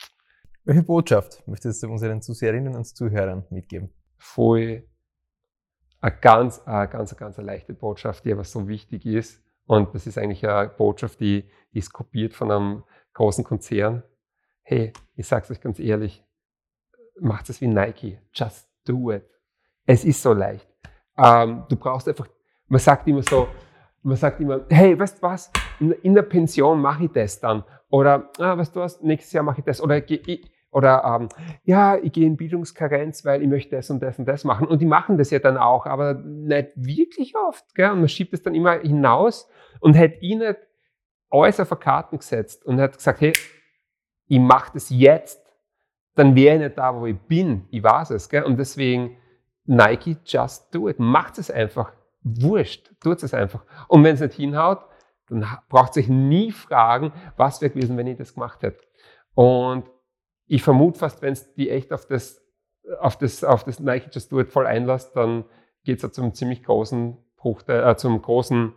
Welche 0.63 0.83
Botschaft 0.83 1.45
möchtest 1.45 1.83
du 1.83 1.91
unseren 1.91 2.21
Zuseherinnen 2.21 2.75
und 2.75 2.85
Zuhörern 2.85 3.45
mitgeben? 3.49 3.93
Voll 4.17 4.87
eine 5.99 6.15
ganz, 6.17 6.59
eine 6.65 6.87
ganz, 6.87 7.11
eine 7.11 7.19
ganz 7.19 7.37
eine 7.37 7.47
leichte 7.47 7.73
Botschaft, 7.73 8.25
die 8.25 8.31
aber 8.31 8.43
so 8.43 8.67
wichtig 8.67 9.05
ist. 9.05 9.41
Und 9.65 9.95
das 9.95 10.05
ist 10.05 10.17
eigentlich 10.17 10.45
eine 10.47 10.69
Botschaft, 10.69 11.19
die, 11.19 11.49
die 11.73 11.79
ist 11.79 11.93
kopiert 11.93 12.33
von 12.33 12.51
einem 12.51 12.83
großen 13.13 13.43
Konzern. 13.43 14.03
Hey, 14.61 14.91
ich 15.15 15.27
sag's 15.27 15.49
euch 15.49 15.61
ganz 15.61 15.79
ehrlich, 15.79 16.25
macht 17.19 17.49
es 17.49 17.61
wie 17.61 17.67
Nike. 17.67 18.19
Just 18.33 18.67
do 18.85 19.11
it. 19.11 19.23
Es 19.85 20.03
ist 20.03 20.21
so 20.21 20.33
leicht. 20.33 20.67
Ähm, 21.17 21.63
du 21.69 21.75
brauchst 21.75 22.07
einfach, 22.07 22.27
man 22.67 22.79
sagt 22.79 23.07
immer 23.07 23.23
so, 23.23 23.47
man 24.03 24.17
sagt 24.17 24.39
immer, 24.41 24.61
hey, 24.69 24.99
weißt 24.99 25.17
du 25.17 25.21
was, 25.23 25.51
in, 25.79 26.13
der 26.13 26.23
Pension 26.23 26.79
mache 26.81 27.05
ich 27.05 27.11
das 27.11 27.39
dann. 27.39 27.63
Oder, 27.89 28.29
ah, 28.37 28.57
weißt 28.57 28.75
du 28.75 28.81
was, 28.81 29.01
nächstes 29.01 29.33
Jahr 29.33 29.43
mache 29.43 29.59
ich 29.59 29.65
das. 29.65 29.81
Oder, 29.81 30.01
oder 30.71 31.03
ähm, 31.03 31.29
ja, 31.63 31.97
ich 31.97 32.11
gehe 32.11 32.27
in 32.27 32.35
Bildungskarenz, 32.35 33.23
weil 33.23 33.41
ich 33.41 33.47
möchte 33.47 33.75
das 33.75 33.89
und 33.89 34.01
das 34.01 34.19
und 34.19 34.25
das 34.25 34.43
machen. 34.43 34.67
Und 34.67 34.81
die 34.81 34.85
machen 34.85 35.17
das 35.17 35.31
ja 35.31 35.39
dann 35.39 35.57
auch, 35.57 35.85
aber 35.85 36.15
nicht 36.15 36.71
wirklich 36.75 37.35
oft. 37.35 37.73
Gell? 37.75 37.91
Und 37.91 37.99
man 37.99 38.09
schiebt 38.09 38.33
es 38.33 38.43
dann 38.43 38.55
immer 38.55 38.79
hinaus 38.79 39.49
und 39.79 39.97
hat 39.97 40.21
ihnen 40.21 40.55
alles 41.29 41.59
auf 41.59 41.79
Karten 41.79 42.17
gesetzt 42.17 42.65
und 42.65 42.79
hat 42.79 42.97
gesagt, 42.97 43.21
hey, 43.21 43.33
ich 44.27 44.39
mache 44.39 44.71
das 44.73 44.89
jetzt, 44.89 45.41
dann 46.15 46.35
wäre 46.35 46.55
ich 46.55 46.61
nicht 46.61 46.77
da, 46.77 46.95
wo 46.95 47.05
ich 47.05 47.17
bin. 47.19 47.67
Ich 47.71 47.83
weiß 47.83 48.11
es. 48.11 48.29
Gell? 48.29 48.43
Und 48.43 48.57
deswegen, 48.57 49.17
Nike, 49.65 50.17
just 50.25 50.73
do 50.73 50.89
it. 50.89 50.99
Macht 50.99 51.37
es 51.37 51.49
einfach 51.49 51.93
wurscht, 52.23 52.91
tut 53.01 53.21
es 53.23 53.33
einfach. 53.33 53.63
Und 53.87 54.03
wenn 54.03 54.15
es 54.15 54.21
nicht 54.21 54.35
hinhaut, 54.35 54.85
dann 55.29 55.45
braucht 55.69 55.93
sich 55.93 56.07
nie 56.09 56.51
fragen, 56.51 57.11
was 57.37 57.61
wäre 57.61 57.71
gewesen, 57.71 57.97
wenn 57.97 58.07
ich 58.07 58.17
das 58.17 58.33
gemacht 58.33 58.61
hätte. 58.61 58.83
Und 59.33 59.89
ich 60.45 60.63
vermute 60.63 60.99
fast, 60.99 61.21
wenn 61.21 61.33
es 61.33 61.53
die 61.55 61.69
echt 61.69 61.91
auf 61.93 62.05
das, 62.05 62.41
auf 62.99 63.17
das, 63.17 63.43
auf 63.43 63.63
das 63.63 63.79
Nike 63.79 64.09
Just 64.11 64.31
Do 64.31 64.39
It 64.39 64.51
voll 64.51 64.67
einlässt, 64.67 65.15
dann 65.15 65.45
geht 65.83 65.97
es 65.97 66.03
ja 66.03 66.11
zum 66.11 66.33
ziemlich 66.33 66.63
großen 66.63 67.17
Bruchteil, 67.37 67.89
äh, 67.89 67.95
zum 67.95 68.21
großen 68.21 68.73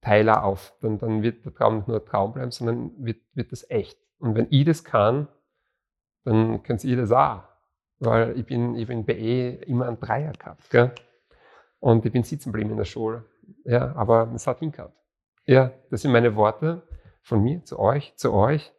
Teiler 0.00 0.44
auf. 0.44 0.74
Dann, 0.80 0.98
dann 0.98 1.22
wird 1.22 1.44
der 1.44 1.54
Traum 1.54 1.76
nicht 1.76 1.88
nur 1.88 2.04
Traum 2.04 2.32
bleiben, 2.32 2.50
sondern 2.50 2.92
wird, 2.98 3.18
wird 3.34 3.52
das 3.52 3.68
echt. 3.70 3.98
Und 4.18 4.34
wenn 4.34 4.46
ich 4.50 4.64
das 4.64 4.84
kann, 4.84 5.28
dann 6.24 6.62
könnt 6.62 6.84
ihr 6.84 6.96
das 6.96 7.12
auch. 7.12 7.42
Weil 7.98 8.38
ich 8.38 8.46
bin, 8.46 8.74
ich 8.76 8.86
bin 8.86 9.04
bei 9.04 9.14
E 9.14 9.54
immer 9.66 9.86
ein 9.86 10.00
Dreier 10.00 10.32
gehabt. 10.32 10.70
Gell? 10.70 10.92
Und 11.80 12.04
ich 12.04 12.12
bin 12.12 12.22
sitzen 12.22 12.52
geblieben 12.52 12.70
in 12.70 12.76
der 12.76 12.84
Schule. 12.84 13.24
Ja, 13.64 13.94
aber 13.96 14.30
es 14.34 14.46
hat 14.46 14.60
hingehauen. 14.60 14.92
Ja, 15.46 15.72
das 15.90 16.02
sind 16.02 16.12
meine 16.12 16.36
Worte 16.36 16.82
von 17.22 17.42
mir 17.42 17.64
zu 17.64 17.78
euch, 17.78 18.14
zu 18.16 18.32
euch. 18.32 18.72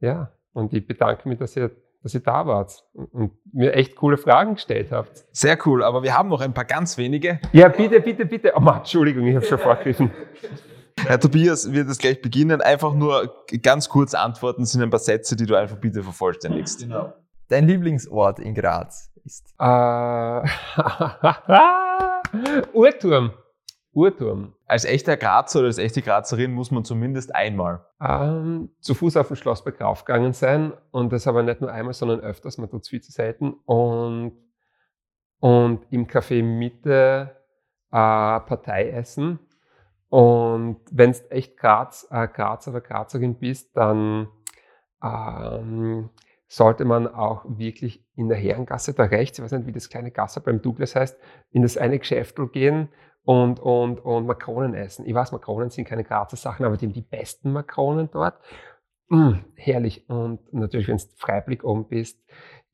Ja, 0.00 0.32
und 0.52 0.72
ich 0.72 0.86
bedanke 0.86 1.28
mich, 1.28 1.38
dass 1.38 1.56
ihr, 1.56 1.70
dass 2.02 2.14
ihr 2.14 2.20
da 2.20 2.46
wart 2.46 2.84
und 2.92 3.32
mir 3.52 3.74
echt 3.74 3.96
coole 3.96 4.18
Fragen 4.18 4.54
gestellt 4.54 4.92
habt. 4.92 5.24
Sehr 5.32 5.58
cool, 5.66 5.82
aber 5.82 6.02
wir 6.02 6.16
haben 6.16 6.28
noch 6.28 6.40
ein 6.40 6.52
paar 6.52 6.64
ganz 6.64 6.98
wenige. 6.98 7.40
Ja, 7.52 7.68
bitte, 7.68 8.00
bitte, 8.00 8.26
bitte. 8.26 8.52
Oh 8.56 8.60
Mann, 8.60 8.78
Entschuldigung, 8.78 9.26
ich 9.26 9.36
habe 9.36 9.46
schon 9.46 9.58
vorgegriffen. 9.58 10.10
Herr 11.06 11.18
Tobias 11.18 11.72
wird 11.72 11.88
es 11.88 11.98
gleich 11.98 12.20
beginnen. 12.20 12.60
Einfach 12.60 12.94
nur 12.94 13.44
ganz 13.62 13.88
kurz 13.88 14.14
antworten, 14.14 14.64
sind 14.64 14.82
ein 14.82 14.90
paar 14.90 15.00
Sätze, 15.00 15.36
die 15.36 15.46
du 15.46 15.54
einfach 15.54 15.76
bitte 15.76 16.02
vervollständigst. 16.02 16.80
Genau. 16.80 17.12
Dein 17.48 17.66
Lieblingsort 17.66 18.38
in 18.38 18.54
Graz 18.54 19.10
ist? 19.24 19.54
Äh, 19.58 19.64
Uhrturm. 22.72 23.32
Uhrturm. 23.92 24.54
Als 24.66 24.84
echter 24.84 25.16
Grazer 25.16 25.60
oder 25.60 25.68
als 25.68 25.78
echte 25.78 26.02
Grazerin 26.02 26.52
muss 26.52 26.70
man 26.70 26.84
zumindest 26.84 27.34
einmal. 27.34 27.86
Ähm, 28.00 28.70
zu 28.80 28.94
Fuß 28.94 29.16
auf 29.16 29.28
den 29.28 29.36
Schlossberg 29.36 29.80
raufgegangen 29.80 30.32
sein 30.32 30.72
und 30.90 31.12
das 31.12 31.26
aber 31.26 31.42
nicht 31.42 31.60
nur 31.60 31.70
einmal, 31.70 31.94
sondern 31.94 32.20
öfters, 32.20 32.58
man 32.58 32.68
tut 32.68 32.82
es 32.82 32.88
viel 32.88 33.00
zu 33.00 33.12
selten. 33.12 33.52
Und, 33.64 34.32
und 35.38 35.86
im 35.90 36.06
Café 36.06 36.42
Mitte 36.42 37.36
äh, 37.90 38.40
Partei 38.40 38.90
essen. 38.90 39.38
Und 40.08 40.80
wenn 40.90 41.12
du 41.12 41.30
echt 41.30 41.56
Graz, 41.56 42.06
äh, 42.10 42.26
Grazer 42.28 42.72
oder 42.72 42.80
Grazerin 42.80 43.38
bist, 43.38 43.76
dann 43.76 44.28
ähm, 45.02 46.10
sollte 46.46 46.84
man 46.84 47.06
auch 47.06 47.44
wirklich 47.46 48.04
in 48.16 48.28
der 48.28 48.38
Herrengasse 48.38 48.94
da 48.94 49.04
rechts, 49.04 49.38
ich 49.38 49.44
weiß 49.44 49.52
nicht, 49.52 49.66
wie 49.66 49.72
das 49.72 49.88
kleine 49.88 50.10
Gasse 50.10 50.40
beim 50.40 50.62
Douglas 50.62 50.94
heißt, 50.94 51.18
in 51.50 51.62
das 51.62 51.76
eine 51.76 51.98
Geschäft 51.98 52.38
gehen 52.52 52.88
und, 53.24 53.58
und, 53.60 54.00
und 54.00 54.26
Makronen 54.26 54.74
essen. 54.74 55.06
Ich 55.06 55.14
weiß, 55.14 55.32
Makronen 55.32 55.70
sind 55.70 55.86
keine 55.86 56.04
Grazer 56.04 56.36
Sachen, 56.36 56.64
aber 56.64 56.76
die 56.76 56.86
haben 56.86 56.92
die 56.92 57.00
besten 57.00 57.52
Makronen 57.52 58.10
dort. 58.12 58.38
Mm, 59.08 59.34
herrlich. 59.56 60.08
Und 60.08 60.52
natürlich, 60.52 60.88
wenn 60.88 60.98
du 60.98 61.04
Freiblick 61.16 61.64
oben 61.64 61.88
bist, 61.88 62.22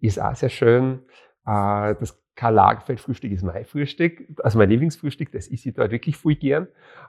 ist 0.00 0.20
auch 0.20 0.34
sehr 0.34 0.48
schön. 0.48 1.02
Äh, 1.46 1.94
das 1.94 2.20
Karl 2.34 2.54
Lagerfeld 2.54 3.00
Frühstück 3.00 3.32
ist 3.32 3.42
mein 3.42 3.64
Frühstück, 3.64 4.22
also 4.42 4.58
mein 4.58 4.70
Lieblingsfrühstück, 4.70 5.30
das 5.32 5.46
ist 5.46 5.66
ich 5.66 5.74
dort 5.74 5.90
wirklich 5.90 6.16
viel 6.16 6.36
gern. 6.36 6.68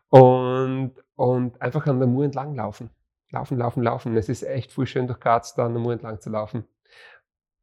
Und, 0.09 0.93
und 1.15 1.61
einfach 1.61 1.87
an 1.87 1.99
der 1.99 2.07
Mur 2.07 2.25
entlang 2.25 2.55
laufen. 2.55 2.89
Laufen, 3.31 3.57
laufen, 3.57 3.81
laufen. 3.81 4.17
Es 4.17 4.29
ist 4.29 4.43
echt 4.43 4.71
viel 4.73 4.85
schön 4.85 5.07
durch 5.07 5.19
Graz 5.19 5.55
da 5.55 5.69
Mur 5.69 5.93
entlang 5.93 6.19
zu 6.19 6.29
laufen. 6.29 6.65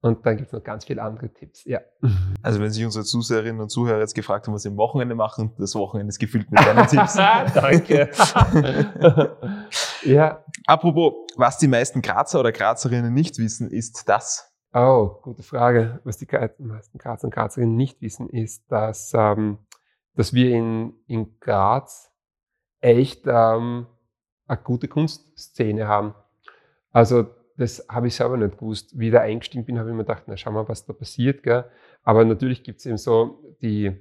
Und 0.01 0.25
dann 0.25 0.37
gibt 0.37 0.49
es 0.49 0.53
noch 0.53 0.63
ganz 0.63 0.85
viele 0.85 1.03
andere 1.03 1.33
Tipps. 1.33 1.65
Ja. 1.65 1.81
Also 2.41 2.61
wenn 2.61 2.71
sich 2.71 2.85
unsere 2.85 3.05
Zuseherinnen 3.05 3.61
und 3.61 3.69
Zuhörer 3.69 3.99
jetzt 3.99 4.15
gefragt 4.15 4.47
haben, 4.47 4.55
was 4.55 4.63
sie 4.63 4.69
am 4.69 4.77
Wochenende 4.77 5.15
machen, 5.15 5.53
das 5.59 5.75
Wochenende 5.75 6.11
ist 6.11 6.21
gefüllt 6.21 6.51
mit 6.51 6.61
deinen 6.61 6.87
Tipps. 6.87 7.15
Danke. 7.55 8.09
ja. 10.03 10.45
Apropos, 10.67 11.27
was 11.37 11.59
die 11.59 11.69
meisten 11.69 12.01
Grazer 12.01 12.41
oder 12.41 12.53
Grazerinnen 12.53 13.13
nicht 13.13 13.39
wissen, 13.39 13.71
ist 13.71 14.09
das. 14.09 14.55
Oh, 14.73 15.19
gute 15.21 15.43
Frage. 15.43 16.01
Was 16.05 16.17
die 16.17 16.29
meisten 16.59 16.99
Grazer 16.99 17.25
und 17.25 17.35
Grazerinnen 17.35 17.75
nicht 17.75 18.01
wissen, 18.01 18.31
ist, 18.31 18.71
dass, 18.71 19.13
ähm, 19.15 19.59
dass 20.15 20.33
wir 20.33 20.57
in, 20.57 20.95
in 21.07 21.39
Graz 21.41 22.11
echt 22.81 23.25
ähm, 23.27 23.89
eine 24.49 24.61
gute 24.63 24.89
Kunstszene 24.89 25.87
haben. 25.87 26.15
Also 26.91 27.27
das 27.57 27.87
habe 27.89 28.07
ich 28.07 28.15
selber 28.15 28.37
nicht 28.37 28.59
gewusst. 28.59 28.99
Wie 28.99 29.11
da 29.11 29.21
eingestiegen 29.21 29.65
bin, 29.65 29.79
habe 29.79 29.91
ich 29.91 29.95
mir 29.95 30.05
gedacht, 30.05 30.25
na 30.27 30.37
schau 30.37 30.53
mal, 30.53 30.69
was 30.69 30.87
da 30.87 30.93
passiert. 30.93 31.43
Gell? 31.43 31.65
Aber 32.03 32.25
natürlich 32.25 32.63
gibt 32.63 32.81
es 32.81 32.87
eben 32.87 32.99
so 32.99 33.57
die, 33.61 33.93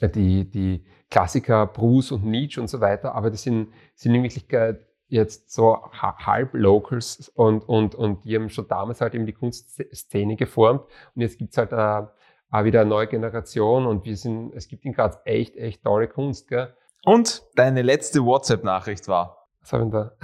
die, 0.00 0.50
die 0.50 0.84
Klassiker 1.10 1.66
Bruce 1.66 2.12
und 2.12 2.24
Nietzsche 2.24 2.60
und 2.60 2.68
so 2.68 2.80
weiter, 2.80 3.14
aber 3.14 3.30
das 3.30 3.42
sind, 3.42 3.68
sind 3.94 4.14
in 4.14 4.22
Wirklichkeit 4.22 4.80
jetzt 5.08 5.52
so 5.52 5.76
halb 5.92 6.54
Locals 6.54 7.28
und, 7.28 7.68
und, 7.68 7.94
und 7.94 8.24
die 8.24 8.34
haben 8.34 8.48
schon 8.48 8.66
damals 8.66 9.02
halt 9.02 9.14
eben 9.14 9.26
die 9.26 9.34
Kunstszene 9.34 10.36
geformt 10.36 10.84
und 11.14 11.20
jetzt 11.20 11.38
gibt 11.38 11.52
es 11.52 11.58
halt 11.58 11.74
auch, 11.74 12.08
auch 12.50 12.64
wieder 12.64 12.80
eine 12.80 12.88
neue 12.88 13.06
Generation 13.06 13.86
und 13.86 14.06
wir 14.06 14.16
sind, 14.16 14.54
es 14.54 14.68
gibt 14.68 14.86
in 14.86 14.94
Graz 14.94 15.18
echt, 15.26 15.54
echt 15.56 15.84
tolle 15.84 16.08
Kunst. 16.08 16.48
Gell? 16.48 16.74
Und 17.04 17.42
deine 17.56 17.82
letzte 17.82 18.24
WhatsApp-Nachricht 18.24 19.06
war? 19.06 19.41
Was 19.62 19.72
habe 19.72 19.84
ich 19.84 19.90
da? 19.90 20.12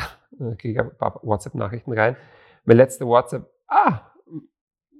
Ich 0.52 0.58
kriege 0.58 0.82
ein 0.82 0.96
paar 0.96 1.18
WhatsApp-Nachrichten 1.24 1.92
rein. 1.92 2.16
Meine 2.64 2.76
letzte 2.76 3.04
WhatsApp, 3.04 3.50
ah, 3.66 4.02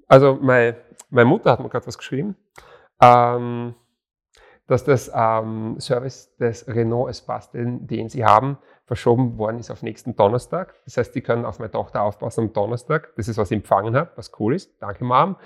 also 0.08 0.36
meine, 0.40 0.76
meine 1.10 1.26
Mutter 1.26 1.52
hat 1.52 1.60
mir 1.60 1.68
gerade 1.68 1.86
was 1.86 1.96
geschrieben. 1.96 2.34
Ähm, 3.00 3.76
dass 4.68 4.84
das 4.84 5.10
ähm, 5.14 5.80
Service 5.80 6.34
des 6.36 6.68
Renault 6.68 7.10
Espace, 7.10 7.50
den, 7.50 7.86
den 7.86 8.08
sie 8.08 8.24
haben, 8.24 8.58
verschoben 8.84 9.38
worden 9.38 9.58
ist 9.58 9.70
auf 9.70 9.82
nächsten 9.82 10.14
Donnerstag. 10.14 10.74
Das 10.84 10.96
heißt, 10.96 11.14
die 11.14 11.22
können 11.22 11.44
auf 11.44 11.58
meine 11.58 11.70
Tochter 11.70 12.02
aufpassen 12.02 12.44
am 12.44 12.52
Donnerstag. 12.52 13.12
Das 13.16 13.28
ist, 13.28 13.38
was 13.38 13.50
ich 13.50 13.56
empfangen 13.56 13.96
habe, 13.96 14.10
was 14.16 14.30
cool 14.38 14.54
ist. 14.54 14.80
Danke, 14.80 15.04
Mom. 15.04 15.36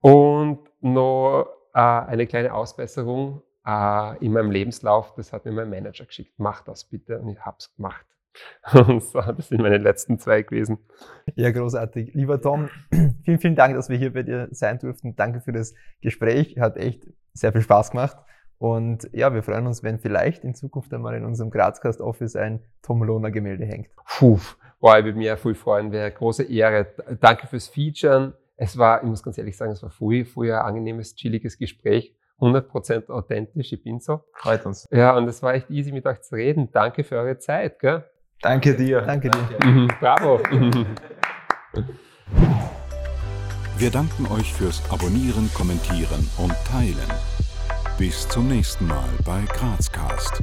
Und 0.00 0.60
noch 0.80 1.46
äh, 1.72 1.78
eine 1.78 2.26
kleine 2.26 2.52
Ausbesserung 2.52 3.42
äh, 3.64 4.18
in 4.24 4.32
meinem 4.32 4.50
Lebenslauf. 4.50 5.14
Das 5.14 5.32
hat 5.32 5.44
mir 5.44 5.52
mein 5.52 5.70
Manager 5.70 6.04
geschickt. 6.04 6.34
Mach 6.36 6.62
das 6.62 6.84
bitte. 6.84 7.20
Und 7.20 7.28
ich 7.28 7.40
habe 7.40 7.56
es 7.58 7.74
gemacht. 7.74 8.06
Und 8.72 9.02
so, 9.02 9.20
das 9.20 9.48
sind 9.48 9.60
meine 9.60 9.78
letzten 9.78 10.18
zwei 10.18 10.42
gewesen. 10.42 10.78
Ja, 11.34 11.50
großartig. 11.50 12.14
Lieber 12.14 12.40
Tom, 12.40 12.68
vielen, 13.24 13.38
vielen 13.38 13.56
Dank, 13.56 13.74
dass 13.74 13.88
wir 13.88 13.96
hier 13.96 14.12
bei 14.12 14.22
dir 14.22 14.48
sein 14.50 14.78
durften. 14.78 15.16
Danke 15.16 15.40
für 15.40 15.52
das 15.52 15.74
Gespräch. 16.00 16.56
Hat 16.58 16.76
echt 16.76 17.06
sehr 17.32 17.52
viel 17.52 17.62
Spaß 17.62 17.90
gemacht. 17.90 18.16
Und 18.58 19.08
ja, 19.12 19.34
wir 19.34 19.42
freuen 19.42 19.66
uns, 19.66 19.82
wenn 19.82 19.98
vielleicht 19.98 20.44
in 20.44 20.54
Zukunft 20.54 20.92
einmal 20.94 21.14
in 21.14 21.24
unserem 21.24 21.50
Grazcast 21.50 22.00
Office 22.00 22.36
ein 22.36 22.60
Tom 22.82 23.02
Lohner 23.02 23.30
Gemälde 23.30 23.64
hängt. 23.64 23.88
Puh, 24.06 24.38
boah, 24.80 24.98
ich 24.98 25.04
würde 25.04 25.18
mich 25.18 25.26
ja 25.26 25.36
viel 25.36 25.54
freuen, 25.54 25.92
wäre 25.92 26.06
eine 26.06 26.14
große 26.14 26.44
Ehre. 26.44 26.86
Danke 27.20 27.46
fürs 27.46 27.68
Featuren. 27.68 28.34
Es 28.56 28.78
war, 28.78 29.02
ich 29.02 29.08
muss 29.08 29.22
ganz 29.22 29.36
ehrlich 29.36 29.56
sagen, 29.56 29.72
es 29.72 29.82
war 29.82 29.90
früher, 29.90 30.24
früher 30.24 30.60
ein 30.60 30.66
angenehmes, 30.66 31.14
chilliges 31.14 31.58
Gespräch. 31.58 32.16
100% 32.40 33.10
authentisch, 33.10 33.72
ich 33.72 33.82
bin 33.82 34.00
so. 34.00 34.20
Freut 34.32 34.66
uns. 34.66 34.88
Ja, 34.90 35.16
und 35.16 35.28
es 35.28 35.42
war 35.42 35.54
echt 35.54 35.70
easy 35.70 35.92
mit 35.92 36.06
euch 36.06 36.20
zu 36.22 36.34
reden. 36.34 36.70
Danke 36.72 37.04
für 37.04 37.16
eure 37.16 37.38
Zeit, 37.38 37.78
gell? 37.78 38.04
Danke 38.44 38.74
dir. 38.74 39.00
Danke 39.00 39.30
dir. 39.30 39.66
Mhm, 39.66 39.88
bravo. 39.98 40.38
Wir 43.78 43.90
danken 43.90 44.26
euch 44.26 44.52
fürs 44.52 44.82
Abonnieren, 44.90 45.50
Kommentieren 45.54 46.28
und 46.36 46.54
Teilen. 46.70 47.10
Bis 47.96 48.28
zum 48.28 48.48
nächsten 48.48 48.86
Mal 48.86 49.08
bei 49.24 49.40
Grazcast. 49.46 50.42